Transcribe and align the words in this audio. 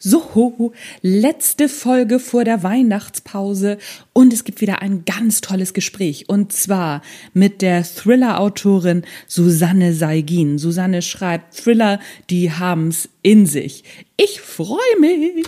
So, 0.00 0.72
letzte 1.02 1.68
Folge 1.68 2.20
vor 2.20 2.44
der 2.44 2.62
Weihnachtspause 2.62 3.78
und 4.12 4.32
es 4.32 4.44
gibt 4.44 4.60
wieder 4.60 4.80
ein 4.80 5.04
ganz 5.04 5.40
tolles 5.40 5.74
Gespräch 5.74 6.28
und 6.28 6.52
zwar 6.52 7.02
mit 7.34 7.62
der 7.62 7.82
Thriller-Autorin 7.82 9.02
Susanne 9.26 9.92
Saigin. 9.92 10.58
Susanne 10.58 11.02
schreibt 11.02 11.56
Thriller, 11.56 11.98
die 12.30 12.52
haben's 12.52 13.08
in 13.22 13.46
sich. 13.46 13.82
Ich 14.16 14.40
freue 14.40 15.00
mich. 15.00 15.44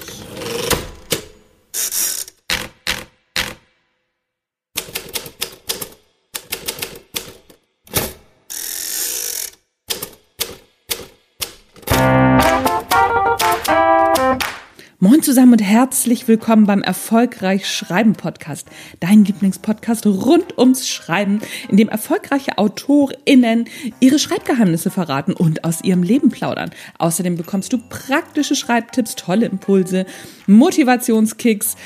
Moin 15.02 15.22
zusammen 15.22 15.52
und 15.54 15.62
herzlich 15.62 16.28
willkommen 16.28 16.66
beim 16.66 16.82
Erfolgreich 16.82 17.66
Schreiben 17.66 18.12
Podcast, 18.12 18.68
dein 19.00 19.24
Lieblingspodcast 19.24 20.04
rund 20.04 20.58
ums 20.58 20.86
Schreiben, 20.86 21.40
in 21.70 21.78
dem 21.78 21.88
erfolgreiche 21.88 22.58
AutorInnen 22.58 23.64
ihre 24.00 24.18
Schreibgeheimnisse 24.18 24.90
verraten 24.90 25.32
und 25.32 25.64
aus 25.64 25.82
ihrem 25.82 26.02
Leben 26.02 26.28
plaudern. 26.28 26.70
Außerdem 26.98 27.38
bekommst 27.38 27.72
du 27.72 27.78
praktische 27.78 28.54
Schreibtipps, 28.54 29.16
tolle 29.16 29.46
Impulse, 29.46 30.04
Motivationskicks 30.46 31.76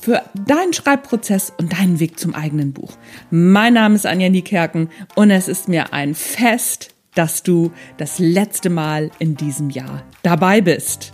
für 0.00 0.22
deinen 0.46 0.72
Schreibprozess 0.72 1.52
und 1.58 1.74
deinen 1.74 2.00
Weg 2.00 2.18
zum 2.18 2.34
eigenen 2.34 2.72
Buch. 2.72 2.94
Mein 3.30 3.74
Name 3.74 3.96
ist 3.96 4.06
Anja 4.06 4.30
Niekerken 4.30 4.88
und 5.14 5.30
es 5.30 5.46
ist 5.46 5.68
mir 5.68 5.92
ein 5.92 6.14
Fest, 6.14 6.94
dass 7.14 7.42
du 7.42 7.70
das 7.98 8.18
letzte 8.18 8.70
Mal 8.70 9.10
in 9.18 9.36
diesem 9.36 9.68
Jahr 9.68 10.04
dabei 10.22 10.62
bist. 10.62 11.12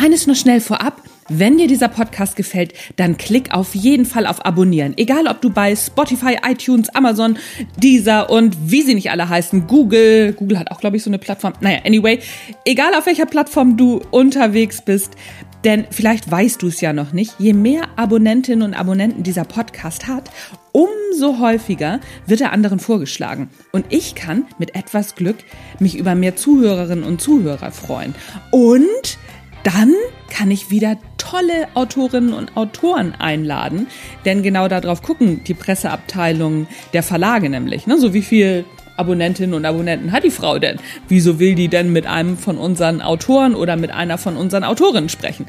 Eines 0.00 0.28
noch 0.28 0.36
schnell 0.36 0.60
vorab. 0.60 1.02
Wenn 1.28 1.58
dir 1.58 1.66
dieser 1.66 1.88
Podcast 1.88 2.36
gefällt, 2.36 2.72
dann 2.96 3.18
klick 3.18 3.52
auf 3.52 3.74
jeden 3.74 4.06
Fall 4.06 4.26
auf 4.26 4.46
Abonnieren. 4.46 4.94
Egal, 4.96 5.26
ob 5.26 5.42
du 5.42 5.50
bei 5.50 5.74
Spotify, 5.74 6.38
iTunes, 6.48 6.88
Amazon, 6.90 7.36
Deezer 7.76 8.30
und 8.30 8.56
wie 8.70 8.82
sie 8.82 8.94
nicht 8.94 9.10
alle 9.10 9.28
heißen, 9.28 9.66
Google, 9.66 10.34
Google 10.34 10.60
hat 10.60 10.70
auch, 10.70 10.78
glaube 10.78 10.96
ich, 10.96 11.02
so 11.02 11.10
eine 11.10 11.18
Plattform. 11.18 11.54
Naja, 11.60 11.80
anyway, 11.84 12.20
egal 12.64 12.94
auf 12.94 13.06
welcher 13.06 13.26
Plattform 13.26 13.76
du 13.76 14.00
unterwegs 14.12 14.82
bist, 14.82 15.16
denn 15.64 15.86
vielleicht 15.90 16.30
weißt 16.30 16.62
du 16.62 16.68
es 16.68 16.80
ja 16.80 16.92
noch 16.92 17.12
nicht, 17.12 17.34
je 17.40 17.52
mehr 17.52 17.88
Abonnentinnen 17.96 18.62
und 18.62 18.74
Abonnenten 18.74 19.24
dieser 19.24 19.44
Podcast 19.44 20.06
hat, 20.06 20.30
umso 20.70 21.40
häufiger 21.40 21.98
wird 22.26 22.40
er 22.40 22.52
anderen 22.52 22.78
vorgeschlagen. 22.78 23.50
Und 23.72 23.84
ich 23.90 24.14
kann 24.14 24.46
mit 24.58 24.76
etwas 24.76 25.16
Glück 25.16 25.38
mich 25.80 25.98
über 25.98 26.14
mehr 26.14 26.36
Zuhörerinnen 26.36 27.04
und 27.04 27.20
Zuhörer 27.20 27.72
freuen. 27.72 28.14
Und 28.52 29.18
dann 29.64 29.92
kann 30.30 30.50
ich 30.50 30.70
wieder 30.70 30.96
tolle 31.16 31.68
Autorinnen 31.74 32.32
und 32.32 32.56
Autoren 32.56 33.14
einladen, 33.18 33.86
denn 34.24 34.42
genau 34.42 34.68
darauf 34.68 35.02
gucken 35.02 35.42
die 35.44 35.54
Presseabteilungen 35.54 36.68
der 36.92 37.02
Verlage 37.02 37.50
nämlich. 37.50 37.86
Ne? 37.86 37.98
So 37.98 38.14
wie 38.14 38.22
viel 38.22 38.64
Abonnentinnen 38.96 39.54
und 39.54 39.64
Abonnenten 39.64 40.12
hat 40.12 40.24
die 40.24 40.30
Frau 40.30 40.58
denn? 40.58 40.78
Wieso 41.08 41.38
will 41.38 41.54
die 41.54 41.68
denn 41.68 41.92
mit 41.92 42.06
einem 42.06 42.36
von 42.36 42.58
unseren 42.58 43.00
Autoren 43.00 43.54
oder 43.54 43.76
mit 43.76 43.90
einer 43.90 44.18
von 44.18 44.36
unseren 44.36 44.64
Autorinnen 44.64 45.08
sprechen? 45.08 45.46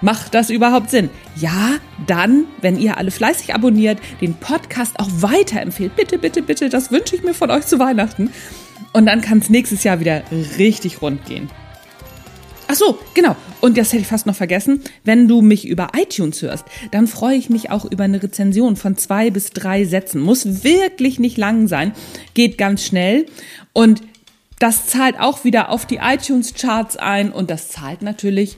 Macht 0.00 0.34
das 0.34 0.50
überhaupt 0.50 0.90
Sinn? 0.90 1.08
Ja, 1.36 1.76
dann, 2.06 2.44
wenn 2.60 2.78
ihr 2.78 2.98
alle 2.98 3.10
fleißig 3.10 3.54
abonniert, 3.54 3.98
den 4.20 4.34
Podcast 4.34 5.00
auch 5.00 5.08
weiterempfehlt. 5.10 5.96
Bitte, 5.96 6.18
bitte, 6.18 6.42
bitte, 6.42 6.68
das 6.68 6.90
wünsche 6.90 7.16
ich 7.16 7.22
mir 7.22 7.34
von 7.34 7.50
euch 7.50 7.66
zu 7.66 7.78
Weihnachten. 7.78 8.30
Und 8.92 9.06
dann 9.06 9.22
kann 9.22 9.38
es 9.38 9.50
nächstes 9.50 9.84
Jahr 9.84 10.00
wieder 10.00 10.22
richtig 10.58 11.00
rund 11.00 11.24
gehen. 11.24 11.50
Ach 12.68 12.74
so, 12.74 12.98
genau. 13.14 13.36
Und 13.60 13.78
das 13.78 13.92
hätte 13.92 14.02
ich 14.02 14.08
fast 14.08 14.26
noch 14.26 14.34
vergessen. 14.34 14.82
Wenn 15.04 15.28
du 15.28 15.40
mich 15.40 15.66
über 15.66 15.88
iTunes 15.96 16.42
hörst, 16.42 16.64
dann 16.90 17.06
freue 17.06 17.36
ich 17.36 17.48
mich 17.48 17.70
auch 17.70 17.84
über 17.84 18.04
eine 18.04 18.22
Rezension 18.22 18.76
von 18.76 18.96
zwei 18.96 19.30
bis 19.30 19.50
drei 19.50 19.84
Sätzen. 19.84 20.20
Muss 20.20 20.64
wirklich 20.64 21.18
nicht 21.18 21.36
lang 21.36 21.68
sein. 21.68 21.92
Geht 22.34 22.58
ganz 22.58 22.84
schnell. 22.84 23.26
Und 23.72 24.02
das 24.58 24.86
zahlt 24.86 25.20
auch 25.20 25.44
wieder 25.44 25.70
auf 25.70 25.86
die 25.86 25.96
iTunes-Charts 25.96 26.96
ein. 26.96 27.30
Und 27.30 27.50
das 27.50 27.68
zahlt 27.68 28.02
natürlich 28.02 28.56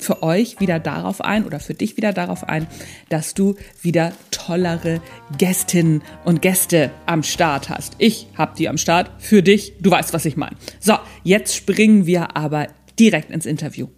für 0.00 0.22
euch 0.22 0.60
wieder 0.60 0.78
darauf 0.78 1.20
ein 1.20 1.44
oder 1.44 1.60
für 1.60 1.74
dich 1.74 1.96
wieder 1.96 2.12
darauf 2.12 2.48
ein, 2.48 2.66
dass 3.08 3.34
du 3.34 3.56
wieder 3.82 4.12
tollere 4.30 5.00
Gästinnen 5.36 6.02
und 6.24 6.42
Gäste 6.42 6.90
am 7.06 7.22
Start 7.22 7.68
hast. 7.68 7.94
Ich 7.98 8.26
hab 8.36 8.54
die 8.56 8.68
am 8.68 8.78
Start 8.78 9.10
für 9.18 9.42
dich. 9.42 9.74
Du 9.80 9.90
weißt, 9.90 10.12
was 10.12 10.24
ich 10.24 10.36
meine. 10.36 10.56
So, 10.80 10.94
jetzt 11.22 11.54
springen 11.54 12.06
wir 12.06 12.36
aber 12.36 12.68
direkt 13.00 13.30
ins 13.30 13.46
Interview. 13.46 13.88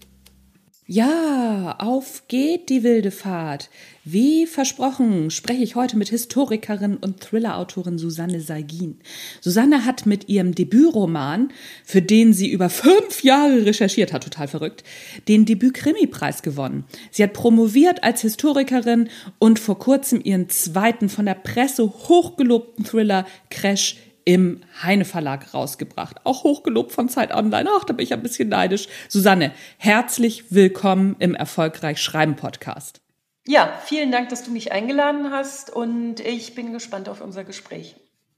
Ja, 0.87 1.77
auf 1.79 2.25
geht 2.29 2.69
die 2.69 2.83
wilde 2.83 3.13
Fahrt. 3.13 3.71
Wie 4.05 4.47
versprochen 4.47 5.31
spreche 5.31 5.63
ich 5.63 5.75
heute 5.75 5.97
mit 5.97 6.09
Historikerin 6.11 6.97
und 6.97 7.21
Thriller-Autorin 7.21 7.99
Susanne 7.99 8.41
Saigin. 8.41 8.99
Susanne 9.41 9.85
hat 9.85 10.07
mit 10.07 10.29
ihrem 10.29 10.55
Debütroman, 10.55 11.53
für 11.85 12.03
den 12.03 12.33
sie 12.33 12.51
über 12.51 12.69
fünf 12.69 13.23
Jahre 13.23 13.65
recherchiert 13.65 14.13
hat, 14.13 14.25
total 14.25 14.49
verrückt, 14.49 14.83
den 15.29 15.47
Debüt-Krimi-Preis 15.47 16.43
gewonnen. 16.43 16.85
Sie 17.11 17.23
hat 17.23 17.33
promoviert 17.33 18.03
als 18.03 18.23
Historikerin 18.23 19.09
und 19.39 19.61
vor 19.61 19.79
kurzem 19.79 20.21
ihren 20.23 20.49
zweiten 20.49 21.09
von 21.09 21.27
der 21.27 21.35
Presse 21.37 21.85
hochgelobten 21.89 22.85
Thriller 22.85 23.25
Crash 23.51 23.97
im 24.25 24.61
Heine 24.83 25.05
Verlag 25.05 25.55
rausgebracht. 25.55 26.25
Auch 26.25 26.45
hochgelobt 26.45 26.93
von 26.93 27.09
Zeit 27.09 27.35
Online. 27.35 27.69
Ach, 27.77 27.85
da 27.85 27.93
bin 27.93 28.05
ich 28.05 28.13
ein 28.13 28.23
bisschen 28.23 28.49
neidisch. 28.49 28.89
Susanne, 29.09 29.53
herzlich 29.79 30.51
willkommen 30.51 31.17
im 31.19 31.35
Erfolgreich 31.35 32.01
Schreiben 32.01 32.37
Podcast. 32.37 33.01
Ja, 33.47 33.73
vielen 33.85 34.13
Dank, 34.13 34.29
dass 34.29 34.45
du 34.45 34.51
mich 34.53 34.73
eingeladen 34.73 35.31
hast 35.31 35.71
und 35.71 36.21
ich 36.21 36.55
bin 36.55 36.73
gespannt 36.73 37.09
auf 37.09 37.21
unser 37.21 37.45
Gespräch. 37.45 37.97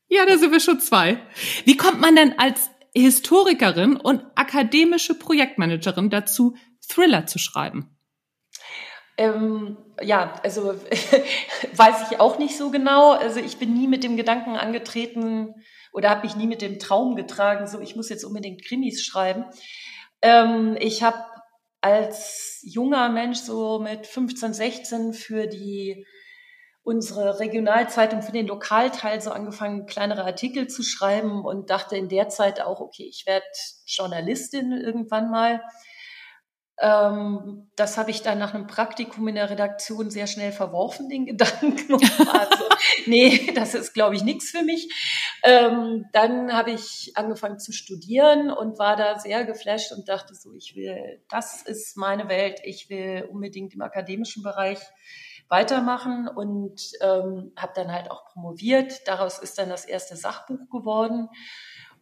Ja, 0.08 0.24
da 0.26 0.38
sind 0.38 0.52
wir 0.52 0.60
schon 0.60 0.80
zwei. 0.80 1.18
Wie 1.64 1.76
kommt 1.76 2.00
man 2.00 2.16
denn 2.16 2.38
als 2.38 2.70
Historikerin 2.94 3.96
und 3.96 4.22
akademische 4.34 5.14
Projektmanagerin 5.14 6.10
dazu, 6.10 6.56
Thriller 6.86 7.26
zu 7.26 7.38
schreiben? 7.38 7.93
Ähm, 9.16 9.76
ja, 10.02 10.34
also 10.42 10.74
weiß 11.76 12.10
ich 12.10 12.20
auch 12.20 12.38
nicht 12.38 12.56
so 12.56 12.70
genau. 12.70 13.12
Also 13.12 13.40
ich 13.40 13.58
bin 13.58 13.74
nie 13.74 13.86
mit 13.86 14.02
dem 14.02 14.16
Gedanken 14.16 14.56
angetreten 14.56 15.54
oder 15.92 16.10
habe 16.10 16.26
mich 16.26 16.36
nie 16.36 16.48
mit 16.48 16.62
dem 16.62 16.78
Traum 16.78 17.14
getragen, 17.14 17.66
so 17.68 17.80
ich 17.80 17.94
muss 17.94 18.08
jetzt 18.08 18.24
unbedingt 18.24 18.64
Krimis 18.64 19.04
schreiben. 19.04 19.44
Ähm, 20.22 20.76
ich 20.80 21.02
habe 21.02 21.18
als 21.80 22.60
junger 22.64 23.08
Mensch 23.10 23.38
so 23.38 23.78
mit 23.78 24.06
15, 24.06 24.54
16 24.54 25.12
für 25.12 25.46
die 25.46 26.04
unsere 26.82 27.40
Regionalzeitung 27.40 28.22
für 28.22 28.32
den 28.32 28.46
Lokalteil 28.46 29.20
so 29.20 29.30
angefangen, 29.30 29.86
kleinere 29.86 30.24
Artikel 30.24 30.68
zu 30.68 30.82
schreiben 30.82 31.44
und 31.44 31.70
dachte 31.70 31.96
in 31.96 32.08
der 32.08 32.28
Zeit 32.28 32.60
auch, 32.60 32.80
okay, 32.80 33.06
ich 33.08 33.24
werde 33.26 33.46
Journalistin 33.86 34.72
irgendwann 34.72 35.30
mal. 35.30 35.62
Ähm, 36.80 37.70
das 37.76 37.96
habe 37.98 38.10
ich 38.10 38.22
dann 38.22 38.38
nach 38.38 38.52
einem 38.52 38.66
Praktikum 38.66 39.28
in 39.28 39.36
der 39.36 39.48
Redaktion 39.48 40.10
sehr 40.10 40.26
schnell 40.26 40.50
verworfen, 40.50 41.08
den 41.08 41.26
Gedanken. 41.26 41.98
Also, 42.34 42.64
nee, 43.06 43.52
das 43.54 43.74
ist, 43.74 43.94
glaube 43.94 44.16
ich, 44.16 44.24
nichts 44.24 44.50
für 44.50 44.62
mich. 44.62 44.88
Ähm, 45.44 46.06
dann 46.12 46.52
habe 46.52 46.72
ich 46.72 47.12
angefangen 47.14 47.58
zu 47.58 47.72
studieren 47.72 48.50
und 48.50 48.78
war 48.78 48.96
da 48.96 49.18
sehr 49.18 49.44
geflasht 49.44 49.92
und 49.92 50.08
dachte 50.08 50.34
so, 50.34 50.52
ich 50.54 50.74
will, 50.74 51.22
das 51.28 51.62
ist 51.62 51.96
meine 51.96 52.28
Welt, 52.28 52.60
ich 52.64 52.90
will 52.90 53.28
unbedingt 53.30 53.74
im 53.74 53.82
akademischen 53.82 54.42
Bereich 54.42 54.80
weitermachen 55.48 56.28
und 56.28 56.80
ähm, 57.00 57.52
habe 57.56 57.72
dann 57.74 57.92
halt 57.92 58.10
auch 58.10 58.24
promoviert. 58.26 59.06
Daraus 59.06 59.38
ist 59.38 59.58
dann 59.58 59.68
das 59.68 59.84
erste 59.84 60.16
Sachbuch 60.16 60.68
geworden. 60.70 61.28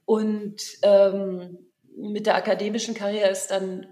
Und 0.04 0.60
ähm, 0.82 1.58
mit 1.96 2.26
der 2.26 2.36
akademischen 2.36 2.94
Karriere 2.94 3.28
ist 3.28 3.50
dann 3.50 3.86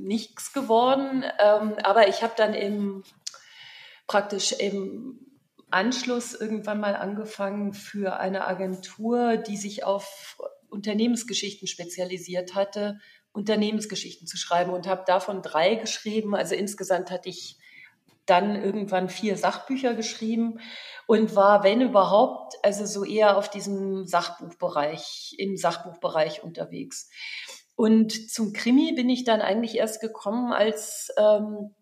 nichts 0.00 0.52
geworden. 0.52 1.24
Ähm, 1.38 1.74
aber 1.82 2.08
ich 2.08 2.22
habe 2.22 2.34
dann 2.36 2.54
eben 2.54 3.04
praktisch 4.06 4.52
im 4.52 5.20
Anschluss 5.70 6.34
irgendwann 6.34 6.80
mal 6.80 6.96
angefangen 6.96 7.74
für 7.74 8.18
eine 8.18 8.46
Agentur, 8.46 9.36
die 9.36 9.56
sich 9.56 9.84
auf 9.84 10.38
Unternehmensgeschichten 10.68 11.68
spezialisiert 11.68 12.54
hatte, 12.54 12.98
Unternehmensgeschichten 13.32 14.26
zu 14.26 14.36
schreiben 14.36 14.72
und 14.72 14.88
habe 14.88 15.04
davon 15.06 15.42
drei 15.42 15.76
geschrieben. 15.76 16.34
Also 16.34 16.54
insgesamt 16.54 17.10
hatte 17.10 17.28
ich 17.28 17.56
dann 18.26 18.56
irgendwann 18.56 19.08
vier 19.08 19.36
Sachbücher 19.36 19.94
geschrieben 19.94 20.60
und 21.06 21.34
war, 21.34 21.64
wenn 21.64 21.80
überhaupt, 21.80 22.54
also 22.62 22.86
so 22.86 23.04
eher 23.04 23.36
auf 23.36 23.50
diesem 23.50 24.06
Sachbuchbereich, 24.06 25.34
im 25.38 25.56
Sachbuchbereich 25.56 26.42
unterwegs. 26.42 27.10
Und 27.80 28.30
zum 28.30 28.52
Krimi 28.52 28.92
bin 28.92 29.08
ich 29.08 29.24
dann 29.24 29.40
eigentlich 29.40 29.74
erst 29.78 30.02
gekommen, 30.02 30.52
als 30.52 31.08
ähm, 31.16 31.74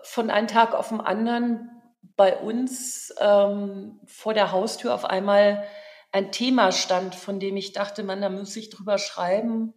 von 0.00 0.30
einem 0.30 0.46
Tag 0.46 0.74
auf 0.74 0.90
den 0.90 1.00
anderen 1.00 1.68
bei 2.14 2.38
uns 2.38 3.12
ähm, 3.18 3.98
vor 4.06 4.32
der 4.32 4.52
Haustür 4.52 4.94
auf 4.94 5.04
einmal 5.04 5.66
ein 6.12 6.30
Thema 6.30 6.70
stand, 6.70 7.16
von 7.16 7.40
dem 7.40 7.56
ich 7.56 7.72
dachte, 7.72 8.04
man, 8.04 8.20
da 8.20 8.28
muss 8.28 8.54
ich 8.54 8.70
drüber 8.70 8.98
schreiben. 8.98 9.74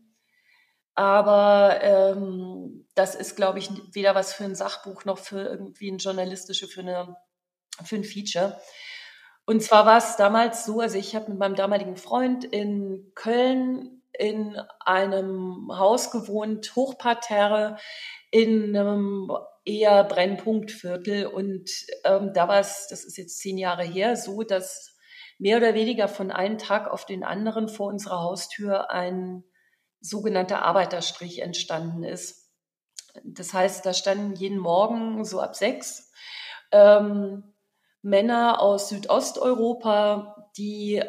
Aber 0.93 1.79
ähm, 1.81 2.87
das 2.93 3.15
ist, 3.15 3.35
glaube 3.35 3.57
ich, 3.57 3.71
weder 3.91 4.13
was 4.13 4.35
für 4.35 4.43
ein 4.43 4.53
Sachbuch 4.53 5.05
noch 5.05 5.17
für 5.17 5.41
irgendwie 5.41 5.89
ein 5.89 5.97
journalistische, 5.97 6.67
für, 6.67 6.81
eine, 6.81 7.17
für 7.83 7.95
ein 7.95 8.03
Feature. 8.03 8.61
Und 9.47 9.63
zwar 9.63 9.87
war 9.87 9.97
es 9.97 10.17
damals 10.17 10.65
so, 10.65 10.81
also 10.81 10.99
ich 10.99 11.15
habe 11.15 11.31
mit 11.31 11.39
meinem 11.39 11.55
damaligen 11.55 11.97
Freund 11.97 12.45
in 12.45 13.11
Köln 13.15 13.98
in 14.19 14.57
einem 14.81 15.67
Haus 15.71 16.11
gewohnt, 16.11 16.75
Hochparterre, 16.75 17.77
in 18.31 18.75
einem 18.75 19.31
eher 19.63 20.03
Brennpunktviertel. 20.03 21.25
Und 21.25 21.69
ähm, 22.03 22.31
da 22.33 22.47
war 22.47 22.59
es, 22.59 22.87
das 22.89 23.05
ist 23.05 23.17
jetzt 23.17 23.39
zehn 23.39 23.57
Jahre 23.57 23.83
her, 23.83 24.17
so, 24.17 24.43
dass 24.43 24.97
mehr 25.37 25.57
oder 25.57 25.73
weniger 25.73 26.09
von 26.09 26.31
einem 26.31 26.57
Tag 26.57 26.91
auf 26.91 27.05
den 27.05 27.23
anderen 27.23 27.69
vor 27.69 27.87
unserer 27.87 28.21
Haustür 28.21 28.91
ein 28.91 29.45
sogenannter 30.01 30.63
Arbeiterstrich 30.63 31.41
entstanden 31.41 32.03
ist. 32.03 32.51
Das 33.23 33.53
heißt, 33.53 33.85
da 33.85 33.93
standen 33.93 34.35
jeden 34.35 34.59
Morgen 34.59 35.23
so 35.23 35.39
ab 35.39 35.55
sechs 35.55 36.11
ähm, 36.71 37.55
Männer 38.01 38.61
aus 38.61 38.89
Südosteuropa, 38.89 40.49
die 40.57 41.01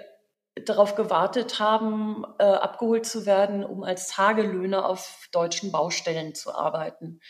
darauf 0.66 0.94
gewartet 0.94 1.58
haben, 1.58 2.24
äh, 2.38 2.44
abgeholt 2.44 3.06
zu 3.06 3.26
werden, 3.26 3.64
um 3.64 3.82
als 3.82 4.08
Tagelöhner 4.08 4.86
auf 4.86 5.28
deutschen 5.32 5.72
Baustellen 5.72 6.34
zu 6.34 6.54
arbeiten. 6.54 7.20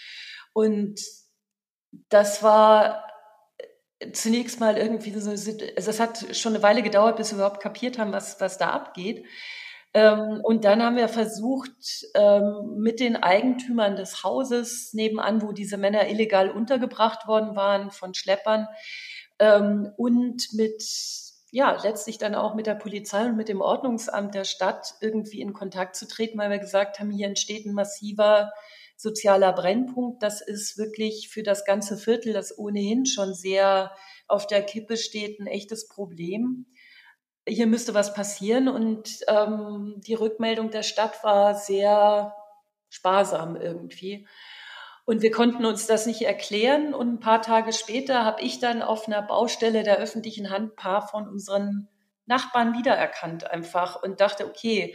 Und 0.53 1.01
das 2.09 2.43
war 2.43 3.07
zunächst 4.13 4.61
mal 4.61 4.77
irgendwie 4.77 5.13
so, 5.19 5.31
also 5.31 5.91
es 5.91 6.01
hat 6.01 6.37
schon 6.37 6.55
eine 6.55 6.63
Weile 6.63 6.83
gedauert, 6.83 7.17
bis 7.17 7.31
wir 7.31 7.37
überhaupt 7.37 7.63
kapiert 7.63 7.99
haben, 7.99 8.13
was, 8.13 8.41
was 8.41 8.59
da 8.59 8.71
abgeht. 8.71 9.27
Ähm, 9.93 10.41
und 10.43 10.65
dann 10.65 10.83
haben 10.83 10.97
wir 10.97 11.09
versucht, 11.09 12.07
ähm, 12.15 12.77
mit 12.79 13.01
den 13.01 13.17
Eigentümern 13.17 13.97
des 13.97 14.23
Hauses 14.23 14.93
nebenan, 14.93 15.43
wo 15.43 15.53
diese 15.53 15.77
Männer 15.77 16.09
illegal 16.09 16.51
untergebracht 16.51 17.27
worden 17.27 17.57
waren 17.57 17.91
von 17.91 18.15
Schleppern, 18.15 18.69
ähm, 19.41 19.93
und 19.97 20.53
mit 20.53 20.83
ja, 21.53 21.77
letztlich 21.83 22.19
dann 22.19 22.35
auch 22.35 22.55
mit 22.55 22.67
der 22.67 22.75
Polizei 22.75 23.27
und 23.27 23.37
mit 23.37 23.49
dem 23.49 23.61
Ordnungsamt 23.61 24.35
der 24.35 24.45
Stadt 24.45 24.95
irgendwie 25.01 25.41
in 25.41 25.53
Kontakt 25.53 25.97
zu 25.97 26.07
treten, 26.07 26.39
weil 26.39 26.51
wir 26.51 26.59
gesagt 26.59 27.01
haben, 27.01 27.11
hier 27.11 27.27
entsteht 27.27 27.67
ein 27.67 27.75
massiver 27.75 28.53
sozialer 28.97 29.53
Brennpunkt. 29.53 30.23
Das 30.23 30.41
ist 30.41 30.79
wirklich 30.79 31.29
für 31.29 31.43
das 31.43 31.65
ganze 31.65 31.97
Viertel, 31.97 32.33
das 32.33 32.57
ohnehin 32.57 33.07
schon 33.07 33.35
sehr 33.35 33.93
auf 34.29 34.47
der 34.47 34.63
Kippe 34.63 34.97
steht, 34.97 35.41
ein 35.41 35.47
echtes 35.47 35.89
Problem. 35.89 36.67
Hier 37.49 37.67
müsste 37.67 37.95
was 37.95 38.15
passieren 38.15 38.69
und 38.69 39.21
ähm, 39.27 39.95
die 40.07 40.15
Rückmeldung 40.15 40.71
der 40.71 40.83
Stadt 40.83 41.25
war 41.25 41.55
sehr 41.57 42.35
sparsam 42.91 43.57
irgendwie. 43.57 44.27
Und 45.11 45.23
wir 45.23 45.33
konnten 45.33 45.67
uns 45.67 45.89
das 45.89 46.07
nicht 46.07 46.23
erklären. 46.23 46.95
Und 46.95 47.15
ein 47.15 47.19
paar 47.19 47.43
Tage 47.43 47.73
später 47.73 48.25
habe 48.25 48.43
ich 48.43 48.61
dann 48.61 48.81
auf 48.81 49.09
einer 49.09 49.23
Baustelle 49.23 49.83
der 49.83 49.97
öffentlichen 49.97 50.51
Hand 50.51 50.71
ein 50.71 50.77
paar 50.77 51.09
von 51.09 51.27
unseren 51.27 51.89
Nachbarn 52.27 52.75
wiedererkannt 52.75 53.51
einfach 53.51 54.01
und 54.01 54.21
dachte, 54.21 54.47
okay, 54.47 54.95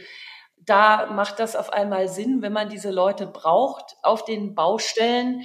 da 0.56 1.04
macht 1.12 1.38
das 1.38 1.54
auf 1.54 1.70
einmal 1.70 2.08
Sinn, 2.08 2.40
wenn 2.40 2.54
man 2.54 2.70
diese 2.70 2.90
Leute 2.90 3.26
braucht 3.26 3.94
auf 4.02 4.24
den 4.24 4.54
Baustellen. 4.54 5.42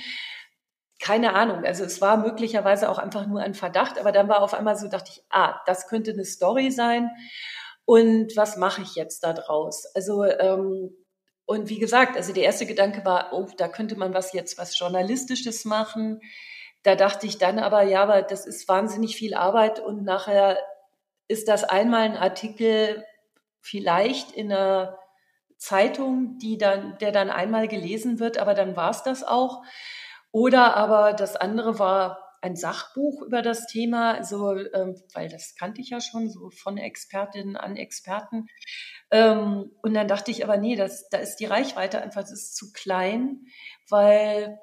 Keine 1.01 1.33
Ahnung, 1.35 1.65
also 1.65 1.83
es 1.83 1.99
war 1.99 2.15
möglicherweise 2.15 2.89
auch 2.89 2.97
einfach 2.97 3.27
nur 3.27 3.41
ein 3.41 3.55
Verdacht, 3.55 3.99
aber 3.99 4.13
dann 4.13 4.29
war 4.29 4.41
auf 4.41 4.53
einmal 4.53 4.77
so, 4.77 4.87
dachte 4.87 5.11
ich, 5.13 5.21
ah, 5.31 5.59
das 5.65 5.89
könnte 5.89 6.11
eine 6.11 6.23
Story 6.23 6.71
sein. 6.71 7.09
Und 7.83 8.37
was 8.37 8.55
mache 8.55 8.83
ich 8.83 8.95
jetzt 8.95 9.25
da 9.25 9.33
draus? 9.33 9.85
Also 9.95 10.23
ähm, 10.23 10.95
und 11.45 11.69
wie 11.69 11.79
gesagt, 11.79 12.15
also 12.15 12.33
der 12.33 12.43
erste 12.43 12.65
Gedanke 12.65 13.03
war, 13.03 13.33
oh, 13.33 13.47
da 13.57 13.67
könnte 13.67 13.97
man 13.97 14.13
was 14.13 14.33
jetzt 14.33 14.57
was 14.57 14.77
Journalistisches 14.77 15.65
machen. 15.65 16.21
Da 16.83 16.95
dachte 16.95 17.27
ich 17.27 17.37
dann 17.37 17.59
aber, 17.59 17.83
ja, 17.83 18.03
aber 18.03 18.21
das 18.21 18.45
ist 18.45 18.67
wahnsinnig 18.67 19.15
viel 19.15 19.33
Arbeit 19.33 19.79
und 19.79 20.03
nachher 20.03 20.57
ist 21.27 21.47
das 21.47 21.63
einmal 21.63 22.01
ein 22.01 22.17
Artikel 22.17 23.05
vielleicht 23.59 24.31
in 24.31 24.51
einer 24.51 24.97
Zeitung, 25.57 26.37
die 26.39 26.57
dann, 26.57 26.97
der 26.99 27.11
dann 27.11 27.29
einmal 27.29 27.67
gelesen 27.67 28.19
wird, 28.19 28.37
aber 28.37 28.55
dann 28.55 28.75
war 28.75 28.89
es 28.89 29.03
das 29.03 29.23
auch. 29.23 29.61
Oder 30.31 30.75
aber 30.75 31.13
das 31.13 31.35
andere 31.35 31.77
war 31.77 32.20
ein 32.41 32.55
Sachbuch 32.55 33.21
über 33.21 33.41
das 33.41 33.67
Thema, 33.67 34.23
so, 34.23 34.55
ähm, 34.55 35.01
weil 35.13 35.29
das 35.29 35.55
kannte 35.55 35.79
ich 35.79 35.91
ja 35.91 36.01
schon, 36.01 36.29
so 36.29 36.49
von 36.49 36.77
Expertinnen 36.77 37.55
an 37.55 37.77
Experten. 37.77 38.47
Ähm, 39.11 39.71
und 39.81 39.93
dann 39.93 40.07
dachte 40.07 40.31
ich 40.31 40.43
aber, 40.43 40.57
nee, 40.57 40.75
das, 40.75 41.07
da 41.09 41.19
ist 41.19 41.37
die 41.37 41.45
Reichweite 41.45 42.01
einfach, 42.01 42.21
das 42.21 42.31
ist 42.31 42.55
zu 42.55 42.71
klein, 42.73 43.45
weil 43.89 44.59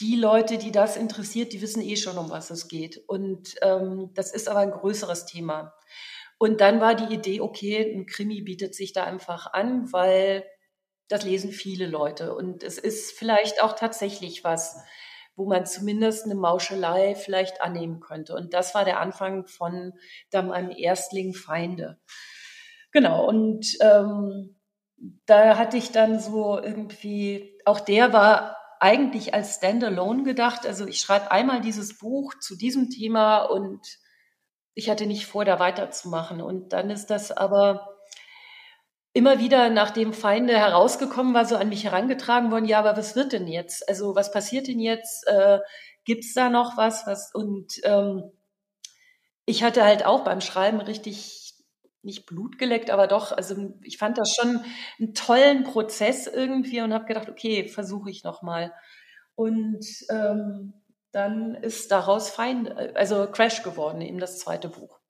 die 0.00 0.16
Leute, 0.16 0.58
die 0.58 0.72
das 0.72 0.96
interessiert, 0.96 1.52
die 1.52 1.60
wissen 1.60 1.82
eh 1.82 1.96
schon, 1.96 2.18
um 2.18 2.30
was 2.30 2.50
es 2.50 2.66
geht. 2.66 2.98
Und 3.06 3.54
ähm, 3.62 4.10
das 4.14 4.32
ist 4.32 4.48
aber 4.48 4.60
ein 4.60 4.72
größeres 4.72 5.26
Thema. 5.26 5.74
Und 6.38 6.60
dann 6.60 6.80
war 6.80 6.94
die 6.94 7.14
Idee, 7.14 7.40
okay, 7.40 7.94
ein 7.94 8.06
Krimi 8.06 8.42
bietet 8.42 8.74
sich 8.74 8.92
da 8.92 9.04
einfach 9.04 9.52
an, 9.52 9.92
weil 9.92 10.44
das 11.08 11.24
lesen 11.24 11.52
viele 11.52 11.86
Leute. 11.86 12.34
Und 12.34 12.62
es 12.62 12.78
ist 12.78 13.12
vielleicht 13.12 13.62
auch 13.62 13.74
tatsächlich 13.74 14.44
was, 14.44 14.76
wo 15.36 15.46
man 15.46 15.66
zumindest 15.66 16.24
eine 16.24 16.34
Mauschelei 16.34 17.14
vielleicht 17.14 17.60
annehmen 17.60 18.00
könnte. 18.00 18.34
Und 18.34 18.54
das 18.54 18.74
war 18.74 18.84
der 18.84 19.00
Anfang 19.00 19.46
von 19.46 19.92
dann 20.30 20.48
meinem 20.48 20.70
Erstling 20.70 21.34
Feinde. 21.34 21.98
Genau, 22.90 23.26
und 23.26 23.76
ähm, 23.80 24.56
da 25.26 25.58
hatte 25.58 25.76
ich 25.76 25.92
dann 25.92 26.18
so 26.18 26.58
irgendwie, 26.58 27.58
auch 27.66 27.80
der 27.80 28.12
war 28.12 28.56
eigentlich 28.80 29.34
als 29.34 29.56
Standalone 29.56 30.22
gedacht. 30.22 30.66
Also 30.66 30.86
ich 30.86 31.00
schreibe 31.00 31.30
einmal 31.30 31.60
dieses 31.60 31.98
Buch 31.98 32.34
zu 32.40 32.56
diesem 32.56 32.90
Thema 32.90 33.42
und 33.42 33.80
ich 34.74 34.90
hatte 34.90 35.06
nicht 35.06 35.26
vor, 35.26 35.44
da 35.44 35.58
weiterzumachen. 35.58 36.40
Und 36.40 36.72
dann 36.72 36.90
ist 36.90 37.06
das 37.06 37.32
aber 37.32 37.95
immer 39.16 39.38
wieder, 39.38 39.70
nachdem 39.70 40.12
Feinde 40.12 40.58
herausgekommen 40.58 41.32
war, 41.32 41.46
so 41.46 41.56
an 41.56 41.70
mich 41.70 41.84
herangetragen 41.84 42.50
worden, 42.50 42.66
ja, 42.66 42.78
aber 42.78 42.98
was 42.98 43.16
wird 43.16 43.32
denn 43.32 43.48
jetzt? 43.48 43.88
Also 43.88 44.14
was 44.14 44.30
passiert 44.30 44.68
denn 44.68 44.78
jetzt? 44.78 45.26
Äh, 45.26 45.60
Gibt 46.04 46.24
es 46.24 46.34
da 46.34 46.50
noch 46.50 46.76
was? 46.76 47.06
was? 47.06 47.34
Und 47.34 47.80
ähm, 47.84 48.30
ich 49.46 49.62
hatte 49.62 49.84
halt 49.84 50.04
auch 50.04 50.22
beim 50.22 50.42
Schreiben 50.42 50.82
richtig 50.82 51.54
nicht 52.02 52.26
Blut 52.26 52.58
geleckt, 52.58 52.90
aber 52.90 53.06
doch, 53.06 53.32
also 53.32 53.72
ich 53.82 53.96
fand 53.96 54.18
das 54.18 54.34
schon 54.34 54.62
einen 54.98 55.14
tollen 55.14 55.64
Prozess 55.64 56.26
irgendwie 56.26 56.82
und 56.82 56.92
habe 56.92 57.06
gedacht, 57.06 57.30
okay, 57.30 57.66
versuche 57.68 58.10
ich 58.10 58.22
nochmal. 58.22 58.74
Und 59.34 59.86
ähm, 60.10 60.74
dann 61.12 61.54
ist 61.54 61.90
daraus 61.90 62.28
Feind, 62.28 62.70
also 62.94 63.26
Crash 63.28 63.62
geworden, 63.62 64.02
eben 64.02 64.18
das 64.18 64.38
zweite 64.38 64.68
Buch. 64.68 65.00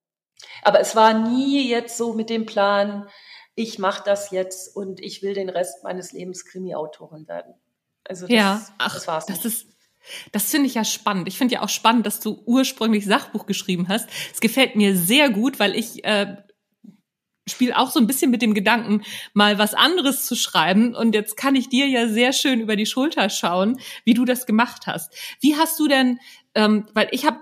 Aber 0.62 0.78
es 0.78 0.94
war 0.94 1.12
nie 1.12 1.68
jetzt 1.68 1.96
so 1.96 2.12
mit 2.12 2.30
dem 2.30 2.46
Plan, 2.46 3.08
ich 3.56 3.78
mache 3.78 4.02
das 4.04 4.30
jetzt 4.30 4.76
und 4.76 5.00
ich 5.00 5.22
will 5.22 5.34
den 5.34 5.48
Rest 5.48 5.82
meines 5.82 6.12
Lebens 6.12 6.44
Krimi-Autorin 6.44 7.26
werden. 7.26 7.54
Also 8.04 8.26
das, 8.26 8.36
ja, 8.36 8.66
ach, 8.78 8.94
das 8.94 9.08
war's. 9.08 9.26
Das 9.26 9.44
ist 9.44 9.66
das 10.30 10.50
finde 10.50 10.68
ich 10.68 10.74
ja 10.74 10.84
spannend. 10.84 11.26
Ich 11.26 11.36
finde 11.36 11.54
ja 11.54 11.62
auch 11.62 11.68
spannend, 11.68 12.06
dass 12.06 12.20
du 12.20 12.40
ursprünglich 12.46 13.06
Sachbuch 13.06 13.44
geschrieben 13.44 13.88
hast. 13.88 14.08
Es 14.32 14.40
gefällt 14.40 14.76
mir 14.76 14.96
sehr 14.96 15.30
gut, 15.30 15.58
weil 15.58 15.74
ich 15.74 16.04
äh, 16.04 16.36
spiele 17.48 17.76
auch 17.76 17.90
so 17.90 17.98
ein 17.98 18.06
bisschen 18.06 18.30
mit 18.30 18.40
dem 18.40 18.54
Gedanken, 18.54 19.02
mal 19.34 19.58
was 19.58 19.74
anderes 19.74 20.24
zu 20.24 20.36
schreiben. 20.36 20.94
Und 20.94 21.14
jetzt 21.16 21.36
kann 21.36 21.56
ich 21.56 21.68
dir 21.68 21.88
ja 21.88 22.06
sehr 22.06 22.32
schön 22.32 22.60
über 22.60 22.76
die 22.76 22.86
Schulter 22.86 23.28
schauen, 23.30 23.80
wie 24.04 24.14
du 24.14 24.24
das 24.24 24.46
gemacht 24.46 24.86
hast. 24.86 25.12
Wie 25.40 25.56
hast 25.56 25.80
du 25.80 25.88
denn, 25.88 26.20
ähm, 26.54 26.86
weil 26.94 27.08
ich 27.10 27.24
habe 27.26 27.40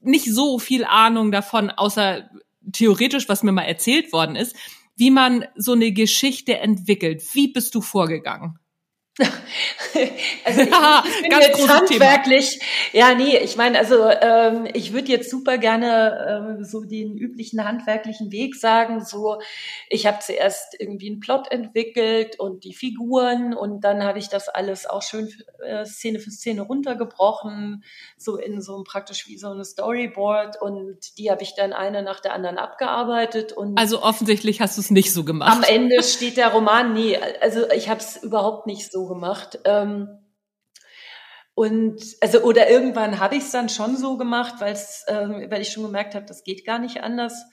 nicht 0.00 0.24
so 0.24 0.58
viel 0.58 0.84
Ahnung 0.84 1.30
davon, 1.30 1.70
außer 1.70 2.28
theoretisch, 2.72 3.28
was 3.28 3.44
mir 3.44 3.52
mal 3.52 3.62
erzählt 3.62 4.12
worden 4.12 4.34
ist 4.34 4.56
wie 4.96 5.10
man 5.10 5.44
so 5.56 5.72
eine 5.72 5.92
Geschichte 5.92 6.58
entwickelt. 6.58 7.22
Wie 7.34 7.52
bist 7.52 7.74
du 7.74 7.80
vorgegangen? 7.80 8.58
also 10.44 10.60
ich, 10.60 10.66
ich 10.66 11.22
bin 11.22 11.30
Ganz 11.30 11.46
jetzt 11.46 11.68
handwerklich. 11.68 12.58
Thema. 12.58 13.06
Ja, 13.06 13.14
nee, 13.14 13.38
ich 13.38 13.56
meine, 13.56 13.78
also 13.78 14.08
ähm, 14.08 14.66
ich 14.74 14.92
würde 14.92 15.08
jetzt 15.12 15.30
super 15.30 15.56
gerne 15.56 16.56
ähm, 16.58 16.64
so 16.64 16.84
den 16.84 17.16
üblichen 17.16 17.64
handwerklichen 17.64 18.32
Weg 18.32 18.56
sagen. 18.56 19.04
So, 19.04 19.40
ich 19.88 20.06
habe 20.06 20.18
zuerst 20.20 20.74
irgendwie 20.80 21.10
einen 21.10 21.20
Plot 21.20 21.52
entwickelt 21.52 22.40
und 22.40 22.64
die 22.64 22.74
Figuren 22.74 23.54
und 23.54 23.82
dann 23.84 24.02
habe 24.02 24.18
ich 24.18 24.28
das 24.28 24.48
alles 24.48 24.86
auch 24.86 25.02
schön 25.02 25.32
äh, 25.64 25.84
Szene 25.84 26.18
für 26.18 26.32
Szene 26.32 26.62
runtergebrochen, 26.62 27.84
so 28.18 28.36
in 28.36 28.60
so 28.60 28.74
einem 28.74 28.84
praktisch 28.84 29.28
wie 29.28 29.38
so 29.38 29.50
eine 29.50 29.64
Storyboard 29.64 30.60
und 30.60 31.18
die 31.18 31.30
habe 31.30 31.44
ich 31.44 31.54
dann 31.54 31.72
eine 31.72 32.02
nach 32.02 32.18
der 32.18 32.34
anderen 32.34 32.58
abgearbeitet 32.58 33.52
und 33.52 33.78
also 33.78 34.02
offensichtlich 34.02 34.60
hast 34.60 34.76
du 34.76 34.80
es 34.80 34.90
nicht 34.90 35.12
so 35.12 35.22
gemacht. 35.22 35.52
Am 35.56 35.62
Ende 35.62 36.02
steht 36.02 36.36
der 36.36 36.48
Roman, 36.48 36.94
nee, 36.94 37.16
also 37.40 37.70
ich 37.70 37.88
habe 37.88 38.00
es 38.00 38.16
überhaupt 38.16 38.66
nicht 38.66 38.90
so 38.90 39.03
gemacht. 39.08 39.58
Ähm, 39.64 40.08
und 41.54 42.02
also 42.20 42.40
oder 42.42 42.68
irgendwann 42.68 43.20
habe 43.20 43.36
ich 43.36 43.44
es 43.44 43.52
dann 43.52 43.68
schon 43.68 43.96
so 43.96 44.16
gemacht, 44.16 44.54
weil 44.58 44.76
ähm, 45.06 45.50
weil 45.50 45.62
ich 45.62 45.70
schon 45.70 45.84
gemerkt 45.84 46.14
habe, 46.14 46.26
das 46.26 46.42
geht 46.42 46.64
gar 46.66 46.78
nicht 46.78 47.02
anders. 47.02 47.44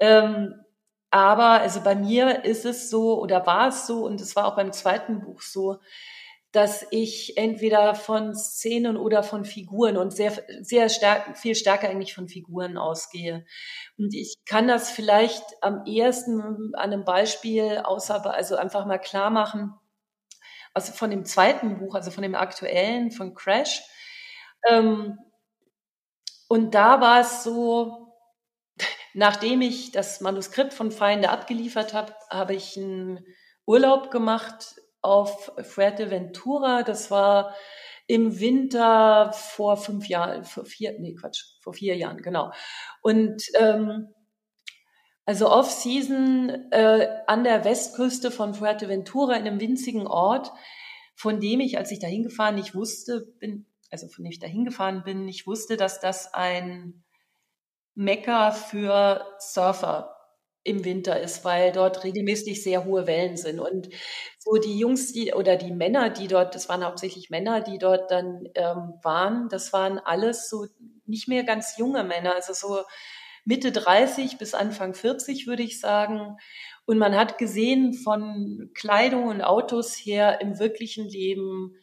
Ähm, 0.00 0.54
aber 1.10 1.60
also 1.60 1.80
bei 1.82 1.94
mir 1.94 2.44
ist 2.44 2.64
es 2.64 2.90
so 2.90 3.20
oder 3.20 3.46
war 3.46 3.68
es 3.68 3.86
so 3.86 4.04
und 4.04 4.20
es 4.20 4.34
war 4.36 4.46
auch 4.46 4.56
beim 4.56 4.72
zweiten 4.72 5.20
Buch 5.20 5.40
so, 5.40 5.78
dass 6.52 6.86
ich 6.90 7.36
entweder 7.36 7.94
von 7.94 8.34
Szenen 8.34 8.96
oder 8.96 9.22
von 9.22 9.44
Figuren 9.44 9.96
und 9.96 10.10
sehr, 10.12 10.32
sehr 10.62 10.88
stark, 10.88 11.36
viel 11.36 11.54
stärker 11.54 11.88
eigentlich 11.88 12.14
von 12.14 12.28
Figuren 12.28 12.78
ausgehe. 12.78 13.44
Und 13.98 14.14
ich 14.14 14.36
kann 14.46 14.66
das 14.66 14.90
vielleicht 14.90 15.42
am 15.60 15.84
ehesten 15.84 16.74
an 16.74 16.92
einem 16.92 17.04
Beispiel 17.04 17.82
außer, 17.84 18.32
also 18.32 18.56
einfach 18.56 18.86
mal 18.86 18.98
klar 18.98 19.30
machen, 19.30 19.74
also 20.76 20.92
von 20.92 21.10
dem 21.10 21.24
zweiten 21.24 21.78
Buch, 21.78 21.94
also 21.94 22.10
von 22.10 22.22
dem 22.22 22.34
aktuellen, 22.34 23.10
von 23.10 23.34
Crash. 23.34 23.80
Ähm, 24.68 25.18
und 26.48 26.74
da 26.74 27.00
war 27.00 27.20
es 27.20 27.42
so, 27.42 28.14
nachdem 29.14 29.62
ich 29.62 29.92
das 29.92 30.20
Manuskript 30.20 30.74
von 30.74 30.92
Feinde 30.92 31.30
abgeliefert 31.30 31.94
habe, 31.94 32.14
habe 32.28 32.54
ich 32.54 32.76
einen 32.76 33.24
Urlaub 33.64 34.10
gemacht 34.10 34.74
auf 35.00 35.50
Fuerteventura. 35.62 36.82
Das 36.82 37.10
war 37.10 37.54
im 38.06 38.38
Winter 38.38 39.32
vor 39.32 39.78
fünf 39.78 40.08
Jahren, 40.08 40.44
vor 40.44 40.66
vier, 40.66 40.94
nee, 41.00 41.14
Quatsch, 41.14 41.42
vor 41.62 41.72
vier 41.72 41.96
Jahren, 41.96 42.18
genau. 42.18 42.52
Und 43.00 43.42
ähm, 43.54 44.14
also 45.26 45.50
Off-Season 45.50 46.70
äh, 46.70 47.08
an 47.26 47.42
der 47.42 47.64
Westküste 47.64 48.30
von 48.30 48.54
Fuerteventura 48.54 49.34
in 49.34 49.46
einem 49.46 49.60
winzigen 49.60 50.06
Ort, 50.06 50.52
von 51.16 51.40
dem 51.40 51.60
ich, 51.60 51.78
als 51.78 51.90
ich 51.90 51.98
da 51.98 52.06
hingefahren, 52.06 52.54
nicht 52.54 52.74
wusste, 52.74 53.26
bin, 53.40 53.66
also 53.90 54.06
von 54.06 54.24
dem 54.24 54.30
ich 54.30 54.38
da 54.38 54.46
hingefahren 54.46 55.02
bin, 55.02 55.24
nicht 55.24 55.46
wusste, 55.46 55.76
dass 55.76 56.00
das 56.00 56.32
ein 56.32 57.02
Mekka 57.96 58.52
für 58.52 59.26
Surfer 59.38 60.16
im 60.62 60.84
Winter 60.84 61.20
ist, 61.20 61.44
weil 61.44 61.72
dort 61.72 62.04
regelmäßig 62.04 62.62
sehr 62.62 62.84
hohe 62.84 63.06
Wellen 63.06 63.36
sind. 63.36 63.58
Und 63.58 63.88
so 64.38 64.56
die 64.58 64.78
Jungs, 64.78 65.12
die 65.12 65.32
oder 65.32 65.56
die 65.56 65.72
Männer, 65.72 66.10
die 66.10 66.28
dort, 66.28 66.54
das 66.54 66.68
waren 66.68 66.84
hauptsächlich 66.84 67.30
Männer, 67.30 67.60
die 67.62 67.78
dort 67.78 68.10
dann 68.10 68.48
ähm, 68.54 68.94
waren, 69.02 69.48
das 69.48 69.72
waren 69.72 69.98
alles 69.98 70.48
so 70.48 70.66
nicht 71.04 71.26
mehr 71.26 71.44
ganz 71.44 71.76
junge 71.78 72.04
Männer, 72.04 72.34
also 72.34 72.52
so 72.52 72.84
Mitte 73.46 73.70
30 73.70 74.38
bis 74.38 74.54
Anfang 74.54 74.92
40, 74.92 75.46
würde 75.46 75.62
ich 75.62 75.80
sagen. 75.80 76.36
Und 76.84 76.98
man 76.98 77.14
hat 77.14 77.38
gesehen 77.38 77.94
von 77.94 78.70
Kleidung 78.74 79.28
und 79.28 79.40
Autos 79.40 79.94
her 79.94 80.40
im 80.40 80.58
wirklichen 80.58 81.08
Leben 81.08 81.76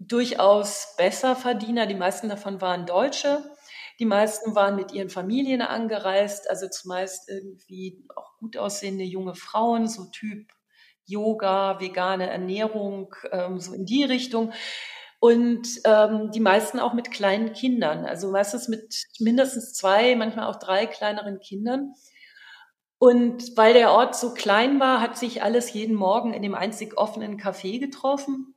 durchaus 0.00 0.94
besser 0.98 1.36
Verdiener. 1.36 1.86
Die 1.86 1.94
meisten 1.94 2.28
davon 2.28 2.60
waren 2.60 2.84
Deutsche. 2.84 3.44
Die 4.00 4.06
meisten 4.06 4.56
waren 4.56 4.74
mit 4.74 4.92
ihren 4.92 5.10
Familien 5.10 5.62
angereist, 5.62 6.50
also 6.50 6.68
zumeist 6.68 7.28
irgendwie 7.28 8.02
auch 8.16 8.36
gut 8.38 8.56
aussehende 8.56 9.04
junge 9.04 9.36
Frauen, 9.36 9.86
so 9.86 10.06
Typ 10.06 10.48
Yoga, 11.06 11.78
vegane 11.80 12.28
Ernährung, 12.28 13.14
ähm, 13.30 13.60
so 13.60 13.72
in 13.72 13.84
die 13.84 14.04
Richtung. 14.04 14.52
Und 15.20 15.68
ähm, 15.84 16.30
die 16.32 16.40
meisten 16.40 16.80
auch 16.80 16.94
mit 16.94 17.10
kleinen 17.10 17.52
Kindern, 17.52 18.06
also 18.06 18.30
meistens 18.30 18.68
mit 18.68 19.06
mindestens 19.18 19.74
zwei, 19.74 20.16
manchmal 20.16 20.46
auch 20.46 20.56
drei 20.56 20.86
kleineren 20.86 21.40
Kindern. 21.40 21.92
Und 22.98 23.56
weil 23.56 23.74
der 23.74 23.92
Ort 23.92 24.16
so 24.16 24.32
klein 24.32 24.80
war, 24.80 25.00
hat 25.02 25.18
sich 25.18 25.42
alles 25.42 25.74
jeden 25.74 25.94
Morgen 25.94 26.32
in 26.32 26.42
dem 26.42 26.54
einzig 26.54 26.96
offenen 26.96 27.38
Café 27.38 27.78
getroffen. 27.78 28.54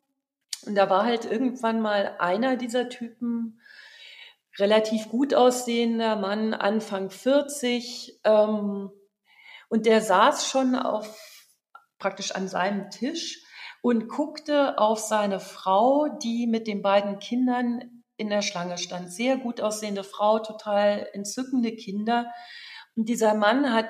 Und 0.65 0.75
da 0.75 0.89
war 0.89 1.03
halt 1.03 1.25
irgendwann 1.25 1.81
mal 1.81 2.15
einer 2.19 2.55
dieser 2.55 2.87
Typen, 2.87 3.59
relativ 4.57 5.09
gut 5.09 5.33
aussehender 5.33 6.15
Mann, 6.15 6.53
Anfang 6.53 7.09
40. 7.09 8.21
Ähm, 8.23 8.89
und 9.67 9.85
der 9.85 9.99
saß 9.99 10.47
schon 10.47 10.75
auf, 10.75 11.13
praktisch 11.99 12.31
an 12.31 12.47
seinem 12.47 12.89
Tisch 12.89 13.42
und 13.83 14.07
guckte 14.07 14.77
auf 14.79 14.97
seine 14.99 15.41
Frau, 15.41 16.07
die 16.07 16.47
mit 16.47 16.67
den 16.67 16.81
beiden 16.81 17.19
Kindern 17.19 18.03
in 18.15 18.29
der 18.29 18.41
Schlange 18.41 18.77
stand. 18.77 19.11
Sehr 19.11 19.35
gut 19.35 19.59
aussehende 19.59 20.05
Frau, 20.05 20.39
total 20.39 21.09
entzückende 21.11 21.75
Kinder. 21.75 22.31
Und 22.95 23.09
dieser 23.09 23.33
Mann 23.33 23.73
hat 23.73 23.89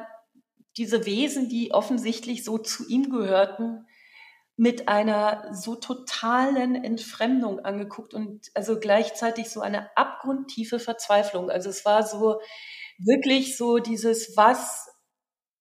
diese 0.78 1.06
Wesen, 1.06 1.48
die 1.48 1.76
offensichtlich 1.76 2.44
so 2.44 2.58
zu 2.58 2.88
ihm 2.88 3.12
gehörten, 3.12 3.86
mit 4.56 4.88
einer 4.88 5.54
so 5.54 5.76
totalen 5.76 6.74
Entfremdung 6.74 7.60
angeguckt 7.60 8.16
und 8.16 8.50
also 8.56 8.80
gleichzeitig 8.80 9.52
so 9.52 9.62
eine 9.62 9.96
abgrundtiefe 9.96 10.80
Verzweiflung. 10.80 11.52
Also 11.52 11.70
es 11.70 11.86
war 11.86 12.02
so 12.02 12.42
wirklich 12.98 13.58
so 13.58 13.78
dieses, 13.78 14.36
was, 14.36 14.88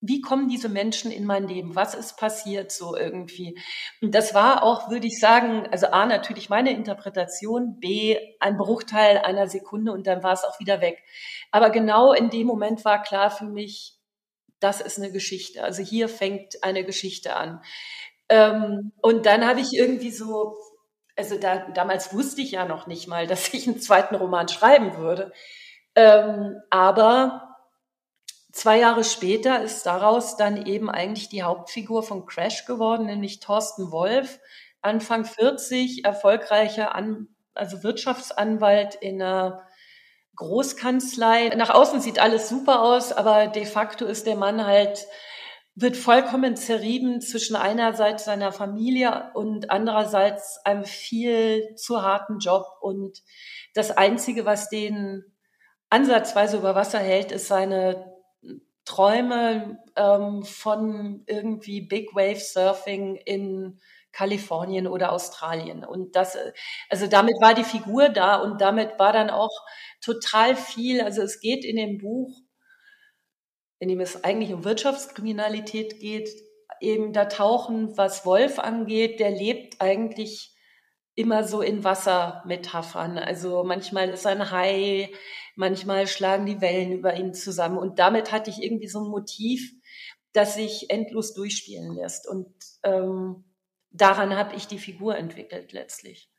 wie 0.02 0.20
kommen 0.20 0.48
diese 0.48 0.68
Menschen 0.68 1.12
in 1.12 1.24
mein 1.24 1.46
Leben? 1.46 1.76
Was 1.76 1.94
ist 1.94 2.18
passiert 2.18 2.72
so 2.72 2.96
irgendwie? 2.96 3.56
Und 4.02 4.14
das 4.14 4.34
war 4.34 4.64
auch, 4.64 4.90
würde 4.90 5.06
ich 5.06 5.20
sagen, 5.20 5.66
also 5.70 5.86
A, 5.86 6.06
natürlich 6.06 6.50
meine 6.50 6.72
Interpretation, 6.72 7.78
B, 7.78 8.18
ein 8.40 8.56
Bruchteil 8.56 9.18
einer 9.18 9.46
Sekunde 9.46 9.92
und 9.92 10.08
dann 10.08 10.24
war 10.24 10.32
es 10.32 10.42
auch 10.42 10.58
wieder 10.58 10.80
weg. 10.80 11.02
Aber 11.52 11.70
genau 11.70 12.12
in 12.12 12.30
dem 12.30 12.48
Moment 12.48 12.84
war 12.84 13.00
klar 13.00 13.30
für 13.30 13.44
mich, 13.44 13.96
das 14.58 14.80
ist 14.80 14.98
eine 14.98 15.12
Geschichte. 15.12 15.62
Also 15.62 15.82
hier 15.82 16.08
fängt 16.08 16.64
eine 16.64 16.84
Geschichte 16.84 17.36
an. 17.36 17.62
Ähm, 18.28 18.92
und 19.02 19.24
dann 19.24 19.46
habe 19.46 19.60
ich 19.60 19.72
irgendwie 19.72 20.10
so, 20.10 20.56
also 21.16 21.38
da, 21.38 21.70
damals 21.70 22.12
wusste 22.12 22.40
ich 22.40 22.50
ja 22.52 22.64
noch 22.64 22.88
nicht 22.88 23.06
mal, 23.06 23.26
dass 23.28 23.54
ich 23.54 23.68
einen 23.68 23.80
zweiten 23.80 24.16
Roman 24.16 24.48
schreiben 24.48 24.96
würde. 24.96 25.32
Ähm, 25.94 26.56
aber 26.70 27.51
zwei 28.52 28.78
Jahre 28.78 29.04
später 29.04 29.62
ist 29.62 29.84
daraus 29.84 30.36
dann 30.36 30.66
eben 30.66 30.90
eigentlich 30.90 31.28
die 31.28 31.42
Hauptfigur 31.42 32.02
von 32.02 32.26
Crash 32.26 32.64
geworden, 32.66 33.06
nämlich 33.06 33.40
Thorsten 33.40 33.90
Wolf, 33.90 34.38
Anfang 34.80 35.24
40, 35.24 36.04
erfolgreicher 36.04 36.94
An 36.94 37.28
also 37.54 37.82
Wirtschaftsanwalt 37.82 38.94
in 38.94 39.20
einer 39.20 39.66
Großkanzlei. 40.36 41.50
Nach 41.56 41.70
außen 41.70 42.00
sieht 42.00 42.18
alles 42.18 42.48
super 42.48 42.82
aus, 42.82 43.12
aber 43.12 43.48
de 43.48 43.66
facto 43.66 44.06
ist 44.06 44.26
der 44.26 44.36
Mann 44.36 44.66
halt 44.66 45.06
wird 45.74 45.96
vollkommen 45.96 46.54
zerrieben 46.54 47.22
zwischen 47.22 47.56
einerseits 47.56 48.26
seiner 48.26 48.52
Familie 48.52 49.30
und 49.34 49.70
andererseits 49.70 50.58
einem 50.64 50.84
viel 50.84 51.74
zu 51.76 52.02
harten 52.02 52.38
Job. 52.40 52.66
Und 52.82 53.22
das 53.74 53.90
Einzige, 53.90 54.44
was 54.44 54.68
den 54.68 55.24
ansatzweise 55.88 56.58
über 56.58 56.74
Wasser 56.74 56.98
hält, 56.98 57.32
ist 57.32 57.48
seine 57.48 58.11
Träume 58.84 59.78
ähm, 59.96 60.42
von 60.42 61.24
irgendwie 61.26 61.82
Big 61.82 62.14
Wave 62.14 62.40
Surfing 62.40 63.16
in 63.16 63.80
Kalifornien 64.12 64.86
oder 64.86 65.12
Australien. 65.12 65.84
Und 65.84 66.16
das, 66.16 66.36
also 66.90 67.06
damit 67.06 67.34
war 67.40 67.54
die 67.54 67.64
Figur 67.64 68.08
da 68.08 68.36
und 68.36 68.60
damit 68.60 68.98
war 68.98 69.12
dann 69.12 69.30
auch 69.30 69.50
total 70.00 70.56
viel. 70.56 71.00
Also 71.00 71.22
es 71.22 71.40
geht 71.40 71.64
in 71.64 71.76
dem 71.76 71.98
Buch 71.98 72.42
in 73.82 73.88
dem 73.88 73.98
es 73.98 74.22
eigentlich 74.22 74.52
um 74.52 74.62
Wirtschaftskriminalität 74.62 75.98
geht, 75.98 76.30
eben 76.80 77.12
da 77.12 77.24
tauchen, 77.24 77.96
was 77.96 78.24
Wolf 78.24 78.60
angeht, 78.60 79.18
der 79.18 79.32
lebt 79.32 79.80
eigentlich 79.80 80.54
immer 81.16 81.42
so 81.42 81.62
in 81.62 81.82
Wassermetaphern. 81.82 83.18
Also 83.18 83.64
manchmal 83.64 84.10
ist 84.10 84.24
ein 84.24 84.52
Hai, 84.52 85.10
manchmal 85.56 86.06
schlagen 86.06 86.46
die 86.46 86.60
Wellen 86.60 86.92
über 86.92 87.14
ihn 87.14 87.34
zusammen. 87.34 87.78
Und 87.78 87.98
damit 87.98 88.32
hatte 88.32 88.50
ich 88.50 88.62
irgendwie 88.62 88.88
so 88.88 89.00
ein 89.00 89.10
Motiv, 89.10 89.72
das 90.32 90.54
sich 90.54 90.90
endlos 90.90 91.34
durchspielen 91.34 91.94
lässt. 91.94 92.28
Und 92.28 92.48
ähm, 92.84 93.44
daran 93.90 94.36
habe 94.36 94.54
ich 94.54 94.66
die 94.66 94.78
Figur 94.78 95.16
entwickelt 95.16 95.72
letztlich. 95.72 96.30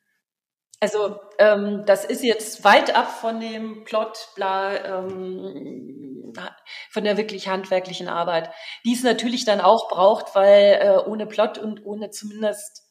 Also 0.79 1.17
ähm, 1.39 1.83
das 1.85 2.03
ist 2.03 2.23
jetzt 2.23 2.65
weit 2.65 2.93
ab 2.93 3.09
von 3.09 3.39
dem 3.39 3.85
Plot, 3.85 4.31
bla, 4.35 4.99
ähm, 4.99 6.33
von 6.91 7.05
der 7.05 7.15
wirklich 7.15 7.47
handwerklichen 7.47 8.09
Arbeit, 8.09 8.49
die 8.85 8.93
es 8.93 9.01
natürlich 9.01 9.45
dann 9.45 9.61
auch 9.61 9.87
braucht, 9.87 10.35
weil 10.35 10.79
äh, 10.81 11.09
ohne 11.09 11.25
Plot 11.25 11.57
und 11.57 11.85
ohne 11.85 12.09
zumindest, 12.09 12.82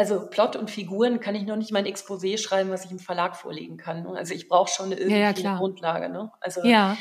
also 0.00 0.30
Plot 0.30 0.56
und 0.56 0.70
Figuren 0.70 1.20
kann 1.20 1.34
ich 1.34 1.42
noch 1.42 1.56
nicht 1.56 1.72
mein 1.72 1.84
Exposé 1.84 2.38
schreiben, 2.38 2.70
was 2.70 2.86
ich 2.86 2.90
im 2.90 2.98
Verlag 2.98 3.36
vorlegen 3.36 3.76
kann. 3.76 4.06
Also 4.06 4.32
ich 4.32 4.48
brauche 4.48 4.72
schon 4.72 4.86
eine 4.86 4.94
irgendwie 4.94 5.20
ja, 5.20 5.32
ja, 5.32 5.58
Grundlage. 5.58 6.08
Ne? 6.08 6.32
Also 6.40 6.64
ja. 6.64 6.96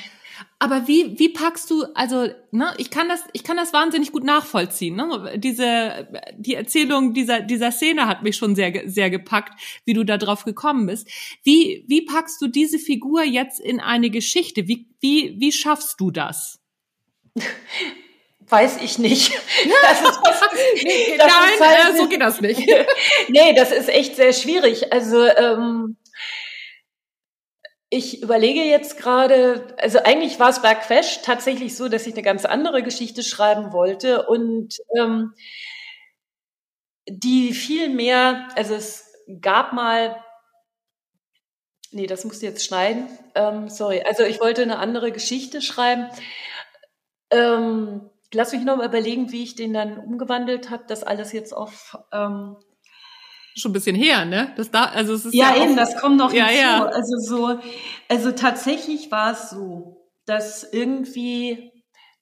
Aber 0.60 0.86
wie, 0.90 1.18
wie 1.18 1.30
packst 1.30 1.72
du, 1.72 1.86
also, 1.96 2.28
ne, 2.52 2.74
ich 2.78 2.92
kann 2.92 3.08
das, 3.08 3.24
ich 3.32 3.46
kann 3.46 3.56
das 3.56 3.72
wahnsinnig 3.72 4.12
gut 4.12 4.26
nachvollziehen, 4.26 4.98
ne? 4.98 5.34
Diese, 5.38 6.10
die 6.36 6.56
Erzählung 6.56 7.14
dieser, 7.14 7.40
dieser 7.40 7.72
Szene 7.72 8.06
hat 8.06 8.22
mich 8.22 8.36
schon 8.36 8.54
sehr, 8.54 8.84
sehr 8.86 9.10
gepackt, 9.10 9.58
wie 9.86 9.94
du 9.94 10.04
da 10.04 10.18
drauf 10.18 10.44
gekommen 10.44 10.86
bist. 10.88 11.10
Wie, 11.44 11.86
wie 11.88 12.06
packst 12.06 12.42
du 12.42 12.48
diese 12.48 12.80
Figur 12.80 13.24
jetzt 13.24 13.62
in 13.62 13.80
eine 13.80 14.10
Geschichte? 14.10 14.68
Wie, 14.68 14.90
wie, 15.00 15.36
wie 15.40 15.54
schaffst 15.54 16.02
du 16.02 16.12
das? 16.12 16.60
Weiß 18.50 18.78
ich 18.82 18.98
nicht. 18.98 19.32
Das 19.82 20.02
ist, 20.02 20.20
das, 20.24 20.42
nee, 20.84 21.18
das 21.18 21.28
Nein, 21.28 21.54
ist 21.54 21.62
halt, 21.62 21.94
äh, 21.94 21.98
so 21.98 22.08
geht 22.08 22.22
das 22.22 22.42
nicht. 22.42 22.60
nee, 23.28 23.54
das 23.54 23.72
ist 23.72 23.90
echt 23.90 24.16
sehr 24.16 24.34
schwierig. 24.34 24.92
Also, 24.94 25.26
ähm, 25.26 25.98
ich 27.90 28.22
überlege 28.22 28.64
jetzt 28.64 28.98
gerade, 28.98 29.76
also 29.80 30.00
eigentlich 30.00 30.40
war 30.40 30.50
es 30.50 30.62
bei 30.62 30.76
Quash 30.76 31.22
tatsächlich 31.24 31.76
so, 31.76 31.90
dass 31.90 32.06
ich 32.08 32.14
eine 32.14 32.22
ganz 32.22 32.46
andere 32.46 32.84
Geschichte 32.84 33.24
schreiben 33.24 33.74
wollte 33.74 34.28
und 34.28 34.78
ähm, 34.98 35.34
die 37.08 37.54
viel 37.54 37.90
mehr, 37.90 38.48
also 38.56 38.76
es 38.76 39.12
gab 39.42 39.74
mal, 39.74 40.24
nee, 41.92 42.06
das 42.06 42.26
musst 42.26 42.44
du 42.44 42.46
jetzt 42.46 42.64
schneiden, 42.64 43.08
ähm, 43.34 43.70
sorry, 43.70 44.04
also 44.04 44.24
ich 44.24 44.40
wollte 44.40 44.62
eine 44.62 44.78
andere 44.78 45.12
Geschichte 45.12 45.62
schreiben. 45.62 46.10
Ähm, 47.32 48.10
lass 48.34 48.52
mich 48.52 48.64
noch 48.64 48.78
mal 48.78 48.88
überlegen, 48.88 49.32
wie 49.32 49.44
ich 49.44 49.56
den 49.56 49.74
dann 49.74 49.98
umgewandelt 49.98 50.70
habe, 50.70 50.84
das 50.88 51.04
alles 51.04 51.32
jetzt 51.32 51.54
auf 51.54 51.98
ähm, 52.12 52.58
schon 53.56 53.72
ein 53.72 53.74
bisschen 53.74 53.96
her, 53.96 54.26
ne? 54.26 54.54
Das 54.56 54.72
da, 54.72 54.86
also 54.86 55.14
es 55.14 55.26
ist 55.26 55.34
ja, 55.34 55.56
ja 55.56 55.64
eben, 55.64 55.76
das 55.76 55.98
kommt 55.98 56.18
noch 56.18 56.34
ja, 56.34 56.46
hinzu. 56.46 56.62
Ja. 56.62 56.86
Also 56.86 57.18
so, 57.20 57.60
also 58.08 58.32
tatsächlich 58.32 59.12
war 59.12 59.34
es 59.34 59.50
so, 59.50 60.10
dass 60.26 60.64
irgendwie 60.64 61.72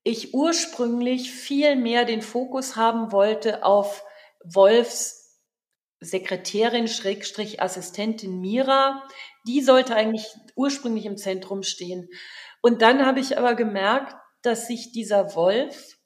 ich 0.04 0.34
ursprünglich 0.34 1.32
viel 1.32 1.76
mehr 1.76 2.06
den 2.06 2.22
Fokus 2.22 2.76
haben 2.76 3.12
wollte 3.12 3.64
auf 3.64 4.04
Wolfs 4.44 5.18
Sekretärin, 6.00 6.88
Schrägstrich 6.88 7.62
Assistentin 7.62 8.40
Mira. 8.40 9.04
Die 9.48 9.62
sollte 9.62 9.96
eigentlich 9.96 10.28
ursprünglich 10.56 11.06
im 11.06 11.18
Zentrum 11.18 11.64
stehen. 11.64 12.08
Und 12.62 12.82
dann 12.82 13.06
habe 13.06 13.20
ich 13.20 13.38
aber 13.38 13.56
gemerkt, 13.56 14.16
dass 14.44 14.68
sich 14.68 14.92
dieser 14.92 15.36
Wolf 15.36 15.97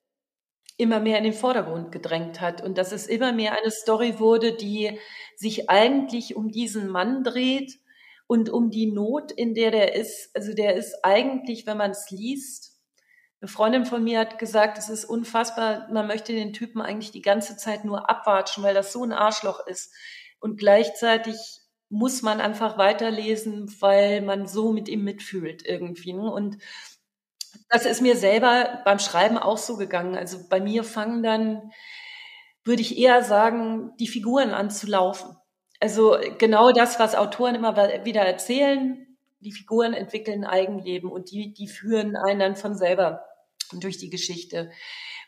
immer 0.78 1.00
mehr 1.00 1.18
in 1.18 1.24
den 1.24 1.34
Vordergrund 1.34 1.92
gedrängt 1.92 2.42
hat 2.42 2.64
und 2.64 2.78
dass 2.78 2.92
es 2.92 3.08
immer 3.08 3.32
mehr 3.32 3.58
eine 3.58 3.72
Story 3.72 4.20
wurde, 4.20 4.54
die 4.54 4.98
sich 5.36 5.70
eigentlich 5.70 6.36
um 6.36 6.50
diesen 6.50 6.88
Mann 6.88 7.24
dreht 7.24 7.80
und 8.28 8.50
um 8.50 8.70
die 8.70 8.92
Not, 8.92 9.32
in 9.32 9.54
der 9.54 9.72
der 9.72 9.96
ist. 9.96 10.36
Also 10.36 10.54
der 10.54 10.76
ist 10.76 10.96
eigentlich, 11.04 11.66
wenn 11.68 11.78
man 11.78 11.92
es 11.92 12.10
liest, 12.10 12.72
eine 13.42 13.50
Freundin 13.50 13.86
von 13.86 14.04
mir 14.04 14.20
hat 14.20 14.38
gesagt, 14.38 14.78
es 14.78 14.88
ist 14.88 15.04
unfassbar, 15.04 15.88
man 15.92 16.06
möchte 16.06 16.32
den 16.32 16.54
Typen 16.54 16.80
eigentlich 16.80 17.12
die 17.12 17.24
ganze 17.24 17.58
Zeit 17.58 17.86
nur 17.86 18.08
abwatschen, 18.08 18.64
weil 18.64 18.76
das 18.76 18.94
so 18.94 19.04
ein 19.04 19.12
Arschloch 19.12 19.66
ist. 19.66 19.92
Und 20.40 20.58
gleichzeitig 20.60 21.36
muss 21.90 22.22
man 22.22 22.40
einfach 22.40 22.78
weiterlesen, 22.78 23.76
weil 23.80 24.22
man 24.22 24.48
so 24.48 24.72
mit 24.72 24.88
ihm 24.88 25.04
mitfühlt 25.04 25.66
irgendwie. 25.66 26.14
Ne? 26.14 26.32
Und 26.32 26.58
das 27.72 27.86
ist 27.86 28.02
mir 28.02 28.18
selber 28.18 28.82
beim 28.84 29.00
Schreiben 29.00 29.38
auch 29.38 29.58
so 29.58 29.78
gegangen. 29.78 30.18
Also 30.18 30.38
bei 30.50 30.60
mir 30.60 30.84
fangen 30.84 31.24
dann, 31.24 31.72
würde 32.66 32.82
ich 32.82 32.98
eher 32.98 33.24
sagen, 33.24 33.94
die 33.98 34.08
Figuren 34.08 34.52
an 34.52 34.70
zu 34.70 34.88
laufen. 34.88 35.38
Also 35.80 36.18
genau 36.38 36.72
das, 36.72 37.00
was 37.00 37.16
Autoren 37.16 37.56
immer 37.56 37.76
wieder 38.06 38.22
erzählen. 38.22 39.08
Die 39.40 39.54
Figuren 39.54 39.94
entwickeln 39.94 40.44
Eigenleben 40.44 41.10
und 41.10 41.32
die, 41.32 41.54
die 41.54 41.68
führen 41.68 42.18
einen 42.18 42.40
dann 42.40 42.56
von 42.58 42.76
selber 42.76 43.24
durch 43.72 43.98
die 43.98 44.10
Geschichte. 44.10 44.70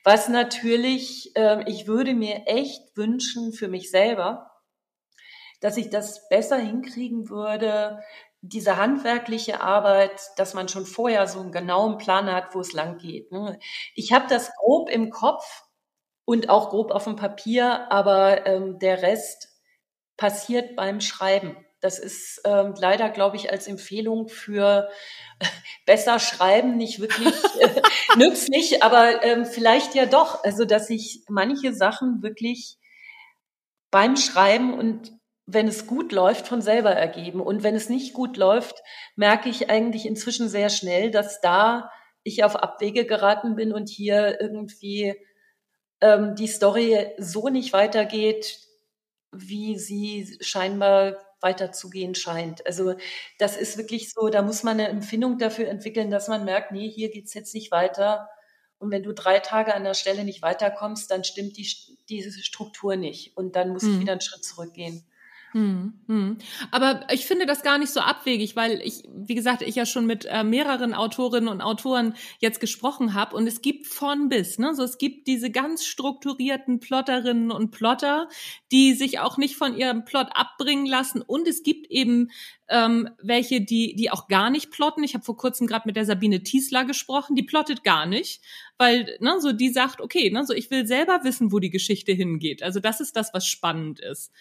Was 0.03 0.27
natürlich, 0.27 1.33
äh, 1.35 1.63
ich 1.65 1.87
würde 1.87 2.13
mir 2.13 2.43
echt 2.45 2.95
wünschen 2.97 3.53
für 3.53 3.69
mich 3.69 3.89
selber, 3.89 4.51
dass 5.61 5.77
ich 5.77 5.89
das 5.89 6.27
besser 6.27 6.57
hinkriegen 6.57 7.29
würde, 7.29 8.03
diese 8.45 8.75
handwerkliche 8.75 9.61
Arbeit, 9.61 10.19
dass 10.35 10.53
man 10.53 10.67
schon 10.67 10.85
vorher 10.85 11.27
so 11.27 11.39
einen 11.39 11.53
genauen 11.53 11.97
Plan 11.97 12.29
hat, 12.29 12.53
wo 12.53 12.59
es 12.59 12.73
lang 12.73 12.97
geht. 12.97 13.31
Ne? 13.31 13.57
Ich 13.95 14.11
habe 14.11 14.25
das 14.27 14.51
grob 14.57 14.89
im 14.89 15.09
Kopf 15.11 15.63
und 16.25 16.49
auch 16.49 16.69
grob 16.69 16.91
auf 16.91 17.05
dem 17.05 17.15
Papier, 17.15 17.89
aber 17.89 18.45
ähm, 18.45 18.79
der 18.79 19.01
Rest 19.01 19.47
passiert 20.17 20.75
beim 20.75 20.99
Schreiben. 20.99 21.55
Das 21.79 21.99
ist 21.99 22.41
ähm, 22.43 22.73
leider, 22.77 23.09
glaube 23.09 23.37
ich, 23.37 23.49
als 23.49 23.67
Empfehlung 23.67 24.27
für 24.27 24.89
besser 25.85 26.19
schreiben 26.19 26.75
nicht 26.75 26.99
wirklich 26.99 27.33
äh, 27.61 27.81
nützlich, 28.17 28.83
aber 28.83 29.23
ähm, 29.23 29.45
vielleicht 29.45 29.95
ja 29.95 30.05
doch. 30.05 30.43
Also, 30.43 30.65
dass 30.65 30.89
ich 30.89 31.23
manche 31.29 31.73
Sachen 31.73 32.21
wirklich 32.21 32.77
beim 33.89 34.17
Schreiben 34.17 34.73
und 34.73 35.13
wenn 35.45 35.67
es 35.67 35.87
gut 35.87 36.11
läuft, 36.11 36.47
von 36.47 36.61
selber 36.61 36.91
ergeben. 36.91 37.41
Und 37.41 37.63
wenn 37.63 37.75
es 37.75 37.89
nicht 37.89 38.13
gut 38.13 38.37
läuft, 38.37 38.81
merke 39.15 39.49
ich 39.49 39.69
eigentlich 39.69 40.05
inzwischen 40.05 40.47
sehr 40.47 40.69
schnell, 40.69 41.11
dass 41.11 41.41
da 41.41 41.91
ich 42.23 42.43
auf 42.43 42.55
Abwege 42.55 43.05
geraten 43.05 43.55
bin 43.55 43.73
und 43.73 43.89
hier 43.89 44.39
irgendwie 44.39 45.15
ähm, 46.01 46.35
die 46.35 46.47
Story 46.47 47.09
so 47.17 47.49
nicht 47.49 47.73
weitergeht, 47.73 48.59
wie 49.31 49.77
sie 49.77 50.37
scheinbar 50.39 51.17
weiterzugehen 51.41 52.15
scheint. 52.15 52.65
Also 52.65 52.95
das 53.37 53.57
ist 53.57 53.77
wirklich 53.77 54.11
so, 54.13 54.29
da 54.29 54.41
muss 54.41 54.63
man 54.63 54.79
eine 54.79 54.87
Empfindung 54.87 55.37
dafür 55.37 55.67
entwickeln, 55.67 56.09
dass 56.09 56.29
man 56.29 56.45
merkt, 56.45 56.71
nee, 56.71 56.89
hier 56.89 57.11
geht's 57.11 57.33
jetzt 57.33 57.53
nicht 57.53 57.71
weiter. 57.71 58.29
Und 58.79 58.91
wenn 58.91 59.03
du 59.03 59.13
drei 59.13 59.39
Tage 59.39 59.73
an 59.73 59.83
der 59.83 59.93
Stelle 59.93 60.23
nicht 60.23 60.41
weiterkommst, 60.41 61.11
dann 61.11 61.25
stimmt 61.25 61.57
die, 61.57 61.67
diese 62.07 62.31
Struktur 62.41 62.95
nicht. 62.95 63.35
Und 63.35 63.57
dann 63.57 63.69
muss 63.69 63.83
mhm. 63.83 63.93
ich 63.93 63.99
wieder 64.01 64.11
einen 64.13 64.21
Schritt 64.21 64.45
zurückgehen. 64.45 65.05
Hm, 65.53 65.93
hm. 66.07 66.37
Aber 66.71 67.05
ich 67.11 67.27
finde 67.27 67.45
das 67.45 67.61
gar 67.61 67.77
nicht 67.77 67.91
so 67.91 67.99
abwegig, 67.99 68.55
weil 68.55 68.81
ich, 68.83 69.03
wie 69.13 69.35
gesagt, 69.35 69.61
ich 69.61 69.75
ja 69.75 69.85
schon 69.85 70.07
mit 70.07 70.25
äh, 70.25 70.43
mehreren 70.43 70.95
Autorinnen 70.95 71.47
und 71.47 71.61
Autoren 71.61 72.15
jetzt 72.39 72.59
gesprochen 72.59 73.13
habe 73.13 73.35
und 73.35 73.45
es 73.45 73.61
gibt 73.61 73.85
von 73.85 74.29
bis, 74.29 74.57
ne? 74.57 74.73
So 74.73 74.81
es 74.81 74.97
gibt 74.97 75.27
diese 75.27 75.51
ganz 75.51 75.85
strukturierten 75.85 76.79
Plotterinnen 76.79 77.51
und 77.51 77.69
Plotter, 77.69 78.29
die 78.71 78.95
sich 78.95 79.19
auch 79.19 79.37
nicht 79.37 79.55
von 79.55 79.77
ihrem 79.77 80.05
Plot 80.05 80.29
abbringen 80.33 80.87
lassen 80.87 81.21
und 81.21 81.47
es 81.47 81.61
gibt 81.61 81.85
eben 81.91 82.31
ähm, 82.67 83.09
welche, 83.21 83.61
die 83.61 83.95
die 83.95 84.09
auch 84.09 84.27
gar 84.27 84.49
nicht 84.49 84.71
plotten. 84.71 85.03
Ich 85.03 85.13
habe 85.13 85.23
vor 85.23 85.37
kurzem 85.37 85.67
gerade 85.67 85.87
mit 85.87 85.95
der 85.95 86.05
Sabine 86.05 86.41
Tiesler 86.41 86.83
gesprochen, 86.83 87.35
die 87.35 87.43
plottet 87.43 87.83
gar 87.83 88.07
nicht, 88.07 88.41
weil 88.79 89.17
ne, 89.19 89.39
so 89.39 89.51
die 89.51 89.69
sagt, 89.69 90.01
okay, 90.01 90.31
ne, 90.31 90.45
so 90.47 90.53
ich 90.53 90.71
will 90.71 90.87
selber 90.87 91.19
wissen, 91.23 91.51
wo 91.51 91.59
die 91.59 91.69
Geschichte 91.69 92.11
hingeht. 92.11 92.63
Also 92.63 92.79
das 92.79 93.01
ist 93.01 93.15
das, 93.15 93.35
was 93.35 93.45
spannend 93.45 93.99
ist. 93.99 94.31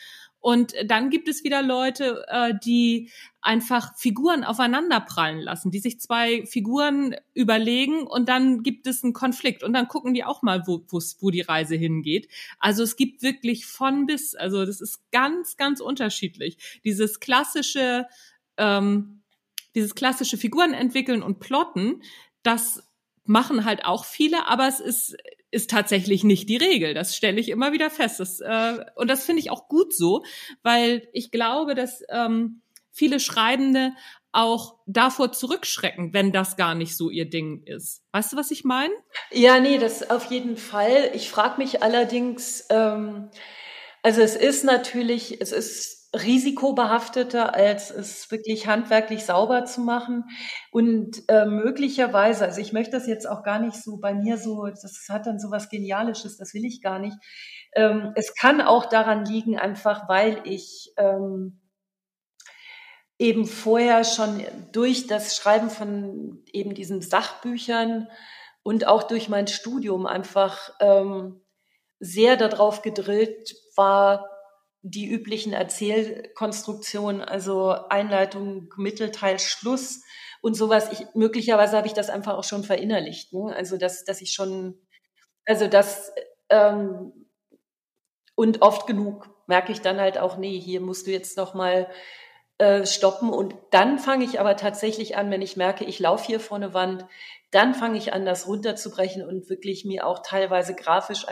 Und 0.42 0.74
dann 0.86 1.08
gibt 1.08 1.28
es 1.28 1.44
wieder 1.44 1.62
Leute, 1.62 2.24
äh, 2.26 2.52
die 2.64 3.10
einfach 3.40 3.96
Figuren 3.96 4.42
aufeinander 4.42 4.98
prallen 5.00 5.38
lassen, 5.38 5.70
die 5.70 5.78
sich 5.78 6.00
zwei 6.00 6.44
Figuren 6.46 7.14
überlegen 7.32 8.08
und 8.08 8.28
dann 8.28 8.64
gibt 8.64 8.88
es 8.88 9.04
einen 9.04 9.12
Konflikt 9.12 9.62
und 9.62 9.72
dann 9.72 9.86
gucken 9.86 10.14
die 10.14 10.24
auch 10.24 10.42
mal, 10.42 10.66
wo, 10.66 10.84
wo 10.90 11.30
die 11.30 11.42
Reise 11.42 11.76
hingeht. 11.76 12.28
Also 12.58 12.82
es 12.82 12.96
gibt 12.96 13.22
wirklich 13.22 13.66
von 13.66 14.06
bis, 14.06 14.34
also 14.34 14.66
das 14.66 14.80
ist 14.80 15.00
ganz, 15.12 15.56
ganz 15.56 15.80
unterschiedlich. 15.80 16.80
Dieses 16.82 17.20
klassische, 17.20 18.06
ähm, 18.56 19.22
dieses 19.76 19.94
klassische 19.94 20.38
Figuren 20.38 20.74
entwickeln 20.74 21.22
und 21.22 21.38
plotten, 21.38 22.02
das 22.42 22.82
machen 23.24 23.64
halt 23.64 23.84
auch 23.84 24.04
viele, 24.04 24.48
aber 24.48 24.66
es 24.66 24.80
ist 24.80 25.16
ist 25.52 25.70
tatsächlich 25.70 26.24
nicht 26.24 26.48
die 26.48 26.56
Regel. 26.56 26.94
Das 26.94 27.14
stelle 27.14 27.38
ich 27.38 27.50
immer 27.50 27.72
wieder 27.72 27.90
fest. 27.90 28.18
Das, 28.18 28.40
äh, 28.40 28.84
und 28.96 29.08
das 29.08 29.24
finde 29.24 29.40
ich 29.40 29.50
auch 29.50 29.68
gut 29.68 29.94
so, 29.94 30.24
weil 30.62 31.08
ich 31.12 31.30
glaube, 31.30 31.74
dass 31.74 32.02
ähm, 32.08 32.62
viele 32.90 33.20
Schreibende 33.20 33.92
auch 34.32 34.78
davor 34.86 35.30
zurückschrecken, 35.30 36.14
wenn 36.14 36.32
das 36.32 36.56
gar 36.56 36.74
nicht 36.74 36.96
so 36.96 37.10
ihr 37.10 37.28
Ding 37.28 37.62
ist. 37.66 38.02
Weißt 38.12 38.32
du, 38.32 38.36
was 38.36 38.50
ich 38.50 38.64
meine? 38.64 38.94
Ja, 39.30 39.60
nee, 39.60 39.76
das 39.76 40.08
auf 40.08 40.30
jeden 40.30 40.56
Fall. 40.56 41.10
Ich 41.12 41.28
frage 41.28 41.58
mich 41.58 41.82
allerdings, 41.82 42.64
ähm, 42.70 43.28
also 44.02 44.22
es 44.22 44.34
ist 44.34 44.64
natürlich, 44.64 45.40
es 45.42 45.52
ist 45.52 46.01
risikobehafteter, 46.14 47.54
als 47.54 47.90
es 47.90 48.30
wirklich 48.30 48.66
handwerklich 48.66 49.24
sauber 49.24 49.64
zu 49.64 49.80
machen. 49.80 50.24
Und 50.70 51.22
äh, 51.28 51.46
möglicherweise, 51.46 52.44
also 52.44 52.60
ich 52.60 52.72
möchte 52.72 52.92
das 52.92 53.06
jetzt 53.06 53.26
auch 53.28 53.42
gar 53.42 53.58
nicht 53.58 53.76
so 53.76 53.96
bei 53.96 54.12
mir 54.12 54.36
so, 54.36 54.66
das 54.66 55.06
hat 55.08 55.26
dann 55.26 55.38
so 55.38 55.50
was 55.50 55.70
Genialisches, 55.70 56.36
das 56.36 56.52
will 56.52 56.64
ich 56.64 56.82
gar 56.82 56.98
nicht. 56.98 57.16
Ähm, 57.74 58.12
es 58.14 58.34
kann 58.34 58.60
auch 58.60 58.86
daran 58.86 59.24
liegen, 59.24 59.58
einfach 59.58 60.08
weil 60.08 60.40
ich 60.44 60.92
ähm, 60.98 61.60
eben 63.18 63.46
vorher 63.46 64.04
schon 64.04 64.44
durch 64.72 65.06
das 65.06 65.36
Schreiben 65.36 65.70
von 65.70 66.42
eben 66.52 66.74
diesen 66.74 67.00
Sachbüchern 67.00 68.08
und 68.62 68.86
auch 68.86 69.04
durch 69.04 69.28
mein 69.28 69.46
Studium 69.46 70.06
einfach 70.06 70.72
ähm, 70.80 71.40
sehr 72.00 72.36
darauf 72.36 72.82
gedrillt 72.82 73.54
war, 73.76 74.31
die 74.82 75.08
üblichen 75.08 75.52
Erzählkonstruktionen, 75.52 77.22
also 77.22 77.70
Einleitung, 77.88 78.72
Mittelteil, 78.76 79.38
Schluss 79.38 80.02
und 80.40 80.54
sowas. 80.54 80.90
Ich, 80.92 81.06
möglicherweise 81.14 81.76
habe 81.76 81.86
ich 81.86 81.92
das 81.92 82.10
einfach 82.10 82.34
auch 82.34 82.44
schon 82.44 82.64
verinnerlicht. 82.64 83.32
Ne? 83.32 83.54
Also 83.54 83.78
dass, 83.78 84.04
dass 84.04 84.20
ich 84.20 84.32
schon, 84.32 84.78
also 85.46 85.68
das 85.68 86.12
ähm, 86.50 87.12
und 88.34 88.62
oft 88.62 88.86
genug 88.86 89.30
merke 89.46 89.72
ich 89.72 89.80
dann 89.80 90.00
halt 90.00 90.18
auch, 90.18 90.36
nee, 90.36 90.58
hier 90.58 90.80
musst 90.80 91.06
du 91.06 91.10
jetzt 91.10 91.36
noch 91.36 91.54
mal 91.54 91.88
äh, 92.58 92.86
stoppen. 92.86 93.30
Und 93.30 93.54
dann 93.70 93.98
fange 93.98 94.24
ich 94.24 94.40
aber 94.40 94.56
tatsächlich 94.56 95.16
an, 95.16 95.30
wenn 95.30 95.42
ich 95.42 95.56
merke, 95.56 95.84
ich 95.84 95.98
laufe 95.98 96.26
hier 96.26 96.40
vor 96.40 96.56
eine 96.56 96.74
Wand, 96.74 97.06
dann 97.52 97.74
fange 97.74 97.98
ich 97.98 98.12
an, 98.12 98.24
das 98.24 98.48
runterzubrechen 98.48 99.24
und 99.24 99.48
wirklich 99.48 99.84
mir 99.84 100.06
auch 100.06 100.22
teilweise 100.24 100.74
grafisch, 100.74 101.26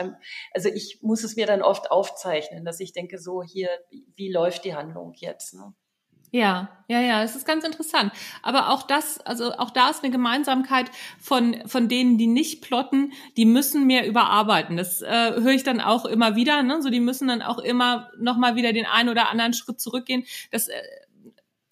also 0.53 0.69
ich 0.69 0.99
muss 1.01 1.23
es 1.23 1.35
mir 1.35 1.47
dann 1.47 1.61
oft 1.61 1.91
aufzeichnen, 1.91 2.63
dass 2.63 2.79
ich 2.79 2.93
denke, 2.93 3.17
so 3.17 3.43
hier, 3.43 3.69
wie 4.15 4.31
läuft 4.31 4.63
die 4.63 4.75
Handlung 4.75 5.13
jetzt? 5.15 5.55
Ne? 5.55 5.73
Ja, 6.33 6.69
ja, 6.87 7.01
ja, 7.01 7.23
es 7.23 7.35
ist 7.35 7.45
ganz 7.45 7.65
interessant. 7.65 8.13
Aber 8.41 8.69
auch 8.69 8.83
das, 8.83 9.19
also 9.19 9.51
auch 9.53 9.69
da 9.69 9.89
ist 9.89 10.01
eine 10.01 10.13
Gemeinsamkeit 10.13 10.89
von, 11.19 11.57
von 11.65 11.89
denen, 11.89 12.17
die 12.17 12.27
nicht 12.27 12.61
plotten, 12.61 13.11
die 13.35 13.45
müssen 13.45 13.85
mehr 13.85 14.07
überarbeiten. 14.07 14.77
Das 14.77 15.01
äh, 15.01 15.33
höre 15.41 15.51
ich 15.51 15.63
dann 15.63 15.81
auch 15.81 16.05
immer 16.05 16.37
wieder, 16.37 16.63
ne? 16.63 16.81
So, 16.81 16.89
die 16.89 17.01
müssen 17.01 17.27
dann 17.27 17.41
auch 17.41 17.57
immer 17.57 18.11
nochmal 18.17 18.55
wieder 18.55 18.71
den 18.71 18.85
einen 18.85 19.09
oder 19.09 19.29
anderen 19.29 19.53
Schritt 19.53 19.81
zurückgehen. 19.81 20.23
Das 20.51 20.69
äh, 20.69 20.81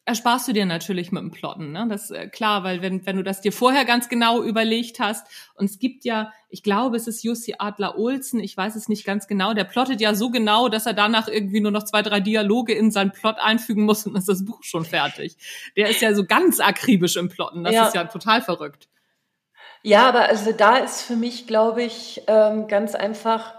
ersparst 0.09 0.47
du 0.47 0.53
dir 0.53 0.65
natürlich 0.65 1.11
mit 1.11 1.21
dem 1.21 1.31
Plotten. 1.31 1.71
Ne? 1.71 1.85
Das 1.87 2.05
ist 2.05 2.11
äh, 2.11 2.27
klar, 2.27 2.63
weil 2.63 2.81
wenn, 2.81 3.05
wenn 3.05 3.15
du 3.15 3.23
das 3.23 3.41
dir 3.41 3.53
vorher 3.53 3.85
ganz 3.85 4.09
genau 4.09 4.43
überlegt 4.43 4.99
hast, 4.99 5.25
und 5.55 5.65
es 5.65 5.77
gibt 5.77 6.03
ja, 6.03 6.33
ich 6.49 6.63
glaube, 6.63 6.97
es 6.97 7.07
ist 7.07 7.23
Jussi 7.23 7.55
Adler 7.59 7.97
Olsen, 7.97 8.39
ich 8.39 8.57
weiß 8.57 8.75
es 8.75 8.89
nicht 8.89 9.05
ganz 9.05 9.27
genau, 9.27 9.53
der 9.53 9.65
plottet 9.65 10.01
ja 10.01 10.15
so 10.15 10.31
genau, 10.31 10.67
dass 10.67 10.85
er 10.85 10.93
danach 10.93 11.27
irgendwie 11.27 11.61
nur 11.61 11.71
noch 11.71 11.83
zwei, 11.83 12.01
drei 12.01 12.19
Dialoge 12.19 12.73
in 12.73 12.91
seinen 12.91 13.11
Plot 13.11 13.37
einfügen 13.37 13.83
muss 13.83 14.05
und 14.05 14.13
dann 14.13 14.21
ist 14.21 14.29
das 14.29 14.43
Buch 14.43 14.63
schon 14.63 14.83
fertig. 14.83 15.37
Der 15.77 15.89
ist 15.89 16.01
ja 16.01 16.13
so 16.13 16.25
ganz 16.25 16.59
akribisch 16.59 17.15
im 17.15 17.29
Plotten, 17.29 17.63
das 17.63 17.73
ja. 17.73 17.87
ist 17.87 17.95
ja 17.95 18.03
total 18.05 18.41
verrückt. 18.41 18.89
Ja, 19.83 20.09
aber 20.09 20.27
also 20.27 20.51
da 20.51 20.77
ist 20.77 21.03
für 21.03 21.15
mich, 21.15 21.47
glaube 21.47 21.83
ich, 21.83 22.23
ähm, 22.27 22.67
ganz 22.67 22.95
einfach 22.95 23.53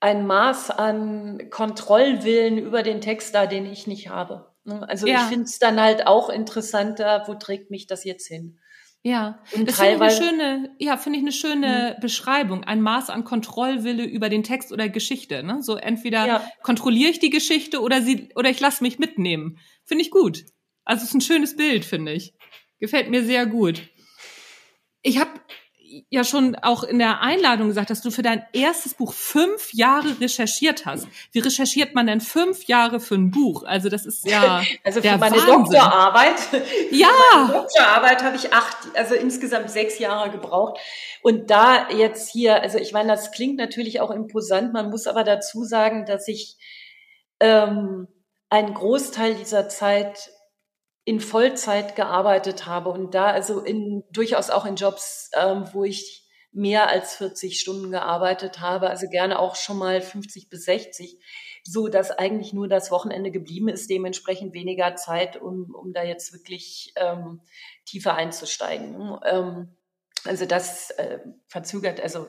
ein 0.00 0.26
Maß 0.26 0.70
an 0.70 1.50
Kontrollwillen 1.50 2.58
über 2.58 2.82
den 2.82 3.00
Text 3.00 3.34
da, 3.34 3.46
den 3.46 3.66
ich 3.66 3.86
nicht 3.86 4.08
habe. 4.08 4.48
Ne? 4.68 4.88
Also 4.88 5.06
ja. 5.06 5.22
ich 5.22 5.28
finde 5.28 5.44
es 5.44 5.58
dann 5.58 5.80
halt 5.80 6.06
auch 6.06 6.28
interessanter, 6.30 7.24
wo 7.26 7.34
trägt 7.34 7.70
mich 7.70 7.86
das 7.86 8.04
jetzt 8.04 8.28
hin? 8.28 8.58
Ja, 9.02 9.42
und 9.54 9.68
das 9.68 9.76
finde 9.78 9.94
ich 9.94 10.00
eine 10.00 10.10
schöne, 10.10 10.76
ja, 10.78 10.96
finde 10.96 11.18
ich 11.18 11.24
eine 11.24 11.32
schöne 11.32 11.94
mhm. 11.96 12.00
Beschreibung. 12.00 12.64
Ein 12.64 12.80
Maß 12.80 13.10
an 13.10 13.24
Kontrollwille 13.24 14.04
über 14.04 14.28
den 14.28 14.42
Text 14.42 14.72
oder 14.72 14.88
Geschichte. 14.88 15.42
Ne? 15.42 15.62
So 15.62 15.76
entweder 15.76 16.26
ja. 16.26 16.50
kontrolliere 16.62 17.10
ich 17.10 17.18
die 17.20 17.30
Geschichte 17.30 17.80
oder 17.80 18.02
sie 18.02 18.28
oder 18.34 18.50
ich 18.50 18.60
lasse 18.60 18.82
mich 18.82 18.98
mitnehmen. 18.98 19.58
Finde 19.84 20.02
ich 20.02 20.10
gut. 20.10 20.44
Also 20.84 21.02
es 21.02 21.10
ist 21.10 21.14
ein 21.14 21.20
schönes 21.20 21.56
Bild, 21.56 21.84
finde 21.84 22.12
ich. 22.12 22.34
Gefällt 22.80 23.08
mir 23.08 23.24
sehr 23.24 23.46
gut. 23.46 23.82
Ja 26.10 26.24
schon 26.24 26.56
auch 26.56 26.82
in 26.82 26.98
der 26.98 27.20
Einladung 27.20 27.68
gesagt, 27.68 27.90
dass 27.90 28.00
du 28.00 28.10
für 28.10 28.22
dein 28.22 28.44
erstes 28.52 28.94
Buch 28.94 29.12
fünf 29.12 29.72
Jahre 29.72 30.20
recherchiert 30.20 30.86
hast. 30.86 31.06
Wie 31.32 31.38
recherchiert 31.38 31.94
man 31.94 32.06
denn 32.06 32.20
fünf 32.20 32.64
Jahre 32.64 33.00
für 33.00 33.14
ein 33.14 33.30
Buch? 33.30 33.64
Also 33.64 33.88
das 33.88 34.06
ist 34.06 34.26
ja 34.26 34.62
also 34.84 35.00
für 35.00 35.18
meine 35.18 35.36
Wahnsinn. 35.36 35.54
Doktorarbeit. 35.54 36.36
Ja. 36.90 37.08
Für 37.08 37.38
meine 37.38 37.52
Doktorarbeit 37.52 38.22
habe 38.22 38.36
ich 38.36 38.52
acht, 38.52 38.76
also 38.94 39.14
insgesamt 39.14 39.70
sechs 39.70 39.98
Jahre 39.98 40.30
gebraucht. 40.30 40.78
Und 41.22 41.50
da 41.50 41.88
jetzt 41.90 42.30
hier, 42.30 42.62
also 42.62 42.78
ich 42.78 42.92
meine, 42.92 43.08
das 43.08 43.32
klingt 43.32 43.56
natürlich 43.56 44.00
auch 44.00 44.10
imposant. 44.10 44.72
Man 44.72 44.90
muss 44.90 45.06
aber 45.06 45.24
dazu 45.24 45.64
sagen, 45.64 46.04
dass 46.06 46.28
ich 46.28 46.56
ähm, 47.40 48.08
einen 48.50 48.74
Großteil 48.74 49.34
dieser 49.34 49.68
Zeit 49.68 50.30
in 51.08 51.20
Vollzeit 51.20 51.96
gearbeitet 51.96 52.66
habe 52.66 52.90
und 52.90 53.14
da 53.14 53.30
also 53.30 53.60
in 53.60 54.04
durchaus 54.12 54.50
auch 54.50 54.66
in 54.66 54.76
Jobs, 54.76 55.30
ähm, 55.34 55.64
wo 55.72 55.84
ich 55.84 56.28
mehr 56.52 56.90
als 56.90 57.14
40 57.14 57.58
Stunden 57.58 57.90
gearbeitet 57.90 58.60
habe, 58.60 58.90
also 58.90 59.08
gerne 59.08 59.38
auch 59.38 59.56
schon 59.56 59.78
mal 59.78 60.02
50 60.02 60.50
bis 60.50 60.66
60, 60.66 61.18
so 61.64 61.88
dass 61.88 62.10
eigentlich 62.10 62.52
nur 62.52 62.68
das 62.68 62.90
Wochenende 62.90 63.30
geblieben 63.30 63.68
ist, 63.68 63.88
dementsprechend 63.88 64.52
weniger 64.52 64.96
Zeit, 64.96 65.40
um, 65.40 65.74
um 65.74 65.94
da 65.94 66.02
jetzt 66.02 66.34
wirklich 66.34 66.92
ähm, 66.96 67.40
tiefer 67.86 68.14
einzusteigen. 68.14 69.18
Ähm, 69.24 69.78
also 70.26 70.44
das 70.44 70.90
äh, 70.90 71.20
verzögert 71.46 72.02
also 72.02 72.28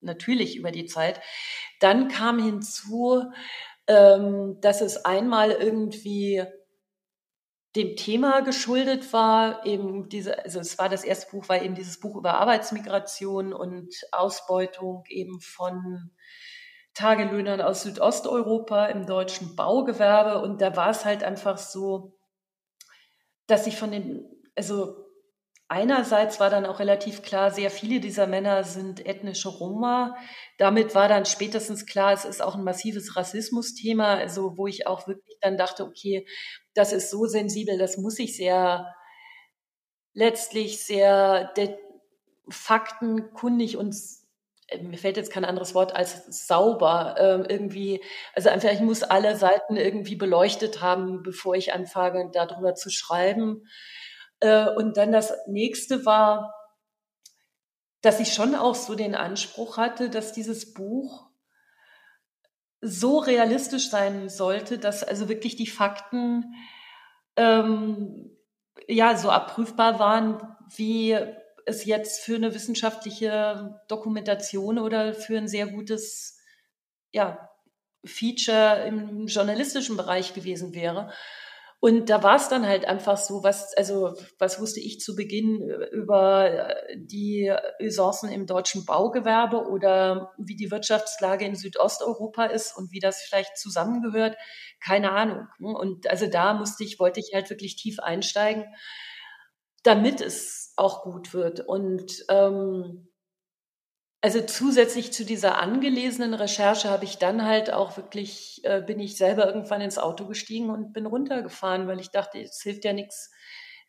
natürlich 0.00 0.56
über 0.56 0.72
die 0.72 0.86
Zeit. 0.86 1.20
Dann 1.78 2.08
kam 2.08 2.42
hinzu, 2.42 3.22
ähm, 3.86 4.58
dass 4.60 4.80
es 4.80 5.04
einmal 5.04 5.52
irgendwie 5.52 6.44
dem 7.78 7.94
Thema 7.94 8.40
geschuldet 8.40 9.12
war, 9.12 9.64
eben 9.64 10.08
diese, 10.08 10.44
also 10.44 10.58
es 10.58 10.78
war 10.78 10.88
das 10.88 11.04
erste 11.04 11.30
Buch, 11.30 11.48
war 11.48 11.62
eben 11.62 11.76
dieses 11.76 12.00
Buch 12.00 12.16
über 12.16 12.34
Arbeitsmigration 12.34 13.52
und 13.52 13.94
Ausbeutung 14.10 15.04
eben 15.08 15.40
von 15.40 16.10
Tagelöhnern 16.94 17.60
aus 17.60 17.82
Südosteuropa 17.82 18.86
im 18.86 19.06
deutschen 19.06 19.54
Baugewerbe. 19.54 20.42
Und 20.42 20.60
da 20.60 20.74
war 20.74 20.90
es 20.90 21.04
halt 21.04 21.22
einfach 21.22 21.56
so, 21.56 22.18
dass 23.46 23.68
ich 23.68 23.76
von 23.76 23.92
den, 23.92 24.26
also 24.56 25.07
einerseits 25.68 26.40
war 26.40 26.50
dann 26.50 26.66
auch 26.66 26.80
relativ 26.80 27.22
klar, 27.22 27.50
sehr 27.50 27.70
viele 27.70 28.00
dieser 28.00 28.26
Männer 28.26 28.64
sind 28.64 29.04
ethnische 29.06 29.48
Roma. 29.48 30.16
Damit 30.56 30.94
war 30.94 31.08
dann 31.08 31.26
spätestens 31.26 31.86
klar, 31.86 32.12
es 32.12 32.24
ist 32.24 32.42
auch 32.42 32.54
ein 32.56 32.64
massives 32.64 33.16
Rassismusthema, 33.16 34.14
also 34.14 34.56
wo 34.56 34.66
ich 34.66 34.86
auch 34.86 35.06
wirklich 35.06 35.36
dann 35.40 35.56
dachte, 35.56 35.84
okay, 35.84 36.26
das 36.74 36.92
ist 36.92 37.10
so 37.10 37.26
sensibel, 37.26 37.78
das 37.78 37.98
muss 37.98 38.18
ich 38.18 38.36
sehr 38.36 38.94
letztlich 40.14 40.84
sehr 40.84 41.52
faktenkundig 42.48 43.76
und 43.76 43.94
äh, 44.68 44.82
mir 44.82 44.98
fällt 44.98 45.16
jetzt 45.16 45.32
kein 45.32 45.44
anderes 45.44 45.74
Wort 45.74 45.94
als 45.94 46.46
sauber 46.46 47.14
äh, 47.18 47.52
irgendwie. 47.52 48.02
Also 48.34 48.48
einfach, 48.48 48.72
ich 48.72 48.80
muss 48.80 49.02
alle 49.02 49.36
Seiten 49.36 49.76
irgendwie 49.76 50.16
beleuchtet 50.16 50.80
haben, 50.80 51.22
bevor 51.22 51.54
ich 51.54 51.72
anfange, 51.72 52.30
darüber 52.32 52.74
zu 52.74 52.90
schreiben. 52.90 53.66
Äh, 54.40 54.70
und 54.70 54.96
dann 54.96 55.12
das 55.12 55.32
nächste 55.46 56.04
war, 56.06 56.54
dass 58.00 58.20
ich 58.20 58.32
schon 58.32 58.54
auch 58.54 58.74
so 58.74 58.94
den 58.94 59.14
Anspruch 59.14 59.76
hatte, 59.76 60.08
dass 60.10 60.32
dieses 60.32 60.72
Buch 60.72 61.28
so 62.80 63.18
realistisch 63.18 63.90
sein 63.90 64.28
sollte, 64.28 64.78
dass 64.78 65.02
also 65.02 65.28
wirklich 65.28 65.56
die 65.56 65.66
Fakten 65.66 66.54
ähm, 67.36 68.36
ja 68.86 69.16
so 69.16 69.30
abprüfbar 69.30 69.98
waren, 69.98 70.56
wie 70.76 71.18
es 71.66 71.84
jetzt 71.84 72.20
für 72.20 72.36
eine 72.36 72.54
wissenschaftliche 72.54 73.80
Dokumentation 73.88 74.78
oder 74.78 75.12
für 75.12 75.36
ein 75.36 75.48
sehr 75.48 75.66
gutes 75.66 76.40
ja, 77.10 77.50
Feature 78.04 78.84
im 78.86 79.26
journalistischen 79.26 79.96
Bereich 79.96 80.34
gewesen 80.34 80.74
wäre. 80.74 81.12
Und 81.80 82.10
da 82.10 82.24
war 82.24 82.36
es 82.36 82.48
dann 82.48 82.66
halt 82.66 82.86
einfach 82.86 83.16
so, 83.16 83.44
was, 83.44 83.72
also, 83.76 84.14
was 84.38 84.60
wusste 84.60 84.80
ich 84.80 84.98
zu 85.00 85.14
Beginn 85.14 85.60
über 85.92 86.74
die 86.96 87.54
Ressourcen 87.80 88.30
im 88.30 88.46
deutschen 88.46 88.84
Baugewerbe 88.84 89.68
oder 89.68 90.32
wie 90.38 90.56
die 90.56 90.72
Wirtschaftslage 90.72 91.44
in 91.44 91.54
Südosteuropa 91.54 92.46
ist 92.46 92.76
und 92.76 92.90
wie 92.90 92.98
das 92.98 93.22
vielleicht 93.22 93.56
zusammengehört? 93.56 94.36
Keine 94.84 95.12
Ahnung. 95.12 95.46
Und 95.60 96.10
also 96.10 96.26
da 96.26 96.54
musste 96.54 96.82
ich, 96.82 96.98
wollte 96.98 97.20
ich 97.20 97.30
halt 97.32 97.48
wirklich 97.48 97.76
tief 97.76 98.00
einsteigen, 98.00 98.64
damit 99.84 100.20
es 100.20 100.72
auch 100.76 101.02
gut 101.02 101.32
wird. 101.32 101.60
Und 101.60 102.24
ähm, 102.28 103.07
also 104.20 104.40
zusätzlich 104.40 105.12
zu 105.12 105.24
dieser 105.24 105.58
angelesenen 105.58 106.34
Recherche 106.34 106.90
habe 106.90 107.04
ich 107.04 107.18
dann 107.18 107.44
halt 107.44 107.72
auch 107.72 107.96
wirklich, 107.96 108.60
äh, 108.64 108.82
bin 108.82 108.98
ich 108.98 109.16
selber 109.16 109.46
irgendwann 109.46 109.80
ins 109.80 109.98
Auto 109.98 110.26
gestiegen 110.26 110.70
und 110.70 110.92
bin 110.92 111.06
runtergefahren, 111.06 111.86
weil 111.86 112.00
ich 112.00 112.10
dachte, 112.10 112.40
es 112.40 112.60
hilft 112.62 112.84
ja 112.84 112.92
nichts, 112.92 113.30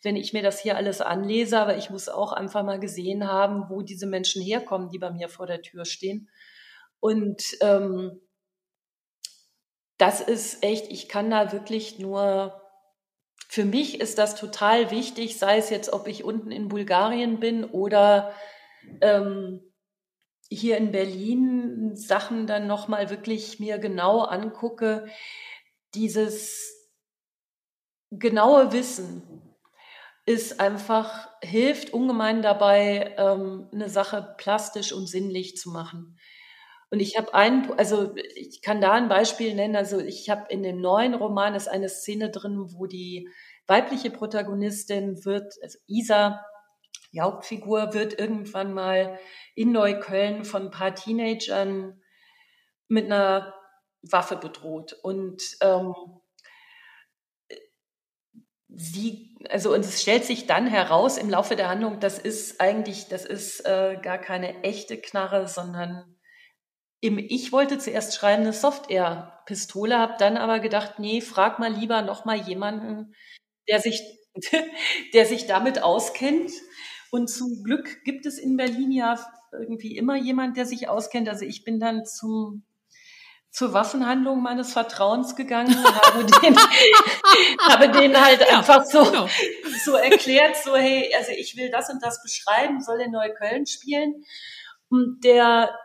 wenn 0.03 0.15
ich 0.15 0.31
mir 0.31 0.43
das 0.43 0.59
hier 0.59 0.77
alles 0.77 1.01
anlese, 1.01 1.59
aber 1.59 1.77
ich 1.77 1.89
muss 1.89 2.09
auch 2.09 2.31
einfach 2.31 2.63
mal 2.63 2.79
gesehen 2.79 3.27
haben, 3.27 3.69
wo 3.69 3.81
diese 3.81 4.05
Menschen 4.05 4.41
herkommen, 4.41 4.89
die 4.89 4.99
bei 4.99 5.11
mir 5.11 5.29
vor 5.29 5.47
der 5.47 5.61
Tür 5.61 5.83
stehen. 5.85 6.29
Und 6.99 7.43
ähm, 7.61 8.21
das 9.97 10.21
ist 10.21 10.63
echt, 10.63 10.91
ich 10.91 11.09
kann 11.09 11.29
da 11.31 11.51
wirklich 11.51 11.99
nur, 11.99 12.61
für 13.49 13.65
mich 13.65 13.99
ist 13.99 14.19
das 14.19 14.35
total 14.35 14.91
wichtig, 14.91 15.39
sei 15.39 15.57
es 15.57 15.71
jetzt, 15.71 15.91
ob 15.91 16.07
ich 16.07 16.23
unten 16.23 16.51
in 16.51 16.69
Bulgarien 16.69 17.39
bin 17.39 17.65
oder 17.65 18.33
ähm, 19.01 19.68
hier 20.49 20.77
in 20.77 20.91
Berlin 20.91 21.95
Sachen 21.95 22.47
dann 22.47 22.67
nochmal 22.67 23.09
wirklich 23.09 23.59
mir 23.59 23.77
genau 23.77 24.21
angucke, 24.21 25.07
dieses 25.93 26.89
genaue 28.11 28.71
Wissen 28.71 29.23
ist 30.25 30.59
einfach, 30.59 31.29
hilft 31.41 31.91
ungemein 31.91 32.41
dabei, 32.41 33.15
ähm, 33.17 33.67
eine 33.71 33.89
Sache 33.89 34.35
plastisch 34.37 34.93
und 34.93 35.07
sinnlich 35.07 35.57
zu 35.57 35.69
machen. 35.69 36.19
Und 36.91 36.99
ich 36.99 37.17
habe 37.17 37.33
ein, 37.33 37.71
also 37.77 38.15
ich 38.35 38.61
kann 38.61 38.81
da 38.81 38.93
ein 38.93 39.09
Beispiel 39.09 39.53
nennen. 39.53 39.75
Also 39.75 39.99
ich 39.99 40.29
habe 40.29 40.45
in 40.49 40.63
dem 40.63 40.81
neuen 40.81 41.13
Roman 41.13 41.55
ist 41.55 41.67
eine 41.67 41.89
Szene 41.89 42.31
drin, 42.31 42.73
wo 42.73 42.87
die 42.87 43.29
weibliche 43.67 44.09
Protagonistin 44.09 45.23
wird, 45.25 45.53
also 45.61 45.77
Isa, 45.85 46.43
die 47.13 47.21
Hauptfigur 47.21 47.93
wird 47.93 48.19
irgendwann 48.19 48.73
mal 48.73 49.17
in 49.59 49.73
Neukölln 49.73 50.45
von 50.45 50.67
ein 50.67 50.71
paar 50.71 50.95
Teenagern 50.95 52.01
mit 52.87 53.05
einer 53.07 53.53
Waffe 54.01 54.37
bedroht. 54.37 54.93
Und 55.03 55.43
ähm, 55.59 55.93
sie, 58.69 59.35
also 59.49 59.73
und 59.73 59.81
es 59.81 60.01
stellt 60.01 60.23
sich 60.23 60.47
dann 60.47 60.65
heraus 60.65 61.17
im 61.17 61.29
Laufe 61.29 61.57
der 61.57 61.67
Handlung, 61.67 61.99
das 61.99 62.19
ist 62.19 62.61
eigentlich, 62.61 63.09
das 63.09 63.25
ist 63.25 63.65
äh, 63.65 63.97
gar 64.01 64.17
keine 64.17 64.63
echte 64.63 64.95
Knarre, 64.97 65.45
sondern 65.49 66.15
ich 67.01 67.51
wollte 67.51 67.77
zuerst 67.79 68.15
schreiben 68.15 68.43
eine 68.43 68.53
Soft-Air-Pistole, 68.53 69.97
habe 69.97 70.15
dann 70.19 70.37
aber 70.37 70.59
gedacht, 70.59 70.99
nee, 70.99 71.19
frag 71.19 71.59
mal 71.59 71.71
lieber 71.73 72.01
noch 72.01 72.23
mal 72.23 72.37
jemanden, 72.37 73.13
der 73.69 73.81
sich, 73.81 74.01
der 75.13 75.25
sich 75.25 75.47
damit 75.47 75.83
auskennt. 75.83 76.51
Und 77.11 77.29
zum 77.29 77.63
Glück 77.63 78.03
gibt 78.03 78.25
es 78.25 78.37
in 78.37 78.57
Berlin 78.57 78.91
ja 78.91 79.19
irgendwie 79.51 79.97
immer 79.97 80.15
jemand, 80.15 80.57
der 80.57 80.65
sich 80.65 80.87
auskennt. 80.89 81.27
Also 81.27 81.45
ich 81.45 81.63
bin 81.63 81.79
dann 81.79 82.05
zum 82.05 82.63
zur 83.51 83.73
Waffenhandlung 83.73 84.41
meines 84.41 84.73
Vertrauens 84.73 85.35
gegangen, 85.35 85.75
habe 85.83 86.23
den, 86.23 86.55
habe 87.67 87.89
den 87.89 88.23
halt 88.23 88.41
ja, 88.41 88.59
einfach 88.59 88.85
so, 88.85 89.03
genau. 89.03 89.27
so 89.83 89.95
erklärt, 89.95 90.55
so, 90.55 90.75
hey, 90.75 91.11
also 91.17 91.31
ich 91.31 91.57
will 91.57 91.71
das 91.71 91.89
und 91.89 92.03
das 92.03 92.21
beschreiben, 92.21 92.81
soll 92.81 93.01
in 93.01 93.11
Neukölln 93.11 93.65
spielen. 93.65 94.23
Und 94.89 95.23
der 95.23 95.75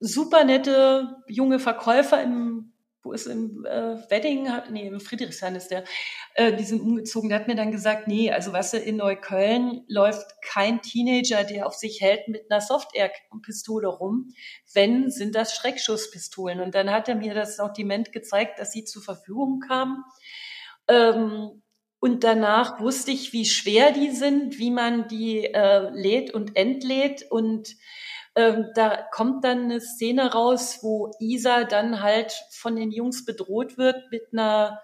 super 0.00 0.44
nette 0.44 1.16
junge 1.28 1.58
Verkäufer 1.58 2.22
im 2.22 2.57
wo 3.02 3.12
ist 3.12 3.26
im 3.26 3.64
äh, 3.64 3.96
Wedding, 4.10 4.48
nee, 4.70 4.86
im 4.88 5.00
Friedrichshain 5.00 5.54
ist 5.54 5.68
der, 5.68 5.84
äh, 6.34 6.52
die 6.54 6.64
sind 6.64 6.80
umgezogen, 6.80 7.28
der 7.28 7.40
hat 7.40 7.48
mir 7.48 7.54
dann 7.54 7.70
gesagt, 7.70 8.08
nee, 8.08 8.30
also 8.30 8.52
was 8.52 8.74
in 8.74 8.96
Neukölln 8.96 9.84
läuft 9.88 10.42
kein 10.42 10.82
Teenager, 10.82 11.44
der 11.44 11.66
auf 11.66 11.74
sich 11.74 12.00
hält 12.00 12.28
mit 12.28 12.50
einer 12.50 12.60
Soft-Air-Pistole 12.60 13.88
rum. 13.88 14.28
Wenn, 14.72 15.10
sind 15.10 15.34
das 15.34 15.54
Schreckschusspistolen. 15.54 16.60
Und 16.60 16.74
dann 16.74 16.90
hat 16.90 17.08
er 17.08 17.14
mir 17.14 17.34
das 17.34 17.56
Sortiment 17.56 18.12
gezeigt, 18.12 18.58
dass 18.58 18.72
sie 18.72 18.84
zur 18.84 19.02
Verfügung 19.02 19.60
kamen. 19.60 20.04
Ähm, 20.88 21.62
und 22.00 22.22
danach 22.22 22.80
wusste 22.80 23.10
ich, 23.10 23.32
wie 23.32 23.44
schwer 23.44 23.92
die 23.92 24.10
sind, 24.10 24.58
wie 24.58 24.70
man 24.70 25.08
die 25.08 25.44
äh, 25.44 25.90
lädt 25.90 26.32
und 26.32 26.56
entlädt 26.56 27.24
und 27.30 27.76
ähm, 28.38 28.70
da 28.76 29.02
kommt 29.10 29.44
dann 29.44 29.64
eine 29.64 29.80
Szene 29.80 30.32
raus, 30.32 30.78
wo 30.82 31.10
Isa 31.18 31.64
dann 31.64 32.02
halt 32.02 32.32
von 32.52 32.76
den 32.76 32.92
Jungs 32.92 33.24
bedroht 33.24 33.76
wird 33.78 34.12
mit 34.12 34.28
einer 34.32 34.80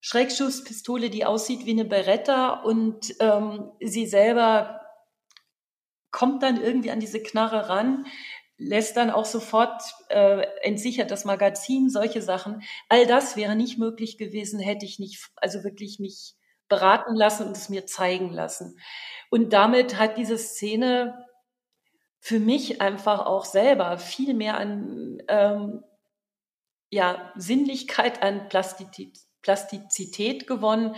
Schreckschusspistole, 0.00 1.08
die 1.08 1.24
aussieht 1.24 1.64
wie 1.64 1.70
eine 1.70 1.84
Beretta 1.84 2.54
und 2.54 3.14
ähm, 3.20 3.70
sie 3.80 4.06
selber 4.06 4.80
kommt 6.10 6.42
dann 6.42 6.60
irgendwie 6.60 6.90
an 6.90 6.98
diese 6.98 7.22
Knarre 7.22 7.68
ran, 7.68 8.04
lässt 8.58 8.96
dann 8.96 9.10
auch 9.10 9.26
sofort 9.26 9.80
äh, 10.08 10.44
entsichert 10.62 11.12
das 11.12 11.24
Magazin, 11.24 11.88
solche 11.88 12.20
Sachen. 12.20 12.64
All 12.88 13.06
das 13.06 13.36
wäre 13.36 13.54
nicht 13.54 13.78
möglich 13.78 14.18
gewesen, 14.18 14.58
hätte 14.58 14.84
ich 14.84 14.98
nicht, 14.98 15.30
also 15.36 15.62
wirklich 15.62 16.00
mich 16.00 16.34
beraten 16.68 17.14
lassen 17.14 17.46
und 17.46 17.56
es 17.56 17.68
mir 17.68 17.86
zeigen 17.86 18.32
lassen. 18.32 18.76
Und 19.30 19.52
damit 19.52 19.98
hat 19.98 20.18
diese 20.18 20.36
Szene 20.36 21.26
für 22.24 22.38
mich 22.38 22.80
einfach 22.80 23.26
auch 23.26 23.44
selber 23.44 23.98
viel 23.98 24.32
mehr 24.32 24.56
an 24.56 25.20
ähm, 25.26 25.82
ja, 26.88 27.32
Sinnlichkeit, 27.34 28.22
an 28.22 28.48
Plastizität, 28.48 30.46
gewonnen. 30.46 30.94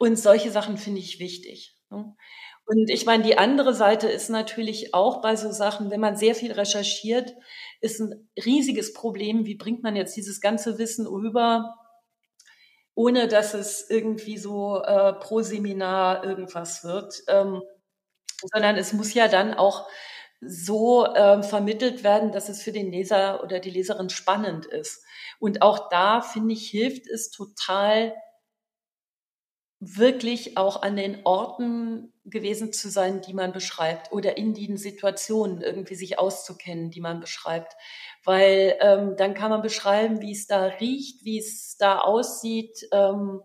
Und 0.00 0.18
solche 0.18 0.50
Sachen 0.50 0.76
finde 0.76 0.98
ich 0.98 1.20
wichtig. 1.20 1.76
Ne? 1.88 2.16
Und 2.64 2.90
ich 2.90 3.06
meine, 3.06 3.22
die 3.22 3.38
andere 3.38 3.74
Seite 3.74 4.08
ist 4.08 4.28
natürlich 4.28 4.92
auch 4.92 5.22
bei 5.22 5.36
so 5.36 5.52
Sachen, 5.52 5.92
wenn 5.92 6.00
man 6.00 6.16
sehr 6.16 6.34
viel 6.34 6.50
recherchiert, 6.50 7.32
ist 7.80 8.00
ein 8.00 8.28
riesiges 8.44 8.92
Problem. 8.92 9.46
Wie 9.46 9.54
bringt 9.54 9.84
man 9.84 9.94
jetzt 9.94 10.16
dieses 10.16 10.40
ganze 10.40 10.78
Wissen 10.78 11.06
rüber, 11.06 11.76
ohne 12.96 13.28
dass 13.28 13.54
es 13.54 13.88
irgendwie 13.88 14.36
so 14.36 14.82
äh, 14.82 15.12
pro 15.12 15.42
Seminar 15.42 16.24
irgendwas 16.24 16.82
wird? 16.82 17.22
Ähm, 17.28 17.62
sondern 18.52 18.74
es 18.76 18.92
muss 18.92 19.14
ja 19.14 19.28
dann 19.28 19.54
auch 19.54 19.86
so 20.40 21.06
äh, 21.06 21.42
vermittelt 21.42 22.04
werden, 22.04 22.32
dass 22.32 22.48
es 22.48 22.62
für 22.62 22.72
den 22.72 22.90
Leser 22.90 23.42
oder 23.42 23.58
die 23.58 23.70
Leserin 23.70 24.10
spannend 24.10 24.66
ist. 24.66 25.04
Und 25.38 25.62
auch 25.62 25.88
da, 25.88 26.20
finde 26.20 26.54
ich, 26.54 26.68
hilft 26.68 27.06
es 27.06 27.30
total, 27.30 28.14
wirklich 29.78 30.56
auch 30.56 30.82
an 30.82 30.96
den 30.96 31.20
Orten 31.24 32.12
gewesen 32.24 32.72
zu 32.72 32.88
sein, 32.88 33.20
die 33.20 33.34
man 33.34 33.52
beschreibt 33.52 34.10
oder 34.10 34.36
in 34.36 34.54
den 34.54 34.78
Situationen 34.78 35.60
irgendwie 35.60 35.94
sich 35.94 36.18
auszukennen, 36.18 36.90
die 36.90 37.00
man 37.00 37.20
beschreibt. 37.20 37.74
Weil 38.24 38.76
ähm, 38.80 39.16
dann 39.16 39.34
kann 39.34 39.50
man 39.50 39.62
beschreiben, 39.62 40.22
wie 40.22 40.32
es 40.32 40.46
da 40.46 40.64
riecht, 40.64 41.24
wie 41.24 41.38
es 41.38 41.76
da 41.78 42.00
aussieht. 42.00 42.88
Ähm, 42.90 43.42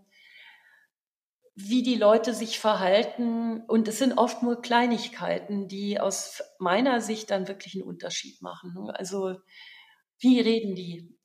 wie 1.56 1.84
die 1.84 1.96
Leute 1.96 2.34
sich 2.34 2.60
verhalten. 2.60 3.62
Und 3.68 3.88
es 3.88 4.00
sind 4.00 4.18
oft 4.18 4.44
nur 4.44 4.62
Kleinigkeiten, 4.62 5.68
die 5.68 6.00
aus 6.00 6.42
meiner 6.60 7.02
Sicht 7.02 7.32
dann 7.32 7.48
wirklich 7.48 7.76
einen 7.76 7.84
Unterschied 7.84 8.42
machen. 8.42 8.74
Ne? 8.74 8.94
Also 8.98 9.36
wie 10.20 10.40
reden 10.40 10.76
die? 10.76 11.18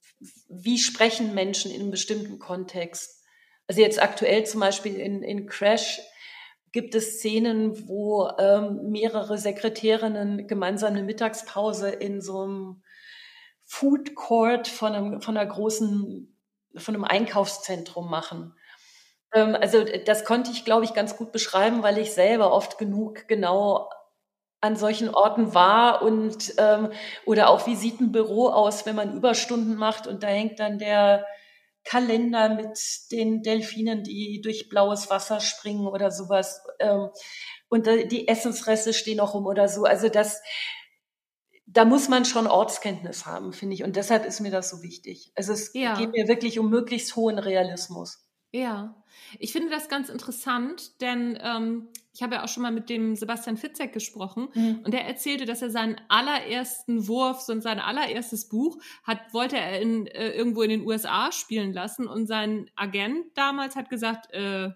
Wie 0.48 0.78
sprechen 0.78 1.34
Menschen 1.34 1.70
in 1.70 1.80
einem 1.80 1.90
bestimmten 1.90 2.38
Kontext? 2.38 3.22
Also 3.66 3.80
jetzt 3.80 4.00
aktuell 4.00 4.44
zum 4.44 4.60
Beispiel 4.60 4.96
in, 4.96 5.22
in 5.22 5.46
Crash 5.46 6.00
gibt 6.72 6.94
es 6.94 7.18
Szenen, 7.18 7.88
wo 7.88 8.30
ähm, 8.38 8.90
mehrere 8.90 9.38
Sekretärinnen 9.38 10.46
gemeinsam 10.46 10.94
eine 10.94 11.02
Mittagspause 11.02 11.90
in 11.90 12.20
so 12.20 12.42
einem 12.42 12.82
Food 13.64 14.14
Court 14.14 14.68
von, 14.68 14.92
einem, 14.92 15.20
von 15.20 15.36
einer 15.36 15.50
großen, 15.50 16.36
von 16.76 16.94
einem 16.94 17.04
Einkaufszentrum 17.04 18.10
machen. 18.10 18.54
Ähm, 19.36 19.54
also 19.54 19.84
das 19.84 20.24
konnte 20.24 20.50
ich, 20.50 20.64
glaube 20.64 20.84
ich, 20.84 20.94
ganz 20.94 21.16
gut 21.16 21.30
beschreiben, 21.30 21.82
weil 21.82 21.98
ich 21.98 22.12
selber 22.12 22.52
oft 22.52 22.78
genug 22.78 23.28
genau 23.28 23.90
an 24.62 24.76
solchen 24.76 25.14
Orten 25.14 25.54
war 25.54 26.02
und 26.02 26.54
ähm, 26.56 26.90
oder 27.26 27.50
auch 27.50 27.66
wie 27.66 27.76
sieht 27.76 28.00
ein 28.00 28.10
Büro 28.10 28.48
aus, 28.48 28.86
wenn 28.86 28.96
man 28.96 29.14
Überstunden 29.14 29.76
macht 29.76 30.06
und 30.06 30.22
da 30.22 30.28
hängt 30.28 30.58
dann 30.58 30.78
der 30.78 31.26
Kalender 31.84 32.48
mit 32.48 32.78
den 33.12 33.42
Delfinen, 33.42 34.02
die 34.02 34.40
durch 34.42 34.68
blaues 34.68 35.10
Wasser 35.10 35.40
springen 35.40 35.86
oder 35.86 36.10
sowas. 36.10 36.62
Ähm, 36.80 37.10
und 37.68 37.86
die 37.86 38.26
Essensreste 38.26 38.92
stehen 38.92 39.20
auch 39.20 39.34
rum 39.34 39.46
oder 39.46 39.68
so. 39.68 39.84
Also 39.84 40.08
das, 40.08 40.40
da 41.66 41.84
muss 41.84 42.08
man 42.08 42.24
schon 42.24 42.46
Ortskenntnis 42.46 43.26
haben, 43.26 43.52
finde 43.52 43.74
ich. 43.74 43.84
Und 43.84 43.94
deshalb 43.94 44.24
ist 44.24 44.40
mir 44.40 44.50
das 44.50 44.70
so 44.70 44.82
wichtig. 44.82 45.30
Also 45.36 45.52
es 45.52 45.72
ja. 45.74 45.96
geht 45.96 46.12
mir 46.12 46.26
wirklich 46.26 46.58
um 46.58 46.70
möglichst 46.70 47.14
hohen 47.14 47.38
Realismus. 47.38 48.26
Ja, 48.50 48.96
ich 49.38 49.52
finde 49.52 49.70
das 49.70 49.88
ganz 49.88 50.08
interessant, 50.08 51.00
denn 51.00 51.38
ähm, 51.42 51.88
ich 52.16 52.22
habe 52.22 52.36
ja 52.36 52.44
auch 52.44 52.48
schon 52.48 52.62
mal 52.62 52.72
mit 52.72 52.88
dem 52.88 53.14
Sebastian 53.14 53.56
Fitzek 53.56 53.92
gesprochen 53.92 54.48
mhm. 54.54 54.80
und 54.84 54.94
der 54.94 55.06
erzählte, 55.06 55.44
dass 55.44 55.60
er 55.60 55.70
seinen 55.70 56.00
allerersten 56.08 57.08
Wurf, 57.08 57.40
so 57.40 57.60
sein 57.60 57.78
allererstes 57.78 58.48
Buch, 58.48 58.78
hat, 59.04 59.18
wollte 59.32 59.58
er 59.58 59.80
in, 59.80 60.06
äh, 60.06 60.30
irgendwo 60.30 60.62
in 60.62 60.70
den 60.70 60.86
USA 60.86 61.30
spielen 61.30 61.72
lassen 61.72 62.06
und 62.06 62.26
sein 62.26 62.70
Agent 62.74 63.26
damals 63.34 63.76
hat 63.76 63.90
gesagt, 63.90 64.32
äh, 64.32 64.70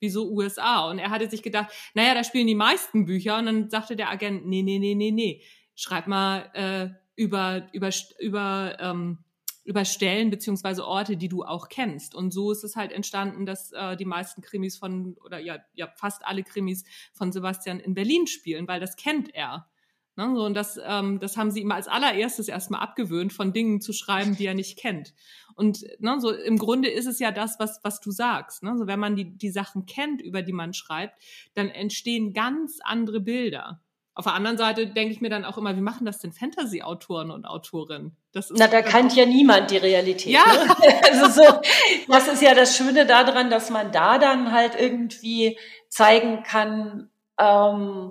wieso 0.00 0.30
USA? 0.30 0.88
Und 0.88 0.98
er 0.98 1.10
hatte 1.10 1.28
sich 1.28 1.42
gedacht, 1.42 1.70
naja, 1.94 2.14
da 2.14 2.24
spielen 2.24 2.46
die 2.46 2.54
meisten 2.54 3.04
Bücher 3.04 3.38
und 3.38 3.46
dann 3.46 3.70
sagte 3.70 3.96
der 3.96 4.10
Agent, 4.10 4.46
nee, 4.46 4.62
nee, 4.62 4.78
nee, 4.78 4.94
nee, 4.94 5.10
nee, 5.10 5.42
schreib 5.74 6.06
mal 6.06 6.50
äh, 6.54 6.88
über, 7.16 7.68
über, 7.72 7.90
über 8.18 8.76
ähm, 8.80 9.18
über 9.68 9.84
Stellen 9.84 10.30
beziehungsweise 10.30 10.86
Orte, 10.86 11.18
die 11.18 11.28
du 11.28 11.44
auch 11.44 11.68
kennst. 11.68 12.14
Und 12.14 12.32
so 12.32 12.50
ist 12.50 12.64
es 12.64 12.74
halt 12.74 12.90
entstanden, 12.90 13.44
dass 13.44 13.70
äh, 13.72 13.98
die 13.98 14.06
meisten 14.06 14.40
Krimis 14.40 14.78
von, 14.78 15.14
oder 15.22 15.38
ja, 15.38 15.58
ja, 15.74 15.92
fast 15.94 16.24
alle 16.24 16.42
Krimis 16.42 16.84
von 17.12 17.32
Sebastian 17.32 17.78
in 17.78 17.92
Berlin 17.92 18.26
spielen, 18.26 18.66
weil 18.66 18.80
das 18.80 18.96
kennt 18.96 19.34
er. 19.34 19.68
Ne? 20.16 20.32
So, 20.34 20.46
und 20.46 20.54
das, 20.54 20.80
ähm, 20.82 21.20
das 21.20 21.36
haben 21.36 21.50
sie 21.50 21.60
ihm 21.60 21.70
als 21.70 21.86
allererstes 21.86 22.48
erstmal 22.48 22.80
abgewöhnt, 22.80 23.30
von 23.30 23.52
Dingen 23.52 23.82
zu 23.82 23.92
schreiben, 23.92 24.36
die 24.36 24.46
er 24.46 24.54
nicht 24.54 24.78
kennt. 24.78 25.12
Und 25.54 25.84
ne, 25.98 26.18
so 26.18 26.32
im 26.32 26.56
Grunde 26.56 26.88
ist 26.88 27.06
es 27.06 27.18
ja 27.18 27.30
das, 27.30 27.58
was, 27.58 27.80
was 27.82 28.00
du 28.00 28.10
sagst. 28.10 28.62
Ne? 28.62 28.74
So, 28.78 28.86
wenn 28.86 28.98
man 28.98 29.16
die, 29.16 29.36
die 29.36 29.50
Sachen 29.50 29.84
kennt, 29.84 30.22
über 30.22 30.40
die 30.40 30.54
man 30.54 30.72
schreibt, 30.72 31.22
dann 31.52 31.68
entstehen 31.68 32.32
ganz 32.32 32.78
andere 32.82 33.20
Bilder. 33.20 33.82
Auf 34.18 34.24
der 34.24 34.34
anderen 34.34 34.58
Seite 34.58 34.88
denke 34.88 35.12
ich 35.12 35.20
mir 35.20 35.30
dann 35.30 35.44
auch 35.44 35.58
immer, 35.58 35.76
wie 35.76 35.80
machen 35.80 36.04
das 36.04 36.18
denn 36.18 36.32
Fantasy-Autoren 36.32 37.30
und 37.30 37.44
Autorinnen? 37.44 38.16
Na, 38.50 38.66
da 38.66 38.82
kennt 38.82 39.14
ja 39.14 39.24
niemand 39.24 39.70
die 39.70 39.76
Realität. 39.76 40.32
Ja. 40.32 40.42
Ne? 40.44 40.74
Also 41.12 41.40
so, 41.40 41.60
das 42.08 42.26
ist 42.26 42.42
ja 42.42 42.52
das 42.52 42.76
Schöne 42.76 43.06
daran, 43.06 43.48
dass 43.48 43.70
man 43.70 43.92
da 43.92 44.18
dann 44.18 44.50
halt 44.50 44.72
irgendwie 44.76 45.56
zeigen 45.88 46.42
kann, 46.42 47.10
ähm, 47.38 48.10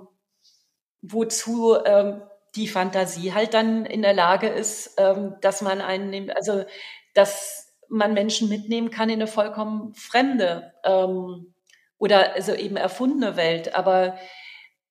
wozu 1.02 1.76
ähm, 1.84 2.22
die 2.56 2.68
Fantasie 2.68 3.34
halt 3.34 3.52
dann 3.52 3.84
in 3.84 4.00
der 4.00 4.14
Lage 4.14 4.48
ist, 4.48 4.94
ähm, 4.96 5.34
dass 5.42 5.60
man 5.60 5.82
einen, 5.82 6.30
also 6.30 6.64
dass 7.12 7.76
man 7.90 8.14
Menschen 8.14 8.48
mitnehmen 8.48 8.88
kann 8.88 9.10
in 9.10 9.16
eine 9.16 9.26
vollkommen 9.26 9.92
fremde 9.92 10.72
ähm, 10.84 11.52
oder 11.98 12.32
also 12.32 12.54
eben 12.54 12.78
erfundene 12.78 13.36
Welt. 13.36 13.74
Aber 13.74 14.16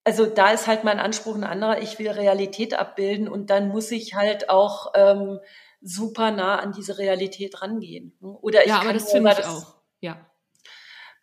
also 0.08 0.26
da 0.26 0.52
ist 0.52 0.68
halt 0.68 0.86
mein 0.86 1.02
Anspruch 1.02 1.36
ein 1.36 1.44
anderer. 1.44 1.82
Ich 1.82 2.00
will 2.00 2.10
Realität 2.10 2.74
abbilden 2.74 3.28
und 3.28 3.50
dann 3.50 3.68
muss 3.68 3.92
ich 3.92 4.16
halt 4.16 4.50
auch 4.50 4.94
ähm, 4.96 5.42
super 5.82 6.32
nah 6.32 6.60
an 6.60 6.72
diese 6.72 6.98
Realität 6.98 7.62
rangehen. 7.62 8.18
Oder 8.22 8.62
ich 8.62 8.70
ja, 8.70 8.80
aber 8.80 8.94
das 8.94 9.12
finde 9.12 9.32
ich 9.32 9.36
das, 9.36 9.48
auch. 9.48 9.76
Ja. 10.00 10.26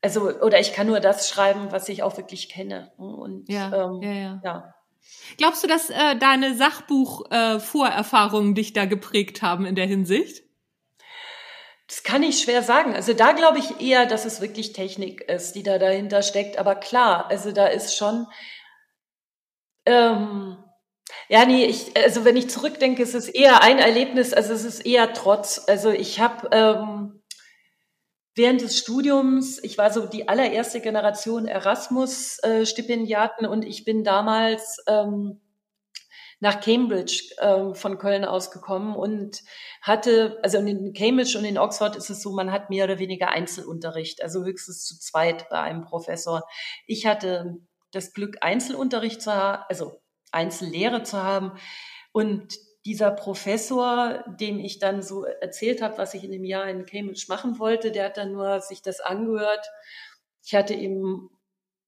Also 0.02 0.28
oder 0.38 0.60
ich 0.60 0.74
kann 0.74 0.86
nur 0.86 1.00
das 1.00 1.30
schreiben, 1.30 1.72
was 1.72 1.88
ich 1.88 2.02
auch 2.02 2.18
wirklich 2.18 2.50
kenne. 2.50 2.92
Und 2.98 3.48
ja, 3.48 3.86
ähm, 3.86 4.02
ja, 4.02 4.12
ja. 4.12 4.42
ja. 4.44 4.74
Glaubst 5.38 5.64
du, 5.64 5.66
dass 5.66 5.88
äh, 5.88 6.16
deine 6.16 6.54
Sachbuch-Vorerfahrungen 6.54 8.50
äh, 8.50 8.54
dich 8.54 8.74
da 8.74 8.84
geprägt 8.84 9.40
haben 9.40 9.64
in 9.64 9.76
der 9.76 9.86
Hinsicht? 9.86 10.44
Das 11.86 12.02
kann 12.02 12.22
ich 12.22 12.40
schwer 12.40 12.62
sagen. 12.62 12.94
Also 12.94 13.14
da 13.14 13.32
glaube 13.32 13.60
ich 13.60 13.80
eher, 13.80 14.04
dass 14.04 14.26
es 14.26 14.42
wirklich 14.42 14.74
Technik 14.74 15.22
ist, 15.22 15.54
die 15.54 15.62
da 15.62 15.78
dahinter 15.78 16.20
steckt. 16.22 16.58
Aber 16.58 16.74
klar, 16.74 17.30
also 17.30 17.50
da 17.52 17.66
ist 17.66 17.96
schon, 17.96 18.26
ähm, 19.86 20.56
ja, 21.28 21.44
nee, 21.46 21.64
ich, 21.64 21.96
also 21.96 22.24
wenn 22.24 22.36
ich 22.36 22.50
zurückdenke, 22.50 23.02
ist 23.02 23.14
es 23.14 23.28
eher 23.28 23.62
ein 23.62 23.78
Erlebnis, 23.78 24.34
also 24.34 24.52
es 24.52 24.64
ist 24.64 24.86
eher 24.86 25.12
Trotz. 25.12 25.64
Also 25.66 25.90
ich 25.90 26.20
habe 26.20 26.48
ähm, 26.52 27.22
während 28.34 28.60
des 28.60 28.78
Studiums, 28.78 29.62
ich 29.62 29.78
war 29.78 29.92
so 29.92 30.06
die 30.06 30.28
allererste 30.28 30.80
Generation 30.80 31.46
Erasmus-Stipendiaten 31.46 33.46
und 33.46 33.64
ich 33.64 33.84
bin 33.84 34.04
damals 34.04 34.82
ähm, 34.86 35.40
nach 36.40 36.60
Cambridge 36.60 37.34
ähm, 37.40 37.74
von 37.74 37.96
Köln 37.96 38.24
ausgekommen 38.24 38.96
und 38.96 39.40
hatte, 39.80 40.38
also 40.42 40.58
in 40.58 40.92
Cambridge 40.92 41.38
und 41.38 41.44
in 41.44 41.58
Oxford 41.58 41.96
ist 41.96 42.10
es 42.10 42.22
so, 42.22 42.32
man 42.32 42.52
hat 42.52 42.70
mehr 42.70 42.84
oder 42.84 42.98
weniger 42.98 43.30
Einzelunterricht, 43.30 44.22
also 44.22 44.44
höchstens 44.44 44.84
zu 44.84 44.98
zweit 44.98 45.48
bei 45.48 45.60
einem 45.60 45.82
Professor. 45.82 46.42
Ich 46.86 47.06
hatte 47.06 47.60
das 47.94 48.12
Glück, 48.12 48.38
Einzelunterricht 48.40 49.22
zu 49.22 49.32
haben, 49.32 49.64
also 49.68 50.00
Einzellehre 50.32 51.02
zu 51.02 51.22
haben 51.22 51.52
und 52.12 52.54
dieser 52.86 53.10
Professor, 53.10 54.24
dem 54.26 54.58
ich 54.58 54.78
dann 54.78 55.02
so 55.02 55.24
erzählt 55.24 55.80
habe, 55.80 55.96
was 55.96 56.12
ich 56.14 56.22
in 56.22 56.32
dem 56.32 56.44
Jahr 56.44 56.68
in 56.68 56.84
Cambridge 56.84 57.26
machen 57.28 57.58
wollte, 57.58 57.90
der 57.90 58.06
hat 58.06 58.16
dann 58.18 58.32
nur 58.32 58.60
sich 58.60 58.82
das 58.82 59.00
angehört. 59.00 59.66
Ich 60.44 60.54
hatte 60.54 60.74
ihm 60.74 61.30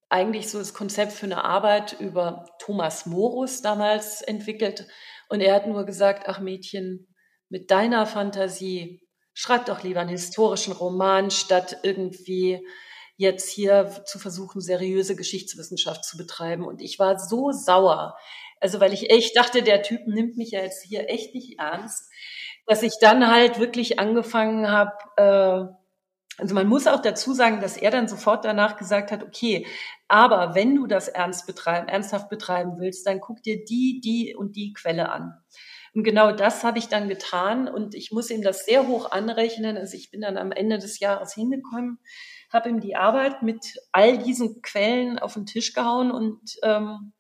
eigentlich 0.08 0.48
so 0.48 0.58
das 0.58 0.72
Konzept 0.72 1.12
für 1.12 1.26
eine 1.26 1.44
Arbeit 1.44 2.00
über 2.00 2.46
Thomas 2.58 3.04
Morus 3.04 3.60
damals 3.60 4.22
entwickelt. 4.22 4.86
Und 5.28 5.40
er 5.40 5.54
hat 5.54 5.66
nur 5.66 5.84
gesagt, 5.84 6.28
ach 6.28 6.40
Mädchen, 6.40 7.08
mit 7.48 7.70
deiner 7.70 8.06
Fantasie, 8.06 9.02
schreib 9.34 9.66
doch 9.66 9.82
lieber 9.82 10.00
einen 10.00 10.10
historischen 10.10 10.72
Roman, 10.72 11.30
statt 11.30 11.78
irgendwie 11.82 12.66
jetzt 13.16 13.48
hier 13.50 14.02
zu 14.04 14.18
versuchen, 14.18 14.60
seriöse 14.60 15.16
Geschichtswissenschaft 15.16 16.04
zu 16.04 16.16
betreiben. 16.16 16.64
Und 16.64 16.82
ich 16.82 16.98
war 16.98 17.18
so 17.18 17.50
sauer. 17.50 18.16
Also 18.60 18.80
weil 18.80 18.92
ich 18.92 19.10
echt 19.10 19.36
dachte, 19.36 19.62
der 19.62 19.82
Typ 19.82 20.06
nimmt 20.06 20.36
mich 20.36 20.50
ja 20.50 20.60
jetzt 20.62 20.82
hier 20.82 21.08
echt 21.08 21.34
nicht 21.34 21.58
ernst, 21.58 22.10
dass 22.66 22.82
ich 22.82 22.94
dann 23.00 23.30
halt 23.30 23.58
wirklich 23.58 23.98
angefangen 23.98 24.70
habe, 24.70 24.92
äh, 25.16 25.76
also 26.38 26.54
man 26.54 26.66
muss 26.66 26.86
auch 26.86 27.00
dazu 27.00 27.32
sagen, 27.32 27.60
dass 27.60 27.78
er 27.78 27.90
dann 27.90 28.08
sofort 28.08 28.44
danach 28.44 28.76
gesagt 28.76 29.10
hat, 29.10 29.22
okay, 29.22 29.66
aber 30.08 30.54
wenn 30.54 30.74
du 30.74 30.86
das 30.86 31.08
ernst 31.08 31.46
betreiben, 31.46 31.88
ernsthaft 31.88 32.28
betreiben 32.28 32.78
willst, 32.78 33.06
dann 33.06 33.20
guck 33.20 33.42
dir 33.42 33.64
die, 33.64 34.00
die 34.02 34.34
und 34.36 34.54
die 34.54 34.72
Quelle 34.74 35.10
an. 35.10 35.34
Und 35.94 36.04
genau 36.04 36.32
das 36.32 36.62
habe 36.62 36.78
ich 36.78 36.88
dann 36.88 37.08
getan 37.08 37.68
und 37.68 37.94
ich 37.94 38.12
muss 38.12 38.30
ihm 38.30 38.42
das 38.42 38.66
sehr 38.66 38.86
hoch 38.86 39.10
anrechnen. 39.12 39.78
Also 39.78 39.96
ich 39.96 40.10
bin 40.10 40.20
dann 40.20 40.36
am 40.36 40.52
Ende 40.52 40.78
des 40.78 41.00
Jahres 41.00 41.32
hingekommen, 41.32 41.98
habe 42.52 42.68
ihm 42.68 42.80
die 42.80 42.96
Arbeit 42.96 43.42
mit 43.42 43.76
all 43.92 44.18
diesen 44.18 44.62
Quellen 44.62 45.18
auf 45.18 45.34
den 45.34 45.46
Tisch 45.46 45.72
gehauen 45.72 46.10
und 46.10 46.40
ähm, 46.62 47.12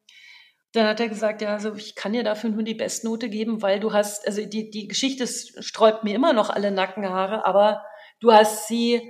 dann 0.76 0.86
hat 0.86 1.00
er 1.00 1.08
gesagt, 1.08 1.40
ja, 1.40 1.54
also 1.54 1.74
ich 1.74 1.94
kann 1.94 2.12
dir 2.12 2.22
dafür 2.22 2.50
nur 2.50 2.62
die 2.62 2.74
Bestnote 2.74 3.28
geben, 3.28 3.62
weil 3.62 3.80
du 3.80 3.92
hast, 3.92 4.26
also 4.26 4.44
die, 4.44 4.70
die 4.70 4.88
Geschichte 4.88 5.26
sträubt 5.26 6.04
mir 6.04 6.14
immer 6.14 6.32
noch 6.32 6.50
alle 6.50 6.70
Nackenhaare, 6.70 7.46
aber 7.46 7.82
du 8.20 8.32
hast 8.32 8.68
sie, 8.68 9.00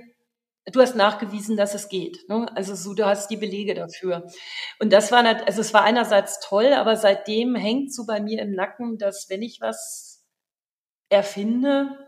du 0.71 0.79
hast 0.79 0.95
nachgewiesen, 0.95 1.57
dass 1.57 1.73
es 1.73 1.89
geht. 1.89 2.19
Ne? 2.29 2.45
Also 2.55 2.73
so, 2.73 2.93
du 2.93 3.05
hast 3.05 3.29
die 3.29 3.37
Belege 3.37 3.73
dafür. 3.73 4.27
Und 4.79 4.93
das 4.93 5.11
war, 5.11 5.25
also 5.25 5.61
es 5.61 5.73
war 5.73 5.83
einerseits 5.83 6.39
toll, 6.39 6.73
aber 6.73 6.95
seitdem 6.95 7.55
hängt 7.55 7.93
so 7.93 8.05
bei 8.05 8.21
mir 8.21 8.41
im 8.41 8.53
Nacken, 8.53 8.97
dass 8.97 9.27
wenn 9.29 9.41
ich 9.41 9.59
was 9.59 10.25
erfinde, 11.09 12.06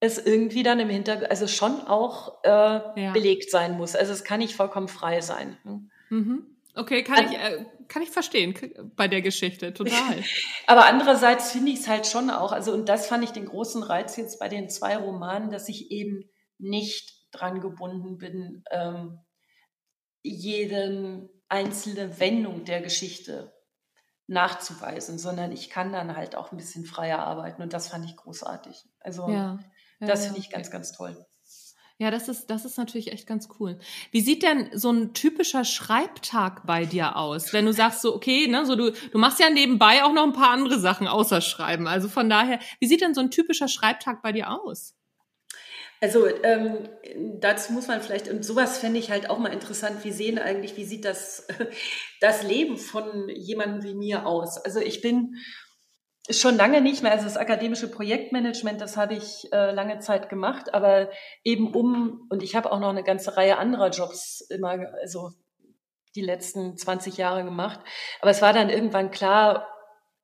es 0.00 0.18
irgendwie 0.18 0.62
dann 0.62 0.80
im 0.80 0.88
Hintergrund, 0.88 1.30
also 1.30 1.46
schon 1.46 1.80
auch 1.86 2.44
äh, 2.44 2.50
ja. 2.50 3.12
belegt 3.12 3.50
sein 3.50 3.76
muss. 3.76 3.96
Also 3.96 4.12
es 4.12 4.24
kann 4.24 4.38
nicht 4.38 4.54
vollkommen 4.54 4.88
frei 4.88 5.20
sein. 5.20 5.58
Ne? 5.64 5.88
Mhm. 6.10 6.46
Okay, 6.74 7.02
kann 7.02 7.26
ich, 7.26 7.36
äh, 7.36 7.64
kann 7.88 8.02
ich 8.02 8.10
verstehen 8.10 8.54
bei 8.94 9.08
der 9.08 9.20
Geschichte, 9.20 9.74
total. 9.74 10.22
Aber 10.68 10.86
andererseits 10.86 11.50
finde 11.50 11.72
ich 11.72 11.80
es 11.80 11.88
halt 11.88 12.06
schon 12.06 12.30
auch, 12.30 12.52
also 12.52 12.72
und 12.72 12.88
das 12.88 13.08
fand 13.08 13.24
ich 13.24 13.30
den 13.30 13.46
großen 13.46 13.82
Reiz 13.82 14.16
jetzt 14.16 14.38
bei 14.38 14.48
den 14.48 14.70
zwei 14.70 14.96
Romanen, 14.96 15.50
dass 15.50 15.68
ich 15.68 15.90
eben 15.90 16.30
nicht 16.58 17.26
dran 17.32 17.60
gebunden 17.60 18.18
bin, 18.18 18.62
ähm, 18.70 19.18
jede 20.22 21.28
einzelne 21.48 22.20
Wendung 22.20 22.64
der 22.64 22.80
Geschichte 22.80 23.52
nachzuweisen, 24.28 25.18
sondern 25.18 25.50
ich 25.50 25.70
kann 25.70 25.92
dann 25.92 26.14
halt 26.14 26.36
auch 26.36 26.52
ein 26.52 26.58
bisschen 26.58 26.84
freier 26.84 27.20
arbeiten 27.20 27.62
und 27.62 27.72
das 27.72 27.88
fand 27.88 28.04
ich 28.04 28.16
großartig. 28.16 28.84
Also 29.00 29.28
ja, 29.28 29.58
das 30.00 30.26
finde 30.26 30.40
ich 30.40 30.50
ganz, 30.50 30.70
ganz 30.70 30.92
toll. 30.92 31.16
Ja, 32.00 32.12
das 32.12 32.28
ist, 32.28 32.46
das 32.46 32.64
ist 32.64 32.78
natürlich 32.78 33.10
echt 33.10 33.26
ganz 33.26 33.48
cool. 33.58 33.76
Wie 34.12 34.20
sieht 34.20 34.44
denn 34.44 34.70
so 34.72 34.92
ein 34.92 35.14
typischer 35.14 35.64
Schreibtag 35.64 36.64
bei 36.64 36.84
dir 36.84 37.16
aus? 37.16 37.52
Wenn 37.52 37.66
du 37.66 37.72
sagst 37.72 38.02
so, 38.02 38.14
okay, 38.14 38.46
ne, 38.46 38.64
so 38.64 38.76
du, 38.76 38.92
du 38.92 39.18
machst 39.18 39.40
ja 39.40 39.50
nebenbei 39.50 40.04
auch 40.04 40.12
noch 40.12 40.22
ein 40.22 40.32
paar 40.32 40.50
andere 40.50 40.78
Sachen 40.78 41.08
außer 41.08 41.40
Schreiben. 41.40 41.88
Also 41.88 42.08
von 42.08 42.30
daher, 42.30 42.60
wie 42.78 42.86
sieht 42.86 43.00
denn 43.00 43.14
so 43.14 43.20
ein 43.20 43.32
typischer 43.32 43.66
Schreibtag 43.66 44.22
bei 44.22 44.30
dir 44.30 44.48
aus? 44.52 44.94
Also 46.00 46.28
ähm, 46.44 46.88
dazu 47.40 47.72
muss 47.72 47.88
man 47.88 48.00
vielleicht, 48.00 48.28
und 48.28 48.44
sowas 48.44 48.78
fände 48.78 49.00
ich 49.00 49.10
halt 49.10 49.28
auch 49.28 49.40
mal 49.40 49.52
interessant, 49.52 50.04
wie 50.04 50.12
sehen 50.12 50.38
eigentlich, 50.38 50.76
wie 50.76 50.84
sieht 50.84 51.04
das, 51.04 51.48
das 52.20 52.44
Leben 52.44 52.76
von 52.76 53.28
jemandem 53.28 53.82
wie 53.82 53.94
mir 53.94 54.24
aus? 54.24 54.56
Also 54.58 54.78
ich 54.78 55.00
bin 55.00 55.34
schon 56.30 56.56
lange 56.56 56.80
nicht 56.80 57.02
mehr. 57.02 57.12
Also 57.12 57.24
das 57.24 57.36
akademische 57.36 57.90
Projektmanagement, 57.90 58.80
das 58.80 58.96
habe 58.96 59.14
ich 59.14 59.52
äh, 59.52 59.72
lange 59.72 59.98
Zeit 60.00 60.28
gemacht, 60.28 60.74
aber 60.74 61.10
eben 61.44 61.74
um, 61.74 62.26
und 62.30 62.42
ich 62.42 62.54
habe 62.54 62.70
auch 62.70 62.80
noch 62.80 62.90
eine 62.90 63.04
ganze 63.04 63.36
Reihe 63.36 63.58
anderer 63.58 63.90
Jobs 63.90 64.40
immer, 64.50 64.78
also 65.00 65.32
die 66.14 66.22
letzten 66.22 66.76
20 66.76 67.16
Jahre 67.16 67.44
gemacht. 67.44 67.80
Aber 68.20 68.30
es 68.30 68.42
war 68.42 68.52
dann 68.52 68.70
irgendwann 68.70 69.10
klar, 69.10 69.68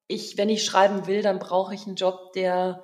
ich, 0.06 0.36
wenn 0.36 0.48
ich 0.48 0.64
schreiben 0.64 1.06
will, 1.06 1.22
dann 1.22 1.38
brauche 1.38 1.74
ich 1.74 1.86
einen 1.86 1.96
Job, 1.96 2.32
der 2.34 2.82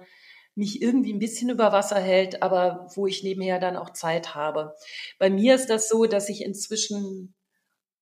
mich 0.54 0.83
irgendwie 0.83 1.12
ein 1.12 1.18
bisschen 1.18 1.50
über 1.50 1.72
Wasser 1.72 1.98
hält, 1.98 2.42
aber 2.42 2.88
wo 2.94 3.06
ich 3.06 3.22
nebenher 3.22 3.59
dann 3.59 3.76
auch 3.76 3.90
Zeit 3.90 4.35
habe. 4.35 4.74
Bei 5.18 5.30
mir 5.30 5.54
ist 5.54 5.70
das 5.70 5.88
so, 5.88 6.06
dass 6.06 6.28
ich 6.28 6.44
inzwischen 6.44 7.35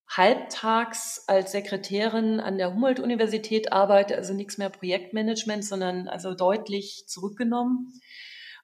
halbtags 0.09 1.25
als 1.27 1.53
Sekretärin 1.53 2.41
an 2.41 2.57
der 2.57 2.73
Humboldt-Universität 2.73 3.73
arbeite, 3.73 4.17
also 4.17 4.33
nichts 4.33 4.57
mehr 4.57 4.71
Projektmanagement, 4.71 5.65
sondern 5.65 6.09
also 6.09 6.35
deutlich 6.35 7.05
zurückgenommen. 7.07 8.01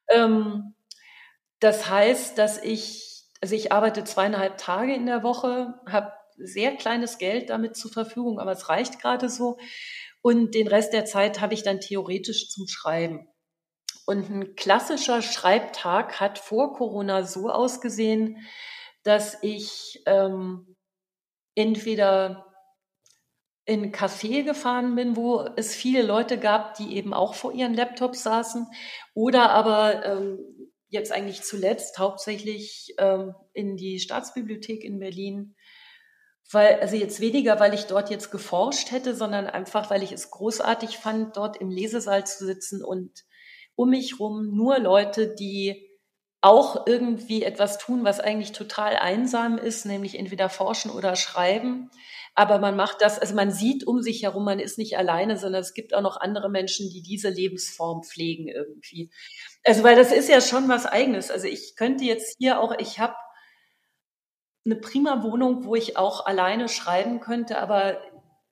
Ähm, 0.08 0.74
das 1.60 1.88
heißt, 1.88 2.38
dass 2.38 2.62
ich, 2.62 3.24
also 3.40 3.54
ich 3.54 3.72
arbeite 3.72 4.04
zweieinhalb 4.04 4.56
Tage 4.56 4.94
in 4.94 5.06
der 5.06 5.22
Woche, 5.22 5.74
habe 5.86 6.12
sehr 6.36 6.76
kleines 6.76 7.18
Geld 7.18 7.50
damit 7.50 7.76
zur 7.76 7.92
Verfügung, 7.92 8.38
aber 8.40 8.52
es 8.52 8.68
reicht 8.68 9.00
gerade 9.00 9.28
so. 9.28 9.58
Und 10.22 10.54
den 10.54 10.68
Rest 10.68 10.92
der 10.94 11.04
Zeit 11.04 11.40
habe 11.40 11.54
ich 11.54 11.62
dann 11.62 11.80
theoretisch 11.80 12.48
zum 12.48 12.66
Schreiben. 12.66 13.28
Und 14.06 14.30
ein 14.30 14.54
klassischer 14.56 15.22
Schreibtag 15.22 16.20
hat 16.20 16.38
vor 16.38 16.74
Corona 16.74 17.22
so 17.22 17.50
ausgesehen, 17.50 18.38
dass 19.02 19.38
ich 19.42 20.02
ähm, 20.06 20.73
entweder 21.54 22.54
in 23.66 23.84
ein 23.84 23.92
Café 23.92 24.42
gefahren 24.42 24.94
bin, 24.94 25.16
wo 25.16 25.40
es 25.56 25.74
viele 25.74 26.02
Leute 26.02 26.38
gab, 26.38 26.74
die 26.74 26.96
eben 26.96 27.14
auch 27.14 27.34
vor 27.34 27.52
ihren 27.52 27.74
Laptops 27.74 28.22
saßen, 28.22 28.66
oder 29.14 29.50
aber 29.50 30.04
ähm, 30.04 30.38
jetzt 30.88 31.12
eigentlich 31.12 31.42
zuletzt 31.42 31.98
hauptsächlich 31.98 32.94
ähm, 32.98 33.34
in 33.52 33.76
die 33.76 33.98
Staatsbibliothek 34.00 34.84
in 34.84 34.98
Berlin, 34.98 35.56
weil, 36.50 36.78
also 36.80 36.94
jetzt 36.94 37.20
weniger, 37.20 37.58
weil 37.58 37.72
ich 37.72 37.86
dort 37.86 38.10
jetzt 38.10 38.30
geforscht 38.30 38.90
hätte, 38.90 39.14
sondern 39.14 39.46
einfach, 39.46 39.90
weil 39.90 40.02
ich 40.02 40.12
es 40.12 40.30
großartig 40.30 40.98
fand, 40.98 41.36
dort 41.36 41.56
im 41.56 41.70
Lesesaal 41.70 42.26
zu 42.26 42.44
sitzen 42.44 42.84
und 42.84 43.24
um 43.76 43.90
mich 43.90 44.20
rum 44.20 44.54
nur 44.54 44.78
Leute, 44.78 45.34
die 45.34 45.93
auch 46.44 46.86
irgendwie 46.86 47.42
etwas 47.42 47.78
tun, 47.78 48.04
was 48.04 48.20
eigentlich 48.20 48.52
total 48.52 48.96
einsam 48.96 49.56
ist, 49.56 49.86
nämlich 49.86 50.18
entweder 50.18 50.50
forschen 50.50 50.90
oder 50.90 51.16
schreiben. 51.16 51.90
Aber 52.34 52.58
man 52.58 52.76
macht 52.76 53.00
das, 53.00 53.18
also 53.18 53.34
man 53.34 53.50
sieht 53.50 53.86
um 53.86 54.02
sich 54.02 54.24
herum, 54.24 54.44
man 54.44 54.58
ist 54.58 54.76
nicht 54.76 54.98
alleine, 54.98 55.38
sondern 55.38 55.62
es 55.62 55.72
gibt 55.72 55.94
auch 55.94 56.02
noch 56.02 56.20
andere 56.20 56.50
Menschen, 56.50 56.90
die 56.90 57.00
diese 57.00 57.30
Lebensform 57.30 58.02
pflegen 58.02 58.48
irgendwie. 58.48 59.10
Also 59.64 59.84
weil 59.84 59.96
das 59.96 60.12
ist 60.12 60.28
ja 60.28 60.42
schon 60.42 60.68
was 60.68 60.84
eigenes. 60.84 61.30
Also 61.30 61.46
ich 61.46 61.76
könnte 61.76 62.04
jetzt 62.04 62.36
hier 62.38 62.60
auch, 62.60 62.74
ich 62.78 62.98
habe 62.98 63.14
eine 64.66 64.76
prima 64.76 65.22
Wohnung, 65.22 65.64
wo 65.64 65.74
ich 65.76 65.96
auch 65.96 66.26
alleine 66.26 66.68
schreiben 66.68 67.20
könnte, 67.20 67.58
aber 67.58 68.02